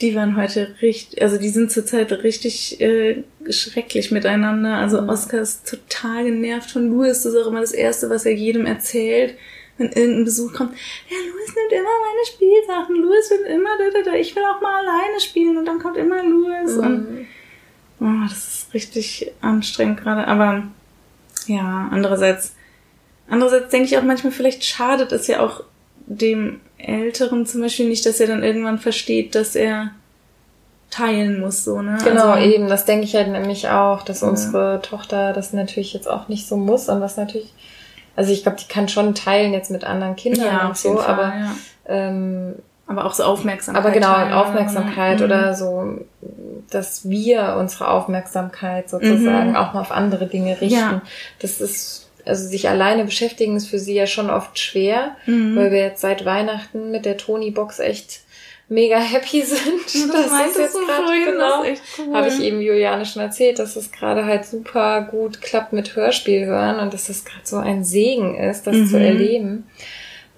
die 0.00 0.14
waren 0.14 0.36
heute 0.36 0.76
richtig, 0.80 1.22
also 1.22 1.38
die 1.38 1.48
sind 1.48 1.72
zurzeit 1.72 2.10
richtig 2.12 2.80
äh, 2.80 3.24
schrecklich 3.50 4.10
miteinander. 4.10 4.74
Also 4.74 5.02
mhm. 5.02 5.08
Oscar 5.08 5.40
ist 5.40 5.68
total 5.68 6.24
genervt 6.24 6.70
von 6.70 6.88
Louis. 6.88 7.22
Das 7.22 7.34
ist 7.34 7.36
auch 7.36 7.48
immer 7.48 7.60
das 7.60 7.72
Erste, 7.72 8.10
was 8.10 8.24
er 8.24 8.34
jedem 8.34 8.66
erzählt, 8.66 9.36
wenn 9.76 9.88
irgendein 9.88 10.24
Besuch 10.24 10.52
kommt. 10.52 10.72
Ja, 11.08 11.16
Louis 11.16 11.54
nimmt 11.54 11.72
immer 11.72 11.82
meine 11.82 12.26
Spielsachen. 12.26 12.96
Louis 12.96 13.30
will 13.30 13.54
immer, 13.54 13.70
da, 13.78 13.90
da, 13.90 14.10
da. 14.10 14.16
ich 14.16 14.34
will 14.36 14.44
auch 14.44 14.60
mal 14.60 14.84
alleine 14.84 15.20
spielen 15.20 15.56
und 15.56 15.64
dann 15.64 15.80
kommt 15.80 15.96
immer 15.96 16.22
Louis. 16.22 16.76
Mhm. 16.76 16.84
Und 16.84 17.26
Oh, 18.00 18.28
das 18.28 18.48
ist 18.48 18.74
richtig 18.74 19.32
anstrengend 19.40 20.00
gerade. 20.00 20.26
Aber 20.26 20.64
ja, 21.46 21.88
andererseits, 21.90 22.54
andererseits 23.28 23.70
denke 23.70 23.86
ich 23.86 23.98
auch 23.98 24.02
manchmal, 24.02 24.32
vielleicht 24.32 24.64
schadet 24.64 25.12
es 25.12 25.26
ja 25.26 25.40
auch 25.40 25.62
dem 26.06 26.60
Älteren 26.78 27.44
zum 27.46 27.60
Beispiel 27.60 27.88
nicht, 27.88 28.06
dass 28.06 28.20
er 28.20 28.28
dann 28.28 28.42
irgendwann 28.42 28.78
versteht, 28.78 29.34
dass 29.34 29.54
er 29.54 29.90
teilen 30.90 31.40
muss, 31.40 31.64
so, 31.64 31.82
ne? 31.82 31.98
Genau, 32.02 32.30
also, 32.30 32.48
eben, 32.48 32.68
das 32.68 32.86
denke 32.86 33.04
ich 33.04 33.14
halt 33.14 33.28
nämlich 33.28 33.68
auch, 33.68 34.02
dass 34.02 34.22
ja. 34.22 34.28
unsere 34.28 34.80
Tochter 34.82 35.32
das 35.32 35.52
natürlich 35.52 35.92
jetzt 35.92 36.08
auch 36.08 36.28
nicht 36.28 36.46
so 36.46 36.56
muss 36.56 36.88
und 36.88 37.00
was 37.00 37.16
natürlich, 37.16 37.52
also 38.16 38.32
ich 38.32 38.42
glaube, 38.42 38.56
die 38.58 38.72
kann 38.72 38.88
schon 38.88 39.14
teilen 39.14 39.52
jetzt 39.52 39.70
mit 39.70 39.84
anderen 39.84 40.16
Kindern 40.16 40.46
ja, 40.46 40.68
und 40.68 40.76
so, 40.78 40.96
Fall, 40.96 41.06
aber 41.06 41.34
ja. 41.34 41.54
ähm, 41.86 42.54
aber 42.88 43.04
auch 43.04 43.12
so 43.12 43.22
Aufmerksamkeit. 43.22 43.84
Aber 43.84 43.92
genau, 43.92 44.14
teilen, 44.14 44.32
Aufmerksamkeit 44.32 45.20
oder, 45.20 45.40
oder, 45.40 45.54
so, 45.54 45.98
dass 46.70 47.08
wir 47.08 47.56
unsere 47.58 47.88
Aufmerksamkeit 47.88 48.88
sozusagen 48.88 49.50
mhm. 49.50 49.56
auch 49.56 49.74
mal 49.74 49.82
auf 49.82 49.92
andere 49.92 50.26
Dinge 50.26 50.58
richten. 50.60 50.78
Ja. 50.78 51.02
Das 51.38 51.60
ist, 51.60 52.08
also 52.24 52.48
sich 52.48 52.68
alleine 52.68 53.04
beschäftigen 53.04 53.56
ist 53.56 53.68
für 53.68 53.78
sie 53.78 53.94
ja 53.94 54.06
schon 54.06 54.30
oft 54.30 54.58
schwer, 54.58 55.16
mhm. 55.26 55.54
weil 55.54 55.70
wir 55.70 55.80
jetzt 55.80 56.00
seit 56.00 56.24
Weihnachten 56.24 56.90
mit 56.90 57.04
der 57.04 57.18
Toni-Box 57.18 57.78
echt 57.78 58.20
mega 58.70 58.98
happy 58.98 59.42
sind. 59.44 59.84
Das, 59.84 60.30
das 60.30 60.46
ist 60.48 60.58
jetzt 60.58 60.74
gerade 60.74 61.24
genau. 61.26 61.64
Cool. 61.98 62.14
Habe 62.14 62.28
ich 62.28 62.40
eben 62.40 62.62
Juliane 62.62 63.04
schon 63.04 63.20
erzählt, 63.20 63.58
dass 63.58 63.76
es 63.76 63.92
gerade 63.92 64.24
halt 64.24 64.46
super 64.46 65.02
gut 65.02 65.42
klappt 65.42 65.74
mit 65.74 65.94
Hörspiel 65.94 66.46
hören 66.46 66.80
und 66.80 66.94
dass 66.94 67.08
das 67.08 67.26
gerade 67.26 67.44
so 67.44 67.58
ein 67.58 67.84
Segen 67.84 68.34
ist, 68.34 68.66
das 68.66 68.76
mhm. 68.76 68.86
zu 68.86 68.98
erleben 68.98 69.66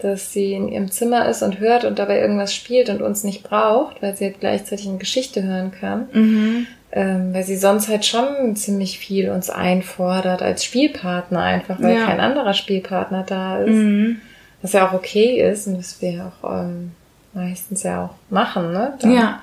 dass 0.05 0.33
sie 0.33 0.55
in 0.55 0.69
ihrem 0.69 0.91
Zimmer 0.91 1.29
ist 1.29 1.43
und 1.43 1.59
hört 1.61 1.85
und 1.85 1.99
dabei 1.99 2.21
irgendwas 2.21 2.55
spielt 2.55 2.89
und 2.89 3.03
uns 3.03 3.25
nicht 3.25 3.43
braucht, 3.43 4.01
weil 4.03 4.17
sie 4.17 4.25
halt 4.27 4.41
gleichzeitig 4.41 4.89
eine 4.89 4.99
Geschichte 4.99 5.43
hören 5.43 5.73
kann. 5.73 6.09
Mhm. 6.13 6.67
Ähm, 6.93 7.33
weil 7.33 7.45
sie 7.45 7.57
sonst 7.57 7.89
halt 7.89 8.05
schon 8.05 8.57
ziemlich 8.57 8.99
viel 8.99 9.31
uns 9.31 9.49
einfordert 9.49 10.43
als 10.43 10.65
Spielpartner 10.65 11.41
einfach, 11.41 11.81
weil 11.81 11.97
Ja. 11.97 12.07
kein 12.07 12.19
anderer 12.21 12.53
Spielpartner 12.55 13.23
da 13.27 13.59
ist. 13.63 13.71
Mhm. 13.71 14.17
Was 14.63 14.73
ja 14.73 14.89
auch 14.89 14.93
okay 14.93 15.41
ist 15.41 15.67
und 15.69 15.79
was 15.79 16.03
wir 16.03 16.33
auch 16.43 16.63
ähm, 16.63 16.91
meistens 17.33 17.85
ja 17.85 18.05
auch 18.07 18.15
machen, 18.29 18.73
ne? 18.73 18.95
Dann- 19.01 19.13
Ja. 19.15 19.41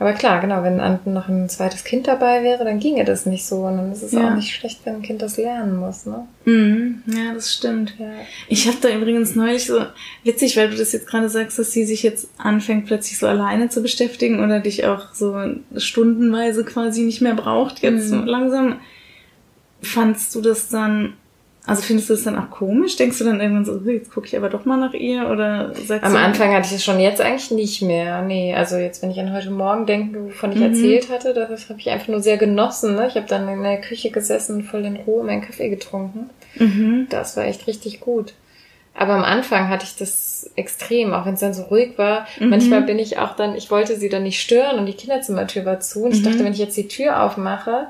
Aber 0.00 0.14
klar, 0.14 0.40
genau, 0.40 0.62
wenn 0.62 0.78
noch 1.12 1.28
ein 1.28 1.48
zweites 1.50 1.84
Kind 1.84 2.08
dabei 2.08 2.42
wäre, 2.42 2.64
dann 2.64 2.80
ginge 2.80 3.04
das 3.04 3.26
nicht 3.26 3.44
so. 3.44 3.56
Und 3.66 3.76
dann 3.76 3.92
ist 3.92 4.02
es 4.02 4.12
Ja. 4.12 4.30
auch 4.30 4.34
nicht 4.34 4.54
schlecht, 4.54 4.80
wenn 4.84 4.96
ein 4.96 5.02
Kind 5.02 5.20
das 5.20 5.36
lernen 5.36 5.76
muss, 5.76 6.06
ne? 6.06 6.26
Mhm. 6.46 7.02
Ja, 7.06 7.34
das 7.34 7.52
stimmt. 7.54 7.94
Ja. 7.98 8.06
Ich 8.48 8.66
habe 8.66 8.78
da 8.80 8.88
übrigens 8.88 9.34
neulich 9.36 9.66
so 9.66 9.78
witzig, 10.24 10.56
weil 10.56 10.70
du 10.70 10.76
das 10.78 10.92
jetzt 10.92 11.06
gerade 11.06 11.28
sagst, 11.28 11.58
dass 11.58 11.72
sie 11.72 11.84
sich 11.84 12.02
jetzt 12.02 12.28
anfängt 12.38 12.86
plötzlich 12.86 13.18
so 13.18 13.26
alleine 13.26 13.68
zu 13.68 13.82
beschäftigen 13.82 14.42
oder 14.42 14.60
dich 14.60 14.86
auch 14.86 15.12
so 15.12 15.36
stundenweise 15.76 16.64
quasi 16.64 17.02
nicht 17.02 17.20
mehr 17.20 17.34
braucht 17.34 17.80
jetzt 17.82 18.10
Mhm. 18.10 18.24
langsam. 18.24 18.76
Fandst 19.82 20.34
du 20.34 20.40
das 20.40 20.68
dann, 20.70 21.12
also 21.66 21.82
findest 21.82 22.08
du 22.10 22.14
das 22.14 22.24
dann 22.24 22.38
auch 22.38 22.50
komisch? 22.50 22.96
Denkst 22.96 23.18
du 23.18 23.24
dann 23.24 23.40
irgendwann 23.40 23.64
so, 23.64 23.72
"Ui, 23.72 23.94
jetzt 23.94 24.10
gucke 24.12 24.26
ich 24.26 24.36
aber 24.36 24.48
doch 24.48 24.64
mal 24.64 24.76
nach 24.76 24.94
ihr 24.94 25.28
oder 25.30 25.74
sagst 25.74 26.04
Am 26.04 26.16
Anfang 26.16 26.52
hatte 26.54 26.66
ich 26.66 26.72
es 26.76 26.84
schon, 26.84 26.98
jetzt 27.00 27.20
eigentlich 27.20 27.50
nicht 27.50 27.82
mehr. 27.82 28.22
Nee, 28.22 28.54
also 28.54 28.76
jetzt, 28.76 29.02
wenn 29.02 29.10
ich 29.10 29.20
an 29.20 29.32
heute 29.32 29.50
Morgen 29.50 29.86
denke, 29.86 30.24
wovon 30.24 30.52
ich 30.52 30.58
Mhm. 30.58 30.62
erzählt 30.64 31.08
hatte, 31.10 31.34
das 31.34 31.68
habe 31.68 31.78
ich 31.78 31.90
einfach 31.90 32.08
nur 32.08 32.20
sehr 32.20 32.36
genossen. 32.38 32.94
Ne? 32.96 33.06
Ich 33.08 33.14
habe 33.16 33.26
dann 33.26 33.48
in 33.48 33.62
der 33.62 33.80
Küche 33.80 34.10
gesessen 34.10 34.56
und 34.56 34.62
voll 34.64 34.84
in 34.84 34.96
Ruhe 34.96 35.22
meinen 35.24 35.42
Kaffee 35.42 35.68
getrunken. 35.68 36.30
Mhm. 36.56 37.06
Das 37.10 37.36
war 37.36 37.44
echt 37.44 37.66
richtig 37.66 38.00
gut. 38.00 38.34
Aber 38.92 39.14
am 39.14 39.22
Anfang 39.22 39.68
hatte 39.68 39.84
ich 39.84 39.96
das 39.96 40.50
extrem, 40.56 41.12
auch 41.14 41.24
wenn 41.24 41.34
es 41.34 41.40
dann 41.40 41.54
so 41.54 41.62
ruhig 41.62 41.96
war. 41.96 42.26
Mhm. 42.40 42.48
Manchmal 42.50 42.82
bin 42.82 42.98
ich 42.98 43.18
auch 43.18 43.36
dann, 43.36 43.54
ich 43.54 43.70
wollte 43.70 43.96
sie 43.96 44.08
dann 44.08 44.24
nicht 44.24 44.40
stören 44.40 44.78
und 44.78 44.86
die 44.86 44.94
Kinderzimmertür 44.94 45.64
war 45.64 45.78
zu. 45.80 46.02
Und 46.04 46.12
ich 46.14 46.20
Mhm. 46.20 46.24
dachte, 46.24 46.44
wenn 46.44 46.52
ich 46.52 46.58
jetzt 46.58 46.76
die 46.76 46.88
Tür 46.88 47.22
aufmache, 47.22 47.86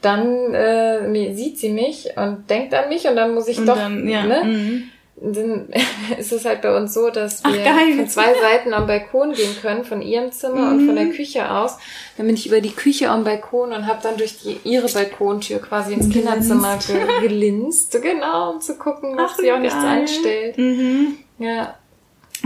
dann 0.00 0.54
äh, 0.54 1.34
sieht 1.34 1.58
sie 1.58 1.70
mich 1.70 2.10
und 2.16 2.48
denkt 2.48 2.72
an 2.74 2.88
mich 2.88 3.06
und 3.06 3.16
dann 3.16 3.34
muss 3.34 3.48
ich 3.48 3.58
Und 3.58 3.66
doch, 3.66 3.76
dann, 3.76 4.08
ja. 4.08 4.24
ne? 4.24 4.44
Mhm. 4.44 4.82
Dann 5.20 5.68
ist 6.18 6.30
es 6.30 6.44
halt 6.44 6.62
bei 6.62 6.76
uns 6.76 6.94
so, 6.94 7.10
dass 7.10 7.44
Ach, 7.44 7.52
wir 7.52 7.64
geil. 7.64 7.94
von 7.96 8.08
zwei 8.08 8.34
Seiten 8.34 8.72
am 8.72 8.86
Balkon 8.86 9.32
gehen 9.32 9.56
können, 9.60 9.84
von 9.84 10.00
ihrem 10.00 10.30
Zimmer 10.30 10.70
und 10.70 10.86
von 10.86 10.94
der 10.94 11.08
Küche 11.10 11.50
aus. 11.50 11.76
Dann 12.16 12.26
bin 12.26 12.36
ich 12.36 12.46
über 12.46 12.60
die 12.60 12.70
Küche 12.70 13.10
am 13.10 13.24
Balkon 13.24 13.72
und 13.72 13.86
habe 13.88 13.98
dann 14.00 14.16
durch 14.16 14.38
die, 14.38 14.60
ihre 14.62 14.88
Balkontür 14.88 15.58
quasi 15.58 15.94
ins 15.94 16.08
Gelinst. 16.08 16.28
Kinderzimmer 16.28 16.78
ge 16.86 17.28
gelinst. 17.28 18.00
Genau, 18.00 18.52
um 18.52 18.60
zu 18.60 18.76
gucken, 18.76 19.16
dass 19.16 19.32
Ach, 19.32 19.38
sie 19.38 19.50
auch 19.50 19.56
wie 19.56 19.62
nichts 19.62 19.74
geil. 19.82 20.00
anstellt. 20.00 20.58
Mhm. 20.58 21.18
Ja. 21.38 21.74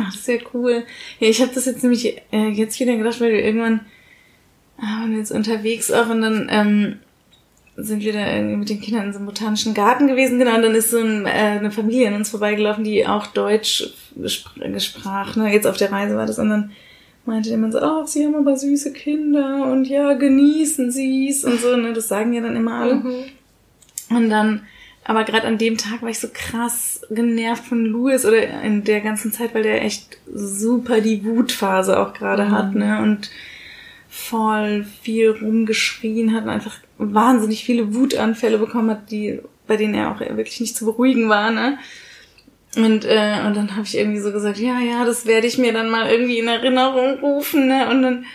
Ach, 0.00 0.06
das 0.06 0.16
ist 0.16 0.28
ja 0.28 0.36
cool. 0.54 0.84
Ja, 1.20 1.28
ich 1.28 1.42
habe 1.42 1.52
das 1.54 1.66
jetzt 1.66 1.82
nämlich 1.82 2.22
äh, 2.32 2.48
jetzt 2.48 2.80
wieder 2.80 2.96
gedacht, 2.96 3.20
weil 3.20 3.32
wir 3.32 3.44
irgendwann 3.44 3.80
ah, 4.78 5.00
waren 5.00 5.18
jetzt 5.18 5.30
unterwegs 5.30 5.90
auch 5.90 6.08
und 6.08 6.22
dann 6.22 6.48
ähm, 6.50 7.00
sind 7.76 8.02
wir 8.02 8.12
da 8.12 8.30
irgendwie 8.34 8.56
mit 8.56 8.68
den 8.68 8.80
Kindern 8.80 9.06
in 9.06 9.12
so 9.12 9.18
einem 9.18 9.26
botanischen 9.26 9.72
Garten 9.74 10.06
gewesen, 10.06 10.38
genau, 10.38 10.56
und 10.56 10.62
dann 10.62 10.74
ist 10.74 10.90
so 10.90 10.98
ein, 10.98 11.24
äh, 11.26 11.30
eine 11.30 11.70
Familie 11.70 12.08
an 12.08 12.14
uns 12.14 12.28
vorbeigelaufen, 12.30 12.84
die 12.84 13.06
auch 13.06 13.26
Deutsch 13.28 13.88
spr- 14.20 14.70
gesprach, 14.72 15.36
ne, 15.36 15.52
jetzt 15.52 15.66
auf 15.66 15.78
der 15.78 15.90
Reise 15.90 16.16
war 16.16 16.26
das, 16.26 16.38
und 16.38 16.50
dann 16.50 16.72
meinte 17.24 17.48
der 17.48 17.58
Mann 17.58 17.72
so, 17.72 17.80
oh, 17.80 18.04
sie 18.04 18.26
haben 18.26 18.34
aber 18.34 18.56
süße 18.56 18.92
Kinder 18.92 19.70
und 19.70 19.86
ja, 19.86 20.12
genießen 20.14 20.90
sie's 20.90 21.44
und 21.44 21.60
so, 21.60 21.76
ne, 21.76 21.92
das 21.92 22.08
sagen 22.08 22.32
ja 22.32 22.42
dann 22.42 22.56
immer 22.56 22.74
alle. 22.74 22.96
Mhm. 22.96 23.14
Und 24.10 24.28
dann, 24.28 24.66
aber 25.04 25.24
gerade 25.24 25.46
an 25.46 25.56
dem 25.56 25.78
Tag 25.78 26.02
war 26.02 26.10
ich 26.10 26.18
so 26.18 26.28
krass 26.32 27.00
genervt 27.10 27.64
von 27.64 27.86
Louis 27.86 28.26
oder 28.26 28.62
in 28.62 28.84
der 28.84 29.00
ganzen 29.00 29.32
Zeit, 29.32 29.54
weil 29.54 29.62
der 29.62 29.82
echt 29.82 30.18
super 30.34 31.00
die 31.00 31.24
Wutphase 31.24 31.98
auch 31.98 32.12
gerade 32.12 32.44
Mhm. 32.44 32.50
hat, 32.50 32.74
ne? 32.74 33.00
Und 33.02 33.30
voll 34.14 34.84
viel 35.00 35.30
rumgeschrien 35.30 36.34
hat 36.34 36.44
und 36.44 36.50
einfach 36.50 36.76
wahnsinnig 36.98 37.64
viele 37.64 37.94
Wutanfälle 37.94 38.58
bekommen 38.58 38.90
hat, 38.90 39.10
die, 39.10 39.40
bei 39.66 39.78
denen 39.78 39.94
er 39.94 40.10
auch 40.10 40.20
wirklich 40.20 40.60
nicht 40.60 40.76
zu 40.76 40.84
beruhigen 40.84 41.30
war, 41.30 41.50
ne? 41.50 41.78
Und, 42.76 43.06
äh, 43.06 43.40
und 43.46 43.56
dann 43.56 43.74
habe 43.74 43.86
ich 43.86 43.96
irgendwie 43.96 44.20
so 44.20 44.30
gesagt, 44.30 44.58
ja, 44.58 44.80
ja, 44.80 45.06
das 45.06 45.24
werde 45.24 45.46
ich 45.46 45.56
mir 45.56 45.72
dann 45.72 45.88
mal 45.88 46.10
irgendwie 46.10 46.38
in 46.38 46.46
Erinnerung 46.46 47.20
rufen, 47.20 47.68
ne? 47.68 47.88
Und 47.88 48.02
dann 48.02 48.26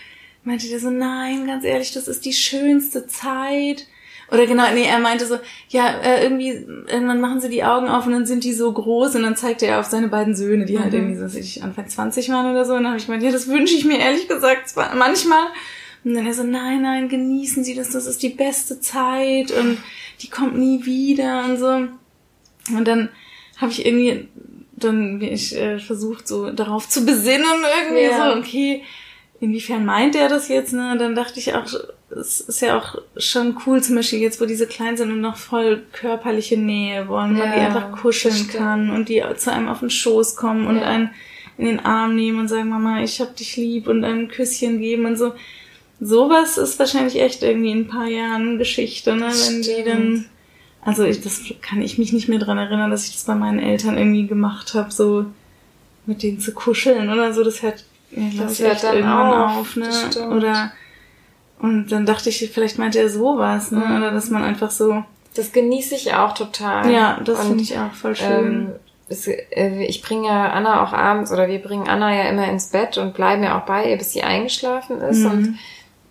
meinte 0.42 0.68
der 0.68 0.80
so, 0.80 0.90
nein, 0.90 1.46
ganz 1.46 1.64
ehrlich, 1.64 1.92
das 1.92 2.08
ist 2.08 2.24
die 2.24 2.32
schönste 2.32 3.06
Zeit. 3.06 3.86
Oder 4.30 4.46
genau, 4.46 4.64
nee, 4.74 4.84
er 4.84 4.98
meinte 4.98 5.24
so, 5.26 5.38
ja, 5.70 5.88
äh, 6.02 6.22
irgendwie, 6.22 6.48
irgendwann 6.50 7.20
machen 7.20 7.40
sie 7.40 7.48
die 7.48 7.64
Augen 7.64 7.88
auf 7.88 8.06
und 8.06 8.12
dann 8.12 8.26
sind 8.26 8.44
die 8.44 8.52
so 8.52 8.70
groß 8.70 9.14
und 9.14 9.22
dann 9.22 9.36
zeigte 9.36 9.66
er 9.66 9.80
auf 9.80 9.86
seine 9.86 10.08
beiden 10.08 10.36
Söhne, 10.36 10.66
die 10.66 10.78
halt 10.78 10.92
Mhm. 10.92 10.98
irgendwie 10.98 11.16
so, 11.16 11.24
weiß 11.24 11.34
ich, 11.36 11.62
Anfang 11.62 11.88
20 11.88 12.28
waren 12.28 12.50
oder 12.50 12.64
so. 12.66 12.72
Und 12.74 12.80
dann 12.82 12.88
habe 12.88 12.98
ich 12.98 13.06
gemeint, 13.06 13.22
ja, 13.22 13.30
das 13.30 13.48
wünsche 13.48 13.74
ich 13.74 13.84
mir 13.86 13.98
ehrlich 13.98 14.28
gesagt 14.28 14.74
manchmal. 14.96 15.44
Und 16.04 16.14
dann 16.14 16.26
er 16.26 16.34
so, 16.34 16.42
nein, 16.44 16.82
nein, 16.82 17.08
genießen 17.08 17.64
Sie 17.64 17.74
das, 17.74 17.90
das 17.90 18.06
ist 18.06 18.22
die 18.22 18.28
beste 18.28 18.80
Zeit 18.80 19.50
und 19.50 19.78
die 20.20 20.28
kommt 20.28 20.56
nie 20.58 20.84
wieder 20.84 21.44
und 21.46 21.56
so. 21.58 22.76
Und 22.76 22.86
dann 22.86 23.08
habe 23.56 23.72
ich 23.72 23.84
irgendwie 23.86 24.28
dann 24.76 25.18
bin 25.18 25.32
ich 25.32 25.56
äh, 25.56 25.80
versucht, 25.80 26.28
so 26.28 26.52
darauf 26.52 26.88
zu 26.88 27.04
besinnen 27.04 27.44
irgendwie 27.82 28.02
Ja. 28.04 28.32
so, 28.32 28.38
okay, 28.38 28.84
inwiefern 29.40 29.84
meint 29.84 30.14
er 30.14 30.28
das 30.28 30.48
jetzt, 30.48 30.72
ne? 30.72 30.94
Dann 30.96 31.16
dachte 31.16 31.40
ich 31.40 31.52
auch, 31.54 31.66
es 32.10 32.40
ist 32.40 32.60
ja 32.62 32.78
auch 32.78 32.96
schon 33.16 33.56
cool, 33.66 33.82
zum 33.82 33.96
Beispiel 33.96 34.20
jetzt, 34.20 34.40
wo 34.40 34.46
diese 34.46 34.66
klein 34.66 34.96
sind 34.96 35.12
und 35.12 35.20
noch 35.20 35.36
voll 35.36 35.82
körperliche 35.92 36.56
Nähe 36.56 37.06
wollen, 37.08 37.34
man 37.34 37.48
Ja, 37.48 37.54
die 37.54 37.60
einfach 37.60 37.92
kuscheln 37.92 38.48
kann 38.48 38.90
und 38.90 39.08
die 39.08 39.22
zu 39.36 39.52
einem 39.52 39.68
auf 39.68 39.80
den 39.80 39.90
Schoß 39.90 40.36
kommen 40.36 40.66
und 40.66 40.76
Ja. 40.76 40.84
einen 40.84 41.10
in 41.58 41.66
den 41.66 41.80
Arm 41.80 42.14
nehmen 42.14 42.38
und 42.40 42.48
sagen, 42.48 42.68
Mama, 42.68 43.02
ich 43.02 43.20
hab 43.20 43.36
dich 43.36 43.56
lieb 43.56 43.88
und 43.88 44.04
ein 44.04 44.28
Küsschen 44.28 44.80
geben 44.80 45.06
und 45.06 45.16
so. 45.16 45.32
Sowas 46.00 46.56
ist 46.56 46.78
wahrscheinlich 46.78 47.20
echt 47.20 47.42
irgendwie 47.42 47.72
in 47.72 47.78
ein 47.80 47.88
paar 47.88 48.06
Jahren 48.06 48.58
Geschichte, 48.58 49.16
ne? 49.16 49.26
Wenn 49.26 49.62
die 49.62 49.84
dann 49.84 50.24
also 50.80 51.04
ich, 51.04 51.20
das 51.20 51.42
kann 51.60 51.82
ich 51.82 51.98
mich 51.98 52.12
nicht 52.12 52.28
mehr 52.28 52.38
dran 52.38 52.56
erinnern, 52.56 52.90
dass 52.90 53.06
ich 53.06 53.12
das 53.12 53.24
bei 53.24 53.34
meinen 53.34 53.58
Eltern 53.58 53.98
irgendwie 53.98 54.26
gemacht 54.26 54.74
habe, 54.74 54.90
so 54.92 55.26
mit 56.06 56.22
denen 56.22 56.40
zu 56.40 56.52
kuscheln 56.52 57.10
oder 57.10 57.34
so. 57.34 57.44
Das 57.44 57.62
hört, 57.62 57.84
ja, 58.12 58.28
glaub 58.30 58.46
Das 58.46 58.52
ich, 58.54 58.60
hört 58.60 58.74
echt 58.74 58.84
dann 58.84 58.94
irgendwann 58.96 59.32
auf, 59.32 59.56
auf, 59.58 59.76
ne? 59.76 59.90
Oder 60.30 60.72
und 61.60 61.88
dann 61.88 62.06
dachte 62.06 62.28
ich, 62.28 62.50
vielleicht 62.52 62.78
meinte 62.78 62.98
er 62.98 63.08
sowas, 63.08 63.70
ne? 63.70 63.80
Mhm. 63.80 63.96
Oder 63.96 64.10
dass 64.12 64.30
man 64.30 64.42
einfach 64.44 64.70
so. 64.70 65.02
Das 65.34 65.52
genieße 65.52 65.94
ich 65.94 66.14
auch 66.14 66.34
total. 66.34 66.90
Ja, 66.90 67.20
das 67.24 67.46
finde 67.46 67.62
ich 67.62 67.78
auch 67.78 67.92
voll 67.92 68.16
schön. 68.16 68.28
Ähm, 68.46 68.72
es, 69.08 69.26
äh, 69.26 69.84
ich 69.84 70.02
bringe 70.02 70.26
ja 70.28 70.50
Anna 70.50 70.82
auch 70.82 70.92
abends 70.92 71.32
oder 71.32 71.48
wir 71.48 71.60
bringen 71.60 71.88
Anna 71.88 72.14
ja 72.14 72.28
immer 72.28 72.48
ins 72.48 72.68
Bett 72.68 72.98
und 72.98 73.14
bleiben 73.14 73.42
ja 73.42 73.58
auch 73.58 73.64
bei 73.64 73.90
ihr, 73.90 73.96
bis 73.96 74.12
sie 74.12 74.22
eingeschlafen 74.22 75.00
ist. 75.00 75.20
Mhm. 75.20 75.58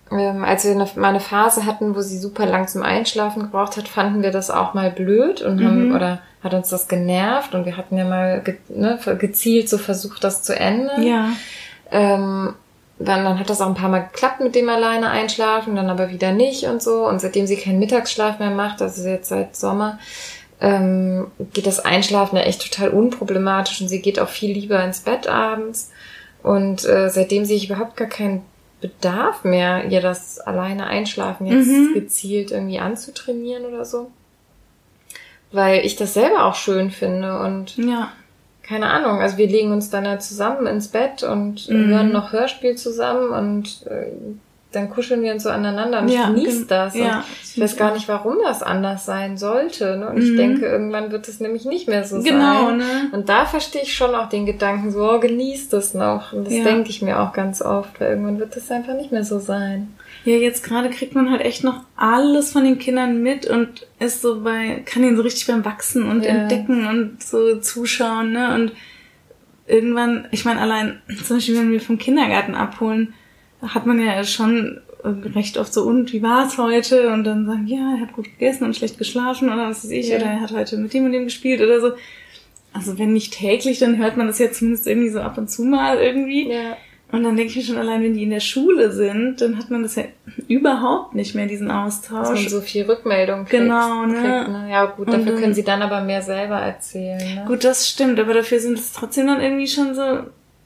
Und 0.10 0.20
ähm, 0.20 0.44
als 0.46 0.64
wir 0.64 0.72
eine, 0.72 0.88
mal 0.96 1.10
eine 1.10 1.20
Phase 1.20 1.66
hatten, 1.66 1.96
wo 1.96 2.02
sie 2.02 2.18
super 2.18 2.46
lang 2.46 2.68
zum 2.70 2.82
Einschlafen 2.84 3.44
gebraucht 3.44 3.76
hat, 3.78 3.88
fanden 3.90 4.24
wir 4.24 4.32
das 4.32 4.50
auch 4.50 4.74
mal 4.74 4.90
blöd 4.92 5.42
und 5.42 5.64
haben, 5.64 5.90
Mhm. 5.90 5.96
oder 5.96 6.20
hat 6.44 6.54
uns 6.54 6.70
das 6.70 6.88
genervt 6.88 7.54
und 7.56 7.66
wir 7.66 7.76
hatten 7.76 7.98
ja 7.98 8.06
mal 8.06 8.42
ge, 8.42 8.56
ne, 8.70 8.98
gezielt 9.20 9.68
so 9.68 9.78
versucht, 9.78 10.24
das 10.24 10.44
zu 10.44 10.58
ändern. 10.58 11.04
ja. 11.04 11.30
Ähm, 11.92 12.54
dann, 13.00 13.24
dann 13.24 13.40
hat 13.40 13.50
das 13.50 13.62
auch 13.62 13.68
ein 13.68 13.76
paar 13.76 13.90
Mal 13.90 14.08
geklappt 14.12 14.40
mit 14.40 14.56
dem 14.56 14.70
alleine 14.70 15.10
einschlafen, 15.10 15.76
dann 15.76 15.90
aber 15.90 16.10
wieder 16.10 16.32
nicht 16.32 16.64
und 16.66 16.82
so. 16.82 17.08
Und 17.08 17.20
seitdem 17.22 17.46
sie 17.48 17.58
keinen 17.58 17.80
Mittagsschlaf 17.80 18.40
mehr 18.40 18.50
macht, 18.52 18.82
also 18.82 19.08
jetzt 19.08 19.30
seit 19.30 19.56
Sommer, 19.56 20.00
ähm, 20.60 21.28
geht 21.54 21.68
das 21.68 21.80
Einschlafen 21.80 22.38
ja 22.38 22.44
echt 22.44 22.64
total 22.72 22.90
unproblematisch 22.90 23.80
und 23.82 23.88
sie 23.90 24.02
geht 24.02 24.20
auch 24.20 24.30
viel 24.30 24.52
lieber 24.52 24.84
ins 24.84 25.02
Bett 25.02 25.28
abends. 25.28 25.92
Und 26.42 26.86
äh, 26.86 27.10
seitdem 27.10 27.46
sehe 27.46 27.58
ich 27.58 27.70
überhaupt 27.70 27.98
gar 27.98 28.08
keinen 28.08 28.42
Bedarf 28.82 29.44
mehr, 29.44 29.86
ihr 29.86 30.02
das 30.02 30.40
alleine 30.40 30.88
Einschlafen 30.88 31.48
jetzt 31.48 31.68
Mhm. 31.68 31.94
gezielt 31.94 32.52
irgendwie 32.52 32.80
anzutrainieren 32.80 33.66
oder 33.66 33.86
so. 33.86 34.12
Weil 35.52 35.86
ich 35.86 35.96
das 35.96 36.14
selber 36.14 36.46
auch 36.46 36.56
schön 36.56 36.92
finde 36.92 37.40
und 37.40 37.78
Ja. 37.78 38.12
Keine 38.68 38.90
Ahnung, 38.90 39.20
also 39.22 39.38
wir 39.38 39.48
legen 39.48 39.72
uns 39.72 39.90
dann 39.90 40.06
ja 40.06 40.20
zusammen 40.20 40.68
ins 40.68 40.90
Bett 40.90 41.24
und 41.24 41.70
Mhm. 41.70 41.88
hören 41.88 42.12
noch 42.12 42.32
Hörspiel 42.34 42.76
zusammen 42.76 43.30
und 43.32 43.86
äh, 43.88 44.12
dann 44.74 44.90
kuscheln 44.90 45.22
wir 45.22 45.32
uns 45.32 45.44
so 45.44 45.50
aneinander 45.50 46.02
und 46.02 46.10
Ja, 46.10 46.24
ich 46.24 46.28
genieße 46.28 46.58
gen- 46.60 46.68
das. 46.68 46.94
ja, 46.96 47.24
ich 47.42 47.60
weiß 47.62 47.78
gar 47.78 47.90
ich 47.92 47.94
nicht, 47.96 48.10
warum 48.10 48.36
das 48.44 48.62
anders 48.62 49.06
sein 49.06 49.38
sollte. 49.38 49.96
Ne? 49.96 50.10
Und 50.10 50.18
ich 50.22 50.32
Mhm. 50.32 50.36
denke, 50.36 50.66
irgendwann 50.66 51.12
wird 51.12 51.28
es 51.30 51.40
nämlich 51.40 51.64
nicht 51.66 51.88
mehr 51.88 52.04
so 52.04 52.22
Genau, 52.22 52.68
sein. 52.68 52.78
ne? 52.78 52.84
Und 53.14 53.30
da 53.30 53.46
verstehe 53.46 53.84
ich 53.84 53.96
schon 53.96 54.14
auch 54.14 54.28
den 54.28 54.46
Gedanken, 54.46 54.92
so, 54.92 55.10
oh, 55.10 55.20
genießt 55.20 55.74
es 55.74 55.94
noch. 55.94 56.34
Und 56.34 56.46
das 56.46 56.54
Ja. 56.58 56.64
denke 56.66 56.90
ich 56.90 57.02
mir 57.02 57.22
auch 57.22 57.32
ganz 57.32 57.62
oft, 57.62 58.00
weil 58.02 58.10
irgendwann 58.10 58.40
wird 58.40 58.58
es 58.58 58.70
einfach 58.70 58.94
nicht 58.94 59.12
mehr 59.14 59.24
so 59.24 59.40
sein. 59.40 59.96
Ja, 60.28 60.36
jetzt 60.36 60.62
gerade 60.64 60.90
kriegt 60.90 61.16
man 61.16 61.32
halt 61.32 61.40
echt 61.42 61.64
noch 61.64 61.84
alles 61.96 62.52
von 62.52 62.66
den 62.66 62.80
Kindern 62.80 63.22
mit 63.24 63.46
und 63.46 63.88
ist 64.00 64.22
so 64.22 64.42
bei, 64.42 64.84
kann 64.86 65.02
ihnen 65.04 65.16
so 65.16 65.22
richtig 65.24 65.48
beim 65.48 65.64
Wachsen 65.64 66.04
und 66.04 66.24
Ja. 66.24 66.32
entdecken 66.32 66.86
und 66.86 67.24
so 67.24 67.60
zuschauen, 67.62 68.34
ne? 68.34 68.54
Und 68.54 68.74
irgendwann, 69.68 70.28
ich 70.32 70.44
meine, 70.44 70.60
allein 70.60 71.02
zum 71.26 71.38
Beispiel, 71.38 71.58
wenn 71.58 71.72
wir 71.72 71.80
vom 71.80 71.98
Kindergarten 71.98 72.56
abholen, 72.56 73.14
hat 73.62 73.86
man 73.86 74.00
ja 74.06 74.22
schon 74.26 74.82
recht 75.34 75.58
oft 75.58 75.74
so, 75.74 75.84
und 75.84 76.12
wie 76.12 76.22
war's 76.22 76.58
heute? 76.58 77.08
Und 77.14 77.24
dann 77.24 77.46
sagen, 77.46 77.66
ja, 77.68 77.96
er 77.96 78.02
hat 78.02 78.12
gut 78.14 78.26
gegessen 78.26 78.66
und 78.66 78.76
schlecht 78.76 78.98
geschlafen 78.98 79.48
oder 79.48 79.70
was 79.70 79.86
weiß 79.86 79.92
ich, 79.92 80.10
Ja. 80.10 80.18
oder 80.18 80.26
er 80.26 80.42
hat 80.42 80.52
heute 80.52 80.76
mit 80.78 80.94
dem 80.94 81.06
und 81.06 81.14
dem 81.14 81.24
gespielt 81.24 81.62
oder 81.62 81.80
so. 81.80 81.92
also 82.74 83.00
wenn 83.00 83.14
nicht 83.14 83.34
täglich, 83.34 83.80
dann 83.80 83.98
hört 83.98 84.18
man 84.18 84.28
das 84.28 84.40
ja 84.40 84.52
zumindest 84.52 84.88
irgendwie 84.88 85.10
so 85.10 85.22
ab 85.22 85.38
und 85.38 85.50
zu 85.50 85.64
mal 85.64 85.98
irgendwie. 86.00 86.52
Ja. 86.52 86.76
Und 87.12 87.24
dann 87.24 87.38
denke 87.38 87.52
ich 87.52 87.56
mir 87.56 87.64
schon 87.64 87.78
allein, 87.78 88.04
wenn 88.04 88.14
die 88.14 88.24
in 88.24 88.32
der 88.32 88.42
Schule 88.42 88.92
sind, 88.92 89.40
dann 89.40 89.58
hat 89.58 89.70
man 89.70 89.82
das 89.82 89.96
ja 89.96 90.04
überhaupt 90.50 91.16
nicht 91.16 91.36
mehr, 91.36 91.46
diesen 91.46 91.70
Dass 91.70 92.06
Austausch. 92.06 92.42
man 92.42 92.50
so 92.50 92.60
viel 92.62 92.84
Rückmeldung 92.84 93.46
kriegt. 93.46 93.64
Genau, 93.64 94.06
ne? 94.06 94.14
kriegt, 94.14 94.48
ne? 94.50 94.68
Ja, 94.70 94.86
gut, 94.86 95.08
dafür 95.08 95.24
dann- 95.32 95.40
können 95.42 95.54
sie 95.54 95.64
dann 95.64 95.82
aber 95.82 96.02
mehr 96.02 96.22
selber 96.22 96.58
erzählen. 96.58 97.18
Ne? 97.36 97.46
Gut, 97.48 97.64
das 97.64 97.88
stimmt, 97.90 98.20
aber 98.20 98.34
dafür 98.34 98.60
sind 98.60 98.78
es 98.78 98.92
trotzdem 98.92 99.28
dann 99.28 99.40
irgendwie 99.42 99.68
schon 99.68 99.96
so 99.96 100.20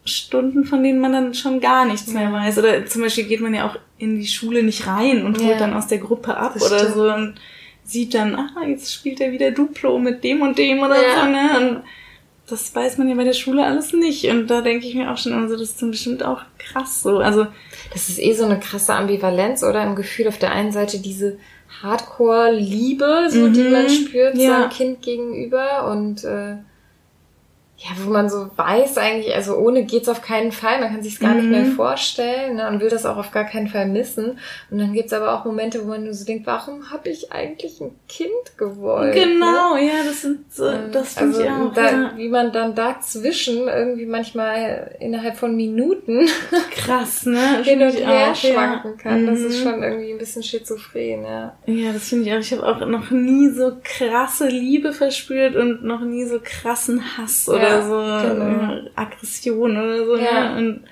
Stunden, 0.03 0.65
von 0.65 0.83
denen 0.83 0.99
man 0.99 1.13
dann 1.13 1.33
schon 1.35 1.59
gar 1.59 1.85
nichts 1.85 2.07
mehr 2.11 2.31
weiß. 2.33 2.57
Oder 2.57 2.87
zum 2.87 3.03
Beispiel 3.03 3.25
geht 3.25 3.41
man 3.41 3.53
ja 3.53 3.67
auch 3.67 3.75
in 3.99 4.19
die 4.19 4.25
Schule 4.27 4.63
nicht 4.63 4.87
rein 4.87 5.23
und 5.23 5.37
holt 5.37 5.47
Ja. 5.51 5.57
dann 5.59 5.73
aus 5.75 5.85
der 5.87 5.99
Gruppe 5.99 6.35
ab 6.35 6.55
oder 6.55 6.79
stimmt. 6.79 6.93
so 6.95 7.13
und 7.13 7.35
sieht 7.83 8.15
dann, 8.15 8.33
ah, 8.35 8.49
jetzt 8.67 8.91
spielt 8.91 9.21
er 9.21 9.31
wieder 9.31 9.51
Duplo 9.51 9.99
mit 9.99 10.23
dem 10.23 10.41
und 10.41 10.57
dem 10.57 10.79
oder 10.79 10.95
Ja. 10.95 11.21
so, 11.23 11.29
ne? 11.29 11.49
Und 11.75 11.83
das 12.47 12.73
weiß 12.75 12.97
man 12.97 13.07
ja 13.07 13.15
bei 13.15 13.23
der 13.23 13.33
Schule 13.33 13.65
alles 13.65 13.93
nicht. 13.93 14.25
Und 14.25 14.47
da 14.47 14.61
denke 14.61 14.85
ich 14.87 14.95
mir 14.95 15.11
auch 15.11 15.17
schon, 15.17 15.33
also 15.33 15.53
das 15.55 15.69
ist 15.69 15.81
dann 15.81 15.91
bestimmt 15.91 16.23
auch 16.23 16.41
krass 16.57 17.01
so. 17.01 17.19
Also, 17.19 17.47
Das 17.93 18.07
ist 18.09 18.19
eh 18.19 18.33
so 18.33 18.45
eine 18.45 18.59
krasse 18.59 18.93
Ambivalenz 18.93 19.63
oder 19.63 19.83
im 19.83 19.95
Gefühl 19.95 20.27
auf 20.27 20.37
der 20.37 20.51
einen 20.51 20.71
Seite 20.71 20.99
diese 20.99 21.37
Hardcore-Liebe, 21.81 23.27
so 23.29 23.47
die 23.49 23.61
Mhm. 23.63 23.71
man 23.71 23.89
spürt 23.89 24.35
Ja. 24.35 24.61
seinem 24.61 24.69
Kind 24.69 25.01
gegenüber 25.01 25.89
und 25.91 26.23
äh, 26.23 26.55
ja, 27.83 27.89
wo 28.05 28.11
man 28.11 28.29
so 28.29 28.47
weiß 28.55 28.99
eigentlich, 28.99 29.33
also 29.33 29.55
ohne 29.57 29.85
geht's 29.85 30.07
auf 30.07 30.21
keinen 30.21 30.51
Fall, 30.51 30.79
man 30.79 30.89
kann 30.91 31.01
sich's 31.01 31.19
gar 31.19 31.33
nicht 31.33 31.45
Mhm. 31.45 31.49
mehr 31.51 31.65
vorstellen 31.65 32.57
ne, 32.57 32.67
und 32.67 32.79
will 32.79 32.89
das 32.89 33.07
auch 33.07 33.17
auf 33.17 33.31
gar 33.31 33.45
keinen 33.45 33.69
Fall 33.69 33.87
missen. 33.87 34.37
Und 34.69 34.77
dann 34.77 34.93
gibt's 34.93 35.13
aber 35.13 35.33
auch 35.33 35.45
Momente, 35.45 35.83
wo 35.83 35.87
man 35.89 36.03
nur 36.03 36.13
so 36.13 36.23
denkt, 36.23 36.45
warum 36.45 36.91
habe 36.91 37.09
ich 37.09 37.31
eigentlich 37.31 37.81
ein 37.81 37.95
Kind 38.07 38.29
gewollt? 38.57 39.15
Ne? 39.15 39.21
genau, 39.21 39.75
ja, 39.77 40.03
das 40.05 40.21
sind 40.21 40.53
so, 40.53 40.71
das 40.91 41.15
finde 41.15 41.37
also, 41.37 41.41
ich 41.43 41.49
auch. 41.49 41.73
da, 41.73 41.91
ja. 41.91 42.11
wie 42.17 42.29
man 42.29 42.51
dann 42.51 42.75
dazwischen 42.75 43.67
irgendwie 43.67 44.05
manchmal 44.05 44.95
innerhalb 44.99 45.37
von 45.37 45.55
Minuten 45.55 46.27
Krass, 46.75 47.25
ne? 47.25 47.63
hin 47.63 47.81
und 47.81 47.93
her 47.93 48.29
auch, 48.31 48.35
schwanken 48.35 48.91
ja. 48.97 49.01
kann. 49.01 49.25
Das 49.25 49.39
ist 49.39 49.59
Mhm. 49.59 49.63
schon 49.63 49.83
irgendwie 49.83 50.11
ein 50.11 50.17
bisschen 50.19 50.43
schizophren, 50.43 51.23
ja. 51.23 51.57
Ja, 51.65 51.91
das 51.93 52.09
finde 52.09 52.25
ich 52.29 52.33
auch. 52.35 52.39
Ich 52.39 52.51
habe 52.53 52.63
auch 52.67 52.85
noch 52.85 53.09
nie 53.09 53.49
so 53.49 53.71
krasse 53.83 54.47
Liebe 54.47 54.93
verspürt 54.93 55.55
und 55.55 55.83
noch 55.83 56.01
nie 56.01 56.25
so 56.25 56.39
krassen 56.43 57.17
Hass 57.17 57.47
Ja, 57.47 57.53
oder 57.79 57.83
so 57.83 57.95
genau. 58.35 58.73
äh, 58.73 58.89
Aggression 58.95 59.71
oder 59.71 60.05
so. 60.05 60.17
Ja. 60.17 60.55
Ne? 60.55 60.57
Und 60.57 60.83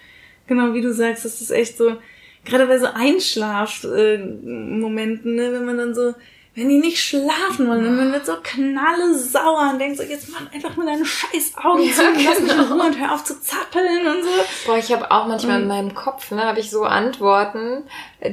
genau 0.47 0.73
wie 0.73 0.81
du 0.81 0.93
sagst, 0.93 1.25
das 1.25 1.41
ist 1.41 1.51
echt 1.51 1.77
so, 1.77 1.97
gerade 2.45 2.67
bei 2.67 2.77
so 2.77 2.87
Einschlaf-Momenten, 2.93 5.35
ne, 5.35 5.51
wenn 5.53 5.65
man 5.65 5.77
dann 5.77 5.93
so, 5.93 6.13
wenn 6.59 6.69
die 6.69 6.79
nicht 6.79 7.01
schlafen 7.01 7.67
wollen, 7.67 7.85
und 7.87 7.95
man 7.97 8.11
wird 8.11 8.25
so 8.25 8.33
knalle 8.43 9.17
sauer 9.17 9.69
und 9.71 9.79
denkt 9.79 9.97
so, 9.97 10.03
jetzt 10.03 10.27
mach 10.29 10.51
einfach 10.53 10.75
mal 10.75 10.85
deine 10.85 11.05
scheiß 11.05 11.53
Augen 11.63 11.81
Ja, 11.83 11.93
zu 11.93 12.01
und 12.07 12.23
lass 12.23 12.39
mich 12.41 12.51
in 12.51 12.57
genau. 12.57 12.73
Ruhe 12.75 12.83
und 12.87 12.99
hör 12.99 13.13
auf 13.13 13.23
zu 13.23 13.39
zappeln 13.41 14.05
und 14.07 14.23
so. 14.23 14.29
Boah, 14.67 14.77
ich 14.77 14.91
habe 14.91 15.09
auch 15.11 15.27
manchmal 15.27 15.57
Mhm. 15.57 15.63
in 15.63 15.67
meinem 15.69 15.95
Kopf, 15.95 16.31
ne, 16.31 16.43
habe 16.43 16.59
ich 16.59 16.69
so 16.69 16.83
Antworten, 16.83 17.83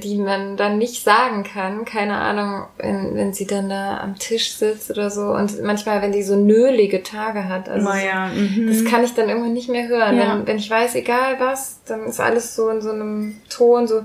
die 0.02 0.18
man 0.18 0.56
dann 0.56 0.78
nicht 0.78 1.04
sagen 1.04 1.44
kann. 1.44 1.84
Keine 1.84 2.16
Ahnung, 2.16 2.66
wenn, 2.78 3.14
wenn 3.14 3.32
sie 3.32 3.46
dann 3.46 3.68
da 3.68 3.98
am 3.98 4.18
Tisch 4.18 4.52
sitzt 4.54 4.90
oder 4.90 5.10
so. 5.10 5.22
Und 5.28 5.62
manchmal, 5.62 6.02
wenn 6.02 6.12
die 6.12 6.22
so 6.24 6.34
nölige 6.36 7.02
Tage 7.02 7.48
hat. 7.48 7.68
Also 7.68 7.88
Naja, 7.88 8.26
mhm. 8.34 8.66
Das 8.66 8.84
kann 8.84 9.04
ich 9.04 9.14
dann 9.14 9.28
irgendwann 9.28 9.52
nicht 9.52 9.68
mehr 9.68 9.86
hören. 9.88 10.16
Ja. 10.18 10.34
Wenn, 10.34 10.46
wenn 10.46 10.56
ich 10.58 10.68
weiß, 10.68 10.94
egal 10.96 11.36
was, 11.38 11.80
dann 11.86 12.04
ist 12.06 12.18
alles 12.20 12.56
so 12.56 12.68
in 12.70 12.80
so 12.82 12.90
einem 12.90 13.40
Ton 13.48 13.86
so, 13.86 14.04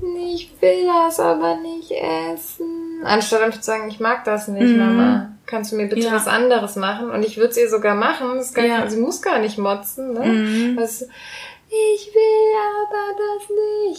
"Nee, 0.00 0.34
ich 0.34 0.50
will 0.60 0.86
das 1.04 1.20
aber 1.20 1.56
nicht 1.56 1.92
essen. 1.92 2.85
Anstatt 3.04 3.42
einfach 3.42 3.60
zu 3.60 3.66
sagen, 3.66 3.88
ich 3.88 4.00
mag 4.00 4.24
das 4.24 4.48
nicht, 4.48 4.62
Mhm. 4.62 4.78
Mama. 4.78 5.32
Kannst 5.46 5.70
du 5.72 5.76
mir 5.76 5.86
bitte 5.86 6.06
Ja. 6.06 6.12
was 6.12 6.26
anderes 6.26 6.74
machen? 6.76 7.10
Und 7.10 7.24
ich 7.24 7.36
würde 7.36 7.50
es 7.50 7.56
ihr 7.56 7.68
sogar 7.70 7.94
machen. 7.94 8.36
Das 8.36 8.52
gar, 8.52 8.64
Ja. 8.64 8.88
Sie 8.88 8.96
muss 8.98 9.22
gar 9.22 9.38
nicht 9.38 9.58
motzen. 9.58 10.12
Ne? 10.14 10.24
Mhm. 10.26 10.76
Das, 10.76 11.02
ich 11.02 12.10
will 12.14 12.52
aber 12.82 13.16
das 13.18 13.48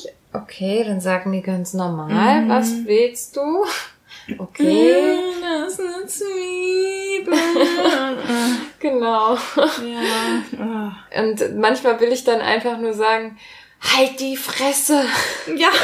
nicht. 0.03 0.13
Okay, 0.33 0.83
dann 0.85 0.99
sagen 0.99 1.31
die 1.31 1.41
ganz 1.41 1.73
normal, 1.73 2.41
Mhm. 2.41 2.49
was 2.49 2.71
willst 2.85 3.35
du? 3.37 3.63
Okay, 4.39 4.93
Das 5.41 5.73
ist 5.73 5.79
eine 5.79 6.05
Zwiebel. 6.05 7.33
genau. 8.77 9.35
ja. 9.55 10.91
Und 11.23 11.57
manchmal 11.57 11.97
will 12.01 12.11
ich 12.11 12.25
dann 12.25 12.41
einfach 12.41 12.77
nur 12.77 12.93
sagen, 12.93 13.37
halt 13.95 14.19
die 14.19 14.35
Fresse. 14.35 15.05
Ja. 15.55 15.69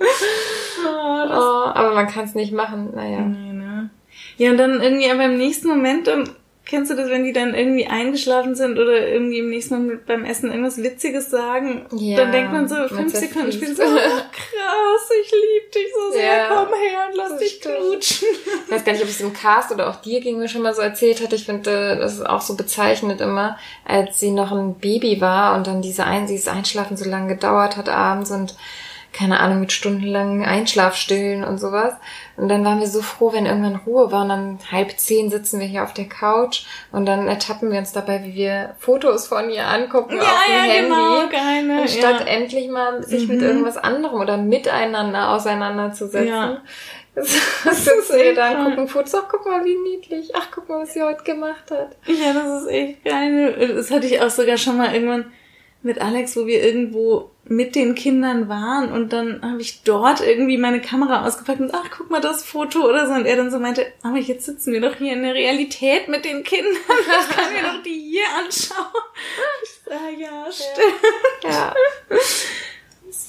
Oh, 0.00 1.70
aber 1.74 1.94
man 1.94 2.06
kann 2.06 2.24
es 2.24 2.34
nicht 2.34 2.52
machen. 2.52 2.90
Naja. 2.94 3.20
Nee, 3.20 3.52
ne? 3.52 3.90
Ja, 4.36 4.50
und 4.50 4.58
dann 4.58 4.80
irgendwie 4.80 5.10
aber 5.10 5.24
im 5.24 5.36
nächsten 5.36 5.68
Moment, 5.68 6.06
dann 6.06 6.28
kennst 6.64 6.90
du 6.90 6.94
das, 6.96 7.08
wenn 7.08 7.24
die 7.24 7.32
dann 7.32 7.54
irgendwie 7.54 7.86
eingeschlafen 7.86 8.54
sind 8.54 8.78
oder 8.78 9.08
irgendwie 9.08 9.38
im 9.38 9.48
nächsten 9.48 9.76
Moment 9.76 10.06
beim 10.06 10.24
Essen 10.24 10.50
irgendwas 10.50 10.76
Witziges 10.82 11.30
sagen, 11.30 11.86
Ja, 11.92 12.18
dann 12.18 12.30
denkt 12.30 12.52
man 12.52 12.68
so 12.68 12.76
fünf 12.88 13.14
Sekunden 13.14 13.50
später 13.50 13.74
so, 13.74 13.82
oh, 13.82 13.86
krass, 13.96 15.10
ich 15.24 15.30
lieb 15.32 15.72
dich 15.72 15.86
so 15.94 16.12
sehr, 16.12 16.36
Ja, 16.36 16.48
komm 16.48 16.68
her 16.78 17.08
und 17.10 17.16
lass 17.16 17.38
dich 17.38 17.52
stimmt. 17.52 17.76
knutschen. 17.78 18.28
Ich 18.66 18.72
weiß 18.72 18.84
gar 18.84 18.92
nicht, 18.92 19.02
ob 19.02 19.08
ich 19.08 19.14
es 19.14 19.20
im 19.22 19.32
Cast 19.32 19.72
oder 19.72 19.88
auch 19.88 19.96
dir 19.96 20.20
mir 20.36 20.48
schon 20.48 20.62
mal 20.62 20.74
so 20.74 20.82
erzählt 20.82 21.22
hatte. 21.22 21.36
Ich 21.36 21.46
finde, 21.46 21.96
das 21.96 22.14
ist 22.14 22.26
auch 22.26 22.42
so 22.42 22.54
bezeichnet 22.54 23.22
immer, 23.22 23.56
als 23.86 24.20
sie 24.20 24.30
noch 24.30 24.52
ein 24.52 24.74
Baby 24.74 25.20
war 25.22 25.56
und 25.56 25.66
dann 25.66 25.80
diese 25.80 26.04
ein, 26.04 26.26
dieses 26.26 26.48
Einschlafen 26.48 26.98
so 26.98 27.08
lange 27.08 27.28
gedauert 27.34 27.78
hat 27.78 27.88
abends 27.88 28.30
und 28.30 28.54
keine 29.12 29.40
Ahnung, 29.40 29.60
mit 29.60 29.72
stundenlangen 29.72 30.44
Einschlafstillen 30.44 31.42
und 31.44 31.58
sowas. 31.58 31.94
Und 32.36 32.48
dann 32.48 32.64
waren 32.64 32.78
wir 32.80 32.86
so 32.86 33.02
froh, 33.02 33.32
wenn 33.32 33.46
irgendwann 33.46 33.76
Ruhe 33.84 34.12
war 34.12 34.22
und 34.22 34.28
dann 34.28 34.58
halb 34.70 34.98
zehn 34.98 35.30
sitzen 35.30 35.58
wir 35.60 35.66
hier 35.66 35.82
auf 35.82 35.92
der 35.94 36.08
Couch 36.08 36.64
und 36.92 37.06
dann 37.06 37.26
ertappen 37.26 37.72
wir 37.72 37.78
uns 37.78 37.92
dabei, 37.92 38.22
wie 38.22 38.34
wir 38.34 38.74
Fotos 38.78 39.26
von 39.26 39.50
ihr 39.50 39.66
angucken 39.66 40.16
Ja, 40.16 40.22
auf 40.22 40.44
dem 40.46 40.54
ja, 40.54 40.60
Handy. 40.62 40.88
genau, 40.88 41.28
geil, 41.28 41.62
ne? 41.64 41.80
Anstatt 41.82 42.20
ja. 42.20 42.26
endlich 42.26 42.68
mal 42.70 43.02
sich 43.02 43.26
mit 43.26 43.38
Mhm. 43.38 43.44
irgendwas 43.46 43.76
anderem 43.76 44.20
oder 44.20 44.36
miteinander 44.36 45.30
auseinanderzusetzen. 45.30 46.28
Ja. 46.28 46.62
Das 47.64 47.84
sitzen 47.84 47.98
ist 47.98 48.12
wir 48.14 48.32
dann, 48.36 48.54
toll. 48.54 48.64
gucken 48.66 48.86
Fotos, 48.88 49.12
ach, 49.16 49.24
guck 49.28 49.44
mal, 49.44 49.64
wie 49.64 49.74
niedlich. 49.76 50.30
Ach, 50.36 50.46
guck 50.54 50.68
mal, 50.68 50.82
was 50.82 50.94
sie 50.94 51.02
heute 51.02 51.24
gemacht 51.24 51.68
hat. 51.72 51.96
Ja, 52.06 52.32
das 52.32 52.62
ist 52.62 52.68
echt 52.68 53.04
geil. 53.04 53.72
Das 53.74 53.90
hatte 53.90 54.06
ich 54.06 54.20
auch 54.22 54.30
sogar 54.30 54.56
schon 54.56 54.76
mal 54.76 54.94
irgendwann 54.94 55.32
mit 55.88 56.00
Alex, 56.00 56.36
wo 56.36 56.46
wir 56.46 56.62
irgendwo 56.62 57.30
mit 57.44 57.74
den 57.74 57.94
Kindern 57.94 58.48
waren 58.50 58.92
und 58.92 59.12
dann 59.12 59.40
habe 59.42 59.60
ich 59.62 59.82
dort 59.82 60.20
irgendwie 60.20 60.58
meine 60.58 60.80
Kamera 60.82 61.26
ausgepackt 61.26 61.60
und 61.60 61.72
ach, 61.74 61.86
guck 61.96 62.10
mal 62.10 62.20
das 62.20 62.44
Foto 62.44 62.86
oder 62.86 63.06
so 63.06 63.14
und 63.14 63.24
er 63.24 63.36
dann 63.36 63.50
so 63.50 63.58
meinte, 63.58 63.86
aber 64.02 64.18
jetzt 64.18 64.44
sitzen 64.44 64.72
wir 64.72 64.82
doch 64.82 64.96
hier 64.96 65.14
in 65.14 65.22
der 65.22 65.32
Realität 65.32 66.08
mit 66.08 66.26
den 66.26 66.44
Kindern, 66.44 66.74
ich 66.76 67.36
kann 67.36 67.52
mir 67.54 67.62
doch 67.62 67.82
die 67.82 68.10
hier 68.12 68.26
anschauen. 68.38 69.02
Ich 69.64 69.70
sag, 69.84 70.18
ja, 70.18 70.44
stimmt. 70.52 71.54
Ja. 71.54 71.74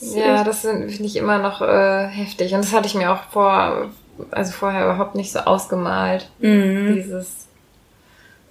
Ja, 0.01 0.43
das 0.43 0.61
finde 0.61 0.87
ich 0.87 1.15
immer 1.15 1.37
noch 1.39 1.61
äh, 1.61 2.07
heftig. 2.07 2.53
Und 2.53 2.63
das 2.63 2.73
hatte 2.73 2.87
ich 2.87 2.95
mir 2.95 3.11
auch 3.11 3.23
vor, 3.31 3.89
also 4.31 4.51
vorher 4.51 4.83
überhaupt 4.85 5.15
nicht 5.15 5.31
so 5.31 5.39
ausgemalt. 5.39 6.29
Mhm. 6.39 6.95
Dieses, 6.95 7.47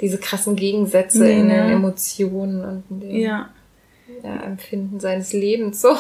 diese 0.01 0.19
krassen 0.19 0.57
Gegensätze 0.57 1.29
in 1.29 1.49
Nee, 1.49 1.55
den 1.55 1.67
ne? 1.67 1.73
Emotionen 1.73 2.65
und 2.65 2.85
in 2.91 3.01
dem 3.01 3.17
Ja. 3.17 3.49
Ja, 4.23 4.43
Empfinden 4.43 5.01
seines 5.01 5.33
Lebens 5.33 5.81
so. 5.81 5.97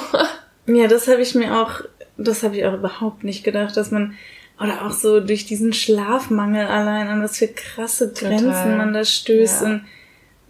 Ja, 0.67 0.87
das 0.87 1.09
habe 1.09 1.23
ich 1.23 1.35
mir 1.35 1.61
auch, 1.63 1.81
das 2.17 2.43
habe 2.43 2.57
ich 2.57 2.65
auch 2.67 2.75
überhaupt 2.75 3.25
nicht 3.25 3.43
gedacht, 3.45 3.77
dass 3.77 3.91
man, 3.91 4.15
oder 4.63 4.85
auch 4.87 4.93
so 4.93 5.21
durch 5.21 5.47
diesen 5.47 5.73
Schlafmangel 5.73 6.67
allein, 6.67 7.09
an 7.09 7.23
was 7.23 7.39
für 7.39 7.49
krasse 7.49 8.13
Total. 8.13 8.31
Grenzen 8.39 8.77
man 8.77 8.93
da 8.93 9.05
stößt. 9.05 9.63
Ja. 9.63 9.67
Und, 9.69 9.85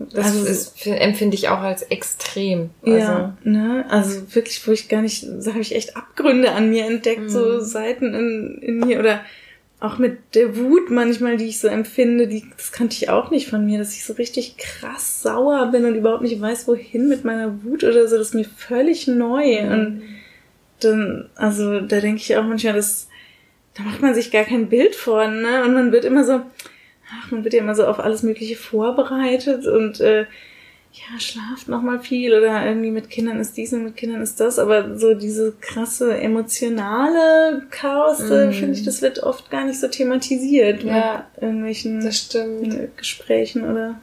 Das 0.01 0.27
Also- 0.27 0.47
ist, 0.47 0.87
empfinde 0.87 1.35
ich 1.37 1.49
auch 1.49 1.59
als 1.59 1.83
extrem. 1.83 2.71
Also, 2.85 2.97
ja, 2.99 3.37
ne? 3.43 3.85
Also 3.91 4.33
wirklich, 4.35 4.65
wo 4.67 4.71
ich 4.71 4.89
gar 4.89 5.03
nicht, 5.03 5.25
da 5.27 5.51
habe 5.51 5.61
ich 5.61 5.75
echt 5.75 5.97
Abgründe 5.97 6.53
an 6.53 6.71
mir 6.71 6.87
entdeckt, 6.87 7.29
so 7.31 7.55
Mhm. 7.57 7.61
Seiten 7.63 8.15
in, 8.15 8.59
in 8.63 8.79
mir 8.79 9.01
oder 9.01 9.21
auch 9.81 9.99
mit 9.99 10.35
der 10.35 10.57
Wut 10.57 10.91
manchmal, 10.91 11.37
die 11.37 11.47
ich 11.47 11.61
so 11.61 11.69
empfinde, 11.69 12.27
die, 12.27 12.45
das 12.57 12.73
kannte 12.73 12.97
ich 12.97 13.09
auch 13.11 13.31
nicht 13.31 13.49
von 13.49 13.65
mir, 13.65 13.79
dass 13.79 13.95
ich 13.95 14.05
so 14.05 14.15
richtig 14.15 14.57
krass 14.57 15.23
sauer 15.23 15.67
bin 15.71 15.85
und 15.85 15.95
überhaupt 15.95 16.23
nicht 16.23 16.41
weiß, 16.41 16.67
wohin 16.67 17.09
mit 17.09 17.25
meiner 17.25 17.63
Wut 17.63 17.85
oder 17.85 18.09
so. 18.09 18.17
Das 18.17 18.29
ist 18.29 18.35
mir 18.35 18.45
völlig 18.45 19.07
neu. 19.07 19.63
Mhm. 19.63 19.73
Und 19.73 20.03
dann, 20.81 21.31
also 21.37 21.81
da 21.81 22.01
denke 22.01 22.21
ich 22.21 22.37
auch 22.37 22.45
manchmal, 22.45 22.75
dass 22.75 23.09
da 23.75 23.85
macht 23.85 24.03
man 24.03 24.15
sich 24.15 24.33
gar 24.33 24.45
kein 24.45 24.69
Bild 24.69 24.97
vor, 24.97 25.29
ne? 25.29 25.63
Und 25.65 25.75
man 25.75 25.93
wird 25.93 26.05
immer 26.05 26.25
so, 26.25 26.41
ach, 27.11 27.31
man 27.31 27.45
wird 27.45 27.55
ja 27.55 27.61
immer 27.61 27.77
so 27.77 27.87
auf 27.87 28.01
alles 28.01 28.25
Mögliche 28.25 28.57
vorbereitet 28.57 29.67
und 29.67 30.01
äh, 30.01 30.27
ja, 30.99 31.21
schlaft 31.21 31.69
noch 31.69 31.83
mal 31.83 32.01
viel 32.01 32.35
oder 32.35 32.65
irgendwie 32.67 32.91
mit 32.91 33.09
Kindern 33.11 33.39
ist 33.41 33.57
dies 33.57 33.73
und 33.73 33.85
mit 33.85 33.97
Kindern 33.97 34.21
ist 34.23 34.41
das, 34.41 34.59
aber 34.59 34.97
so 34.99 35.15
diese 35.15 35.53
krasse 35.61 36.17
emotionale 36.19 37.67
Chaos, 37.71 38.21
Mhm. 38.21 38.53
finde 38.53 38.73
ich, 38.75 38.85
das 38.85 39.03
wird 39.03 39.23
oft 39.23 39.51
gar 39.51 39.65
nicht 39.65 39.81
so 39.81 39.89
thematisiert 39.89 40.83
Ja, 40.83 41.27
mit 41.35 41.43
irgendwelchen 41.43 42.05
äh, 42.07 42.89
Gesprächen 42.97 43.69
oder 43.71 44.01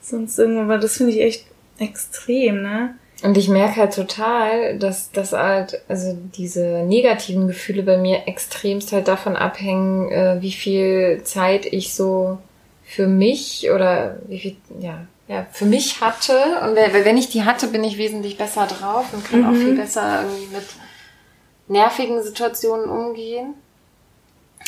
sonst 0.00 0.38
irgendwo, 0.38 0.62
aber 0.62 0.78
das 0.78 0.96
finde 0.98 1.12
ich 1.12 1.20
echt 1.20 1.46
extrem, 1.78 2.62
ne? 2.62 2.94
Und 3.22 3.38
ich 3.38 3.48
merke 3.48 3.76
halt 3.76 3.94
total, 3.94 4.78
dass 4.78 5.10
das 5.12 5.32
halt, 5.32 5.80
also 5.88 6.18
diese 6.36 6.82
negativen 6.84 7.46
Gefühle 7.46 7.82
bei 7.82 7.96
mir 7.96 8.26
extremst 8.28 8.92
halt 8.92 9.08
davon 9.08 9.36
abhängen, 9.36 10.10
äh, 10.10 10.36
wie 10.40 10.52
viel 10.52 11.22
Zeit 11.24 11.64
ich 11.64 11.94
so 11.94 12.38
für 12.84 13.06
mich 13.06 13.70
oder 13.74 14.18
wie 14.28 14.40
viel, 14.40 14.56
ja, 14.80 15.06
ja, 15.26 15.46
für 15.50 15.64
mich 15.64 16.00
hatte. 16.00 16.36
Und 16.62 16.76
wenn 16.76 17.16
ich 17.16 17.30
die 17.30 17.44
hatte, 17.44 17.68
bin 17.68 17.84
ich 17.84 17.98
wesentlich 17.98 18.36
besser 18.36 18.66
drauf 18.66 19.06
und 19.12 19.24
kann 19.24 19.42
mhm. 19.42 19.48
auch 19.48 19.54
viel 19.54 19.74
besser 19.74 20.22
irgendwie 20.22 20.54
mit 20.54 20.66
nervigen 21.68 22.22
Situationen 22.22 22.88
umgehen. 22.88 23.54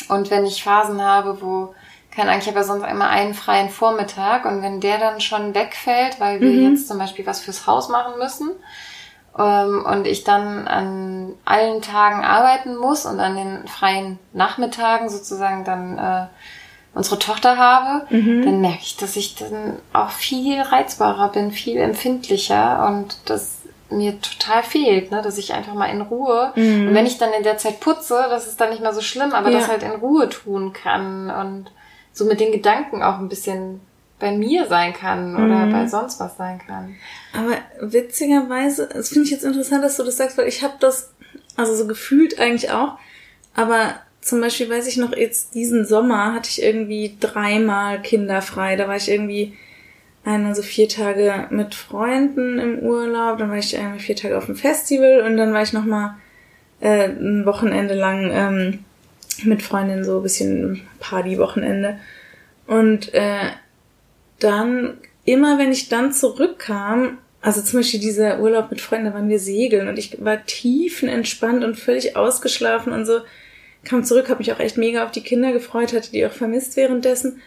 Und 0.09 0.29
wenn 0.31 0.45
ich 0.45 0.63
Phasen 0.63 1.01
habe, 1.01 1.41
wo 1.41 1.73
keine 2.17 2.31
Ahnung, 2.31 2.41
ich 2.41 2.47
habe 2.47 2.57
ja 2.57 2.63
sonst 2.63 2.83
immer 2.87 3.09
einen 3.09 3.35
freien 3.35 3.69
Vormittag 3.69 4.45
und 4.45 4.63
wenn 4.63 4.79
der 4.79 4.97
dann 4.97 5.21
schon 5.21 5.53
wegfällt, 5.53 6.19
weil 6.19 6.41
wir 6.41 6.49
mhm. 6.49 6.71
jetzt 6.71 6.87
zum 6.87 6.97
Beispiel 6.97 7.27
was 7.27 7.41
fürs 7.41 7.67
Haus 7.67 7.89
machen 7.89 8.17
müssen 8.17 8.53
ähm, 9.37 9.85
und 9.85 10.07
ich 10.07 10.23
dann 10.23 10.67
an 10.67 11.35
allen 11.45 11.83
Tagen 11.83 12.25
arbeiten 12.25 12.75
muss 12.75 13.05
und 13.05 13.19
an 13.19 13.35
den 13.35 13.67
freien 13.67 14.17
Nachmittagen 14.33 15.09
sozusagen 15.09 15.63
dann 15.63 15.99
äh, 15.99 16.25
unsere 16.97 17.19
Tochter 17.19 17.57
habe, 17.57 18.05
mhm. 18.13 18.43
dann 18.43 18.61
merke 18.61 18.81
ich, 18.81 18.97
dass 18.97 19.15
ich 19.15 19.35
dann 19.35 19.79
auch 19.93 20.09
viel 20.09 20.59
reizbarer 20.59 21.31
bin, 21.31 21.51
viel 21.51 21.77
empfindlicher 21.77 22.87
und 22.87 23.17
das 23.25 23.59
mir 23.89 24.19
total 24.19 24.63
fehlt, 24.63 25.11
ne? 25.11 25.21
dass 25.21 25.37
ich 25.37 25.53
einfach 25.53 25.73
mal 25.73 25.85
in 25.85 26.01
Ruhe 26.01 26.51
mhm. 26.55 26.89
und 26.89 26.93
wenn 26.93 27.05
ich 27.05 27.17
dann 27.17 27.31
in 27.31 27.43
der 27.43 27.57
Zeit 27.57 27.79
putze, 27.79 28.25
das 28.29 28.47
ist 28.47 28.59
dann 28.59 28.71
nicht 28.71 28.81
mehr 28.81 28.93
so 28.93 29.01
schlimm, 29.01 29.31
aber 29.31 29.49
ja. 29.49 29.59
das 29.59 29.69
halt 29.69 29.83
in 29.83 29.91
Ruhe 29.91 30.27
tun 30.27 30.73
kann 30.73 31.29
und 31.29 31.71
so 32.11 32.25
mit 32.25 32.39
den 32.39 32.51
Gedanken 32.51 33.03
auch 33.03 33.19
ein 33.19 33.29
bisschen 33.29 33.79
bei 34.19 34.31
mir 34.31 34.65
sein 34.65 34.93
kann 34.93 35.35
oder 35.35 35.67
mhm. 35.67 35.71
bei 35.71 35.87
sonst 35.87 36.19
was 36.19 36.35
sein 36.37 36.59
kann. 36.65 36.95
Aber 37.33 37.57
witzigerweise, 37.79 38.89
das 38.91 39.09
finde 39.09 39.25
ich 39.25 39.31
jetzt 39.31 39.45
interessant, 39.45 39.83
dass 39.83 39.97
du 39.97 40.03
das 40.03 40.17
sagst, 40.17 40.37
weil 40.37 40.47
ich 40.47 40.63
habe 40.63 40.73
das 40.79 41.13
also 41.55 41.75
so 41.75 41.87
gefühlt 41.87 42.39
eigentlich 42.39 42.71
auch, 42.71 42.97
aber 43.55 43.95
zum 44.27 44.41
Beispiel 44.41 44.69
weiß 44.69 44.87
ich 44.87 44.97
noch, 44.97 45.15
jetzt 45.15 45.55
diesen 45.55 45.85
Sommer 45.85 46.33
hatte 46.33 46.49
ich 46.49 46.61
irgendwie 46.61 47.15
dreimal 47.17 48.01
kinderfrei. 48.01 48.75
Da 48.75 48.89
war 48.89 48.97
ich 48.97 49.09
irgendwie 49.09 49.53
einmal 50.25 50.53
so 50.53 50.63
vier 50.63 50.89
Tage 50.89 51.47
mit 51.49 51.73
Freunden 51.73 52.59
im 52.59 52.79
Urlaub, 52.79 53.37
dann 53.37 53.49
war 53.49 53.57
ich 53.57 53.77
einmal 53.77 53.99
vier 53.99 54.17
Tage 54.17 54.37
auf 54.37 54.47
dem 54.47 54.57
Festival 54.57 55.21
und 55.21 55.37
dann 55.37 55.53
war 55.53 55.61
ich 55.61 55.71
nochmal 55.71 56.15
äh, 56.81 57.05
ein 57.05 57.45
Wochenende 57.45 57.93
lang 57.93 58.29
ähm, 58.33 58.79
mit 59.43 59.61
Freundinnen 59.61 60.03
so 60.03 60.17
ein 60.17 60.23
bisschen 60.23 60.81
Party-Wochenende. 60.99 61.97
Und 62.65 63.13
äh, 63.13 63.51
dann, 64.39 64.97
immer 65.23 65.57
wenn 65.57 65.71
ich 65.71 65.87
dann 65.87 66.11
zurückkam, 66.11 67.17
also 67.39 67.61
zum 67.61 67.79
Beispiel 67.79 68.01
dieser 68.01 68.41
Urlaub 68.41 68.71
mit 68.71 68.81
Freunden, 68.81 69.05
da 69.05 69.13
waren 69.13 69.29
wir 69.29 69.39
segeln 69.39 69.87
und 69.87 69.97
ich 69.97 70.21
war 70.21 70.45
tiefenentspannt 70.45 71.63
und 71.63 71.79
völlig 71.79 72.17
ausgeschlafen 72.17 72.91
und 72.91 73.05
so, 73.05 73.21
kam 73.87 74.03
zurück, 74.03 74.29
habe 74.29 74.39
mich 74.39 74.51
auch 74.51 74.59
echt 74.59 74.77
mega 74.77 75.03
auf 75.03 75.11
die 75.11 75.23
Kinder 75.23 75.51
gefreut, 75.51 75.93
hatte 75.93 76.11
die 76.11 76.25
auch 76.25 76.31
vermisst 76.31 76.77
währenddessen. 76.77 77.41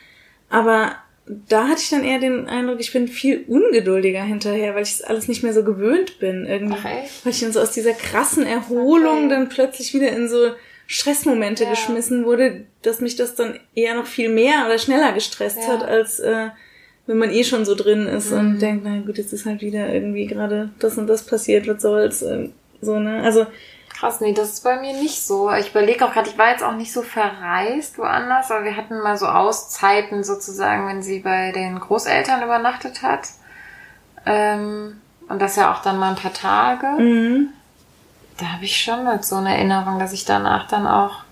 Aber 0.48 0.96
da 1.26 1.68
hatte 1.68 1.82
ich 1.82 1.90
dann 1.90 2.04
eher 2.04 2.18
den 2.18 2.48
Eindruck, 2.48 2.80
ich 2.80 2.92
bin 2.92 3.06
viel 3.06 3.44
ungeduldiger 3.46 4.22
hinterher, 4.22 4.74
weil 4.74 4.82
ich 4.82 4.94
es 4.94 5.02
alles 5.02 5.28
nicht 5.28 5.42
mehr 5.42 5.52
so 5.52 5.62
gewöhnt 5.62 6.18
bin. 6.18 6.46
Irgendwie. 6.46 6.76
Ach, 6.78 7.24
weil 7.24 7.32
ich 7.32 7.40
dann 7.40 7.52
so 7.52 7.60
aus 7.60 7.72
dieser 7.72 7.92
krassen 7.92 8.44
Erholung 8.44 9.26
okay. 9.26 9.28
dann 9.28 9.48
plötzlich 9.48 9.94
wieder 9.94 10.10
in 10.10 10.28
so 10.28 10.50
Stressmomente 10.86 11.64
ja. 11.64 11.70
geschmissen 11.70 12.24
wurde, 12.24 12.64
dass 12.82 13.00
mich 13.00 13.14
das 13.14 13.36
dann 13.36 13.60
eher 13.74 13.94
noch 13.94 14.06
viel 14.06 14.28
mehr 14.28 14.66
oder 14.66 14.78
schneller 14.78 15.12
gestresst 15.12 15.58
ja. 15.58 15.68
hat, 15.68 15.84
als 15.84 16.18
äh, 16.18 16.48
wenn 17.06 17.18
man 17.18 17.30
eh 17.30 17.44
schon 17.44 17.64
so 17.64 17.76
drin 17.76 18.06
ist 18.06 18.32
mhm. 18.32 18.38
und 18.38 18.58
denkt, 18.58 18.84
na 18.84 18.98
gut, 19.00 19.18
jetzt 19.18 19.32
ist 19.32 19.46
halt 19.46 19.60
wieder 19.60 19.92
irgendwie 19.92 20.26
gerade 20.26 20.70
das 20.80 20.98
und 20.98 21.06
das 21.06 21.24
passiert, 21.24 21.68
was 21.68 21.82
soll's. 21.82 22.22
Äh, 22.22 22.48
so, 22.80 22.98
ne? 22.98 23.22
Also 23.22 23.46
Krass, 24.00 24.22
nee, 24.22 24.32
das 24.32 24.54
ist 24.54 24.64
bei 24.64 24.80
mir 24.80 24.94
nicht 24.94 25.26
so. 25.26 25.52
Ich 25.52 25.72
überlege 25.72 26.06
auch 26.06 26.12
gerade, 26.14 26.30
ich 26.30 26.38
war 26.38 26.48
jetzt 26.52 26.62
auch 26.62 26.74
nicht 26.74 26.90
so 26.90 27.02
verreist 27.02 27.98
woanders, 27.98 28.50
aber 28.50 28.64
wir 28.64 28.74
hatten 28.74 28.98
mal 29.00 29.18
so 29.18 29.26
Auszeiten 29.26 30.24
sozusagen, 30.24 30.88
wenn 30.88 31.02
sie 31.02 31.18
bei 31.18 31.52
den 31.52 31.78
Großeltern 31.78 32.42
übernachtet 32.42 33.02
hat. 33.02 33.28
Ähm, 34.24 35.02
und 35.28 35.42
das 35.42 35.56
ja 35.56 35.70
auch 35.70 35.82
dann 35.82 35.98
mal 35.98 36.10
ein 36.10 36.16
paar 36.16 36.32
Tage. 36.32 36.86
Mhm. 36.86 37.48
Da 38.38 38.46
habe 38.46 38.64
ich 38.64 38.82
schon 38.82 39.04
mit 39.04 39.22
so 39.22 39.36
eine 39.36 39.54
Erinnerung, 39.54 39.98
dass 39.98 40.14
ich 40.14 40.24
danach 40.24 40.66
dann 40.66 40.86
auch 40.86 41.24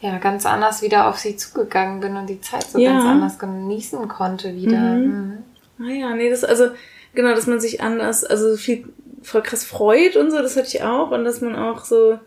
ja 0.00 0.16
ganz 0.18 0.46
anders 0.46 0.82
wieder 0.82 1.08
auf 1.08 1.18
sie 1.18 1.36
zugegangen 1.36 1.98
bin 1.98 2.16
und 2.16 2.28
die 2.28 2.40
Zeit 2.40 2.70
so 2.70 2.78
ja. 2.78 2.92
ganz 2.92 3.04
anders 3.04 3.38
genießen 3.40 4.06
konnte 4.06 4.54
wieder. 4.54 4.78
Mhm. 4.78 5.42
Mhm. 5.76 5.84
Ah 5.88 5.92
ja, 5.92 6.14
nee, 6.14 6.30
das 6.30 6.44
also 6.44 6.68
genau, 7.14 7.34
dass 7.34 7.48
man 7.48 7.58
sich 7.58 7.82
anders, 7.82 8.22
also 8.22 8.56
viel 8.56 8.88
voll 9.22 9.42
krass 9.42 9.64
freut 9.64 10.16
und 10.16 10.30
so, 10.30 10.38
das 10.38 10.56
hatte 10.56 10.68
ich 10.68 10.82
auch. 10.82 11.10
Und 11.10 11.24
dass 11.24 11.40
man 11.40 11.56
auch 11.56 11.84
so 11.84 12.18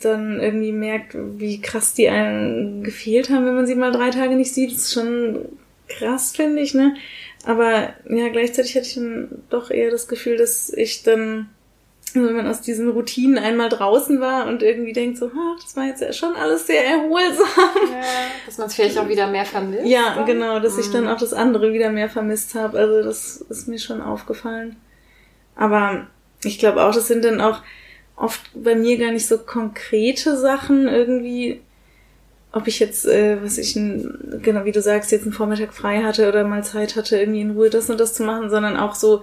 dann 0.00 0.40
irgendwie 0.40 0.72
merkt, 0.72 1.16
wie 1.16 1.60
krass 1.60 1.94
die 1.94 2.08
einen 2.08 2.84
gefehlt 2.84 3.30
haben, 3.30 3.46
wenn 3.46 3.56
man 3.56 3.66
sie 3.66 3.74
mal 3.74 3.92
drei 3.92 4.10
Tage 4.10 4.36
nicht 4.36 4.54
sieht. 4.54 4.72
Das 4.72 4.82
ist 4.82 4.92
schon 4.92 5.48
krass, 5.88 6.32
finde 6.34 6.62
ich, 6.62 6.74
ne? 6.74 6.94
Aber 7.44 7.92
ja, 8.08 8.28
gleichzeitig 8.28 8.76
hatte 8.76 8.86
ich 8.86 8.94
dann 8.94 9.42
doch 9.50 9.70
eher 9.70 9.90
das 9.90 10.06
Gefühl, 10.06 10.36
dass 10.36 10.70
ich 10.72 11.02
dann, 11.02 11.48
wenn 12.14 12.36
man 12.36 12.46
aus 12.46 12.60
diesen 12.60 12.88
Routinen 12.90 13.38
einmal 13.38 13.68
draußen 13.68 14.20
war 14.20 14.46
und 14.46 14.62
irgendwie 14.62 14.92
denkt 14.92 15.18
so, 15.18 15.26
ach, 15.34 15.62
das 15.62 15.74
war 15.74 15.86
jetzt 15.86 16.00
ja 16.00 16.12
schon 16.12 16.36
alles 16.36 16.66
sehr 16.68 16.84
erholsam. 16.86 17.46
Ja, 17.90 18.02
dass 18.46 18.58
man 18.58 18.68
es 18.68 18.74
vielleicht 18.74 18.98
auch 18.98 19.08
wieder 19.08 19.26
mehr 19.26 19.44
vermisst. 19.44 19.86
Ja, 19.86 20.14
dann. 20.14 20.26
genau, 20.26 20.60
dass 20.60 20.74
mhm. 20.74 20.80
ich 20.80 20.90
dann 20.90 21.04
mhm. 21.04 21.10
auch 21.10 21.18
das 21.18 21.32
andere 21.32 21.72
wieder 21.72 21.90
mehr 21.90 22.08
vermisst 22.08 22.54
habe. 22.54 22.78
Also 22.78 23.02
das 23.02 23.38
ist 23.48 23.66
mir 23.66 23.80
schon 23.80 24.00
aufgefallen. 24.00 24.76
Aber 25.56 26.06
ich 26.44 26.58
glaube 26.58 26.82
auch, 26.82 26.94
das 26.94 27.08
sind 27.08 27.24
dann 27.24 27.40
auch 27.40 27.62
oft 28.16 28.40
bei 28.54 28.74
mir 28.74 28.98
gar 28.98 29.12
nicht 29.12 29.26
so 29.26 29.38
konkrete 29.38 30.36
Sachen 30.36 30.88
irgendwie, 30.88 31.60
ob 32.52 32.68
ich 32.68 32.78
jetzt, 32.78 33.06
äh, 33.06 33.42
was 33.42 33.58
ich, 33.58 33.74
genau 33.74 34.64
wie 34.64 34.72
du 34.72 34.82
sagst, 34.82 35.10
jetzt 35.12 35.24
einen 35.24 35.32
Vormittag 35.32 35.72
frei 35.72 36.02
hatte 36.02 36.28
oder 36.28 36.44
mal 36.44 36.62
Zeit 36.64 36.96
hatte, 36.96 37.18
irgendwie 37.18 37.40
in 37.40 37.52
Ruhe 37.52 37.70
das 37.70 37.90
und 37.90 37.98
das 37.98 38.14
zu 38.14 38.22
machen, 38.22 38.50
sondern 38.50 38.76
auch 38.76 38.94
so 38.94 39.22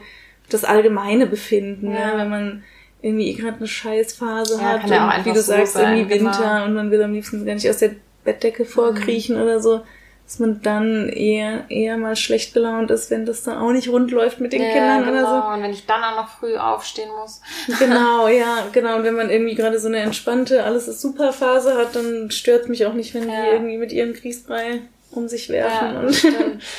das 0.50 0.64
allgemeine 0.64 1.28
Befinden, 1.28 1.92
ja. 1.92 2.14
ne? 2.14 2.18
wenn 2.18 2.30
man 2.30 2.64
irgendwie 3.02 3.34
gerade 3.34 3.58
eine 3.58 3.68
Scheißphase 3.68 4.56
ja, 4.56 4.62
hat 4.62 4.90
ja 4.90 5.18
und 5.18 5.26
wie 5.26 5.30
du 5.30 5.42
so 5.42 5.54
sagst, 5.54 5.74
sein, 5.74 5.98
irgendwie 5.98 6.16
Winter 6.16 6.38
genau. 6.38 6.66
und 6.66 6.74
man 6.74 6.92
will 6.92 7.02
am 7.02 7.14
liebsten 7.14 7.46
gar 7.46 7.54
nicht 7.54 7.70
aus 7.70 7.78
der 7.78 7.92
Bettdecke 8.26 8.66
vorkriechen 8.66 9.38
mhm. 9.38 9.44
oder 9.44 9.60
so 9.60 9.82
dass 10.30 10.38
man 10.38 10.62
dann 10.62 11.10
eher, 11.10 11.72
eher 11.72 11.98
mal 11.98 12.16
schlecht 12.16 12.54
gelaunt 12.54 12.92
ist, 12.92 13.10
wenn 13.10 13.26
das 13.26 13.42
dann 13.42 13.58
auch 13.58 13.72
nicht 13.72 13.90
rund 13.90 14.12
läuft 14.12 14.40
mit 14.40 14.54
den 14.54 14.62
ja, 14.62 14.74
Kindern 14.74 15.04
genau. 15.04 15.12
oder 15.12 15.28
so. 15.28 15.50
Und 15.50 15.64
wenn 15.64 15.72
ich 15.72 15.88
dann 15.88 16.04
auch 16.04 16.18
noch 16.18 16.30
früh 16.30 16.56
aufstehen 16.56 17.10
muss. 17.20 17.42
Genau, 17.80 18.28
ja, 18.28 18.68
genau. 18.72 18.98
Und 18.98 19.06
wenn 19.06 19.16
man 19.16 19.32
irgendwie 19.32 19.56
gerade 19.56 19.80
so 19.80 19.88
eine 19.88 19.98
entspannte, 19.98 20.64
alles 20.64 20.88
ist 20.88 21.02
super 21.02 21.34
Phase 21.34 21.76
hat, 21.76 21.96
dann 21.96 22.30
stört 22.30 22.70
mich 22.70 22.86
auch 22.86 22.94
nicht, 22.94 23.16
wenn 23.16 23.28
ja. 23.28 23.42
die 23.42 23.48
irgendwie 23.54 23.78
mit 23.78 23.92
ihrem 23.92 24.14
Kriegsbrei 24.14 24.82
um 25.10 25.28
sich 25.28 25.50
werfen. 25.50 25.96
Ja, 25.96 26.02
das 26.04 26.20
stimmt. 26.20 26.64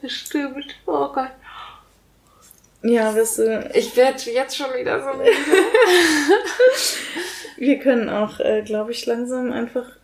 Das 0.00 0.12
stimmt. 0.12 0.76
Oh 0.86 1.08
Gott. 1.12 1.30
Ja, 2.82 3.14
weißt 3.14 3.38
du. 3.38 3.70
Ich 3.74 3.96
werde 3.96 4.30
jetzt 4.30 4.56
schon 4.56 4.72
wieder 4.76 5.02
so 5.02 5.16
müde. 5.16 5.30
Wir 7.56 7.80
können 7.80 8.08
auch, 8.08 8.38
äh, 8.38 8.62
glaube 8.62 8.92
ich, 8.92 9.04
langsam 9.06 9.50
einfach 9.50 9.97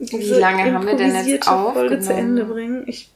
wie 0.00 0.30
lange 0.30 0.72
haben 0.72 0.86
wir 0.86 0.96
denn 0.96 1.14
jetzt 1.26 1.48
auf? 1.48 1.74
Folge 1.74 2.00
zu 2.00 2.12
Ende 2.12 2.44
bringen. 2.44 2.84
Ich 2.86 3.10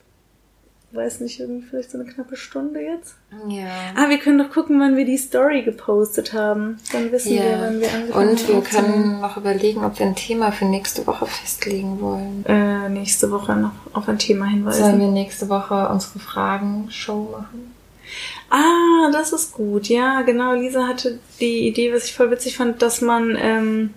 weiß 0.93 1.21
nicht, 1.21 1.41
irgendwie 1.41 1.67
vielleicht 1.67 1.91
so 1.91 1.99
eine 1.99 2.09
knappe 2.09 2.37
Stunde 2.37 2.81
jetzt. 2.81 3.15
Ja. 3.49 3.67
Ah, 3.97 4.09
wir 4.11 4.19
können 4.19 4.39
doch 4.39 4.51
gucken, 4.51 4.79
wann 4.79 4.97
wir 4.97 5.05
die 5.05 5.17
Story 5.17 5.63
gepostet 5.63 6.33
haben. 6.33 6.79
Dann 6.93 7.11
wissen 7.11 7.35
ja. 7.35 7.45
wir, 7.45 7.59
wann 7.61 7.81
wir 7.81 7.93
angefangen 7.93 8.15
haben. 8.15 8.29
Und 8.29 8.49
wir 8.49 8.61
können 8.61 9.21
noch 9.21 9.37
überlegen, 9.37 9.85
ob 9.85 9.99
wir 9.99 10.07
ein 10.07 10.17
Thema 10.17 10.53
für 10.53 10.67
nächste 10.67 11.07
Woche 11.07 11.27
festlegen 11.27 12.01
wollen. 12.01 12.45
Äh, 12.47 12.89
nächste 12.91 13.31
Woche 13.31 13.57
noch 13.57 13.73
auf 13.95 14.09
ein 14.09 14.19
Thema 14.19 14.47
hinweisen. 14.47 14.85
Sollen 14.85 15.01
wir 15.01 15.09
nächste 15.09 15.49
Woche 15.49 15.89
unsere 15.89 16.19
Fragen-Show 16.19 17.29
machen? 17.33 17.73
Ah, 18.51 19.11
das 19.13 19.33
ist 19.33 19.53
gut. 19.53 19.89
Ja, 19.89 20.21
genau. 20.23 20.53
Lisa 20.53 20.87
hatte 20.87 21.19
die 21.41 21.67
Idee, 21.67 21.93
was 21.95 22.05
ich 22.05 22.15
voll 22.15 22.31
witzig 22.31 22.57
fand, 22.59 22.83
dass 22.83 23.01
man 23.01 23.37
ähm, 23.41 23.95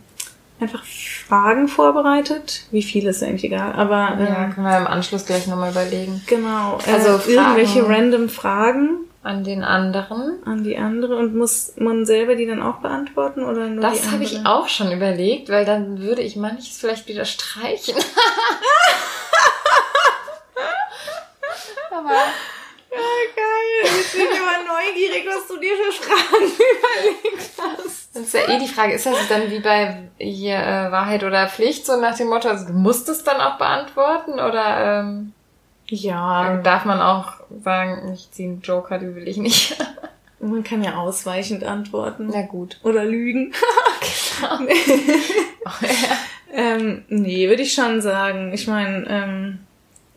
einfach 0.59 0.83
Fragen 0.83 1.67
vorbereitet. 1.67 2.65
Wie 2.71 2.83
viele 2.83 3.09
ist 3.09 3.21
eigentlich 3.23 3.45
egal, 3.45 3.73
aber. 3.73 4.17
Äh, 4.19 4.25
ja, 4.25 4.49
können 4.49 4.65
wir 4.67 4.77
im 4.77 4.87
Anschluss 4.87 5.25
gleich 5.25 5.47
nochmal 5.47 5.71
überlegen. 5.71 6.21
Genau. 6.27 6.79
Äh, 6.85 6.91
also 6.93 7.17
Fragen 7.17 7.29
irgendwelche 7.29 7.87
random 7.87 8.29
Fragen. 8.29 8.99
An 9.23 9.43
den 9.43 9.63
anderen. 9.63 10.43
An 10.45 10.63
die 10.63 10.77
andere. 10.77 11.17
Und 11.17 11.35
muss 11.35 11.73
man 11.77 12.05
selber 12.05 12.35
die 12.35 12.45
dann 12.45 12.61
auch 12.61 12.75
beantworten 12.75 13.43
oder 13.43 13.67
nur 13.69 13.81
Das 13.81 14.11
habe 14.11 14.23
ich 14.23 14.45
auch 14.45 14.67
schon 14.67 14.91
überlegt, 14.91 15.49
weil 15.49 15.65
dann 15.65 15.99
würde 15.99 16.21
ich 16.21 16.35
manches 16.35 16.77
vielleicht 16.77 17.07
wieder 17.07 17.25
streichen. 17.25 17.95
aber 21.89 22.11
ja, 22.11 22.99
geil. 23.35 23.89
Ich 23.99 24.11
bin 24.11 24.27
immer 24.27 24.59
neugierig, 24.67 25.25
was 25.25 25.47
du 25.47 25.57
dir 25.57 25.75
für 25.75 25.91
Fragen 26.03 26.45
überlegt 26.45 27.49
hast. 27.57 28.09
Das 28.13 28.23
ist 28.23 28.34
ja 28.47 28.55
eh 28.55 28.59
die 28.59 28.67
Frage, 28.67 28.93
ist 28.93 29.05
das 29.05 29.27
dann 29.29 29.49
wie 29.49 29.59
bei 29.59 30.03
hier 30.17 30.57
äh, 30.57 30.91
Wahrheit 30.91 31.23
oder 31.23 31.47
Pflicht, 31.47 31.85
so 31.85 31.99
nach 31.99 32.17
dem 32.17 32.27
Motto, 32.27 32.49
also 32.49 32.67
du 32.67 32.73
musst 32.73 33.09
es 33.09 33.23
dann 33.23 33.41
auch 33.41 33.57
beantworten 33.57 34.33
oder 34.33 35.01
ähm, 35.01 35.33
ja. 35.87 36.57
darf 36.57 36.85
man 36.85 37.01
auch 37.01 37.33
sagen, 37.63 38.13
ich 38.13 38.31
ziehe 38.31 38.49
einen 38.49 38.61
Joker, 38.61 38.97
die 38.97 39.13
will 39.15 39.27
ich 39.27 39.37
nicht. 39.37 39.77
Man 40.39 40.63
kann 40.63 40.83
ja 40.83 40.95
ausweichend 40.95 41.63
antworten. 41.63 42.29
Na 42.31 42.43
gut. 42.43 42.79
Oder 42.83 43.03
lügen. 43.03 43.53
genau. 44.39 44.71
oh, 45.65 45.69
ja. 45.81 46.17
ähm, 46.53 47.05
nee, 47.07 47.47
würde 47.49 47.63
ich 47.63 47.73
schon 47.73 48.01
sagen. 48.01 48.53
Ich 48.53 48.67
meine, 48.67 49.05
ähm, 49.09 49.59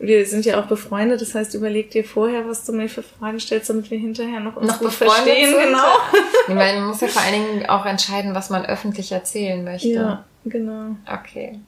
wir 0.01 0.25
sind 0.27 0.45
ja 0.45 0.61
auch 0.61 0.67
befreundet, 0.67 1.21
das 1.21 1.35
heißt, 1.35 1.55
überleg 1.55 1.91
dir 1.91 2.05
vorher, 2.05 2.49
was 2.49 2.65
du 2.65 2.73
mir 2.73 2.89
für 2.89 3.03
Fragen 3.03 3.41
stellst, 3.41 3.69
damit 3.69 3.91
wir 3.91 3.99
hinterher 3.99 4.39
noch 4.41 4.57
uns 4.57 4.69
Noch 4.69 4.79
gut 4.79 4.89
befreundet 4.89 5.17
verstehen. 5.17 5.51
sind. 5.51 5.65
Genau. 5.65 5.87
Nee, 6.49 6.57
weil 6.57 6.79
man 6.79 6.89
muss 6.89 7.01
ja 7.01 7.09
vor 7.09 7.23
allen 7.23 7.33
Dingen 7.33 7.67
auch 7.69 7.85
entscheiden, 7.85 8.35
was 8.35 8.49
man 8.49 8.65
öffentlich 8.65 9.11
erzählen 9.11 9.63
möchte. 9.65 9.89
Ja, 9.89 10.25
genau. 10.45 10.97
Okay. 11.07 11.59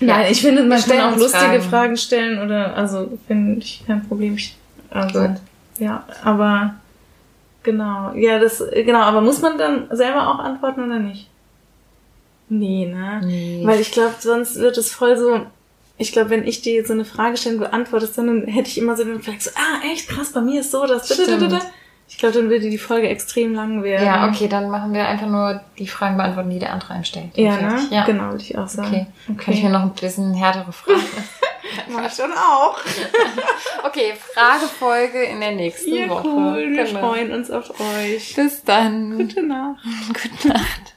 Nein, 0.00 0.32
ich 0.32 0.40
finde, 0.40 0.62
man 0.62 0.78
kann 0.78 0.80
stellen 0.80 1.00
auch 1.02 1.16
lustige 1.18 1.44
Fragen. 1.44 1.62
Fragen. 1.62 1.96
stellen 1.98 2.42
oder, 2.42 2.74
also, 2.74 3.18
finde 3.26 3.58
ich 3.58 3.84
kein 3.86 4.06
Problem. 4.08 4.34
Ich, 4.36 4.56
also, 4.90 5.20
Gut. 5.20 5.36
ja, 5.78 6.06
aber, 6.22 6.76
genau. 7.62 8.12
Ja, 8.14 8.38
das, 8.38 8.64
genau, 8.72 9.00
aber 9.00 9.20
muss 9.20 9.42
man 9.42 9.58
dann 9.58 9.88
selber 9.90 10.28
auch 10.28 10.38
antworten 10.38 10.84
oder 10.84 10.98
nicht? 10.98 11.28
Nee, 12.48 12.86
ne? 12.86 13.20
Nee. 13.24 13.62
Weil 13.64 13.80
ich 13.80 13.92
glaube, 13.92 14.14
sonst 14.18 14.56
wird 14.56 14.78
es 14.78 14.90
voll 14.92 15.18
so, 15.18 15.40
ich 15.96 16.12
glaube, 16.12 16.30
wenn 16.30 16.46
ich 16.46 16.60
dir 16.62 16.74
jetzt 16.74 16.88
so 16.88 16.92
eine 16.94 17.04
Frage 17.04 17.36
stelle 17.36 17.56
und 17.56 17.60
du 17.62 17.72
antwortest, 17.72 18.18
dann 18.18 18.46
hätte 18.46 18.68
ich 18.68 18.78
immer 18.78 18.96
so 18.96 19.04
den 19.04 19.16
Reflex, 19.16 19.44
so, 19.44 19.50
ah, 19.54 19.84
echt 19.92 20.08
krass, 20.08 20.32
bei 20.32 20.40
mir 20.40 20.60
ist 20.60 20.70
so, 20.72 20.86
das, 20.86 21.10
ich 22.06 22.18
glaube, 22.18 22.34
dann 22.34 22.50
würde 22.50 22.68
die 22.68 22.78
Folge 22.78 23.08
extrem 23.08 23.54
lang 23.54 23.82
werden. 23.82 24.04
Ja, 24.06 24.28
okay, 24.28 24.46
dann 24.46 24.68
machen 24.70 24.92
wir 24.92 25.06
einfach 25.08 25.26
nur 25.26 25.60
die 25.78 25.86
Fragen 25.88 26.16
beantworten, 26.16 26.50
die 26.50 26.58
der 26.58 26.72
andere 26.72 26.92
einstellt. 26.94 27.30
Ja, 27.36 27.56
ne? 27.60 27.80
Ja. 27.90 28.04
Genau, 28.04 28.30
würde 28.32 28.42
ich 28.42 28.58
auch 28.58 28.68
sagen. 28.68 29.06
Okay. 29.28 29.36
Kann 29.42 29.54
ich 29.54 29.62
mir 29.62 29.70
noch 29.70 29.82
ein 29.82 29.92
bisschen 29.94 30.34
härtere 30.34 30.70
Fragen. 30.72 31.00
Mach 31.88 32.06
ich 32.06 32.12
schon 32.12 32.30
auch. 32.32 32.78
okay, 33.84 34.12
Fragefolge 34.34 35.22
in 35.24 35.40
der 35.40 35.52
nächsten 35.52 35.94
Ja, 35.94 36.08
Woche. 36.08 36.28
cool. 36.28 36.72
Wir 36.72 36.84
Genau. 36.84 37.00
freuen 37.00 37.32
uns 37.32 37.50
auf 37.50 37.70
euch. 37.80 38.34
Bis 38.36 38.62
dann. 38.62 39.16
Gute 39.16 39.42
Nacht. 39.42 39.82
Gute 40.08 40.48
Nacht. 40.48 40.94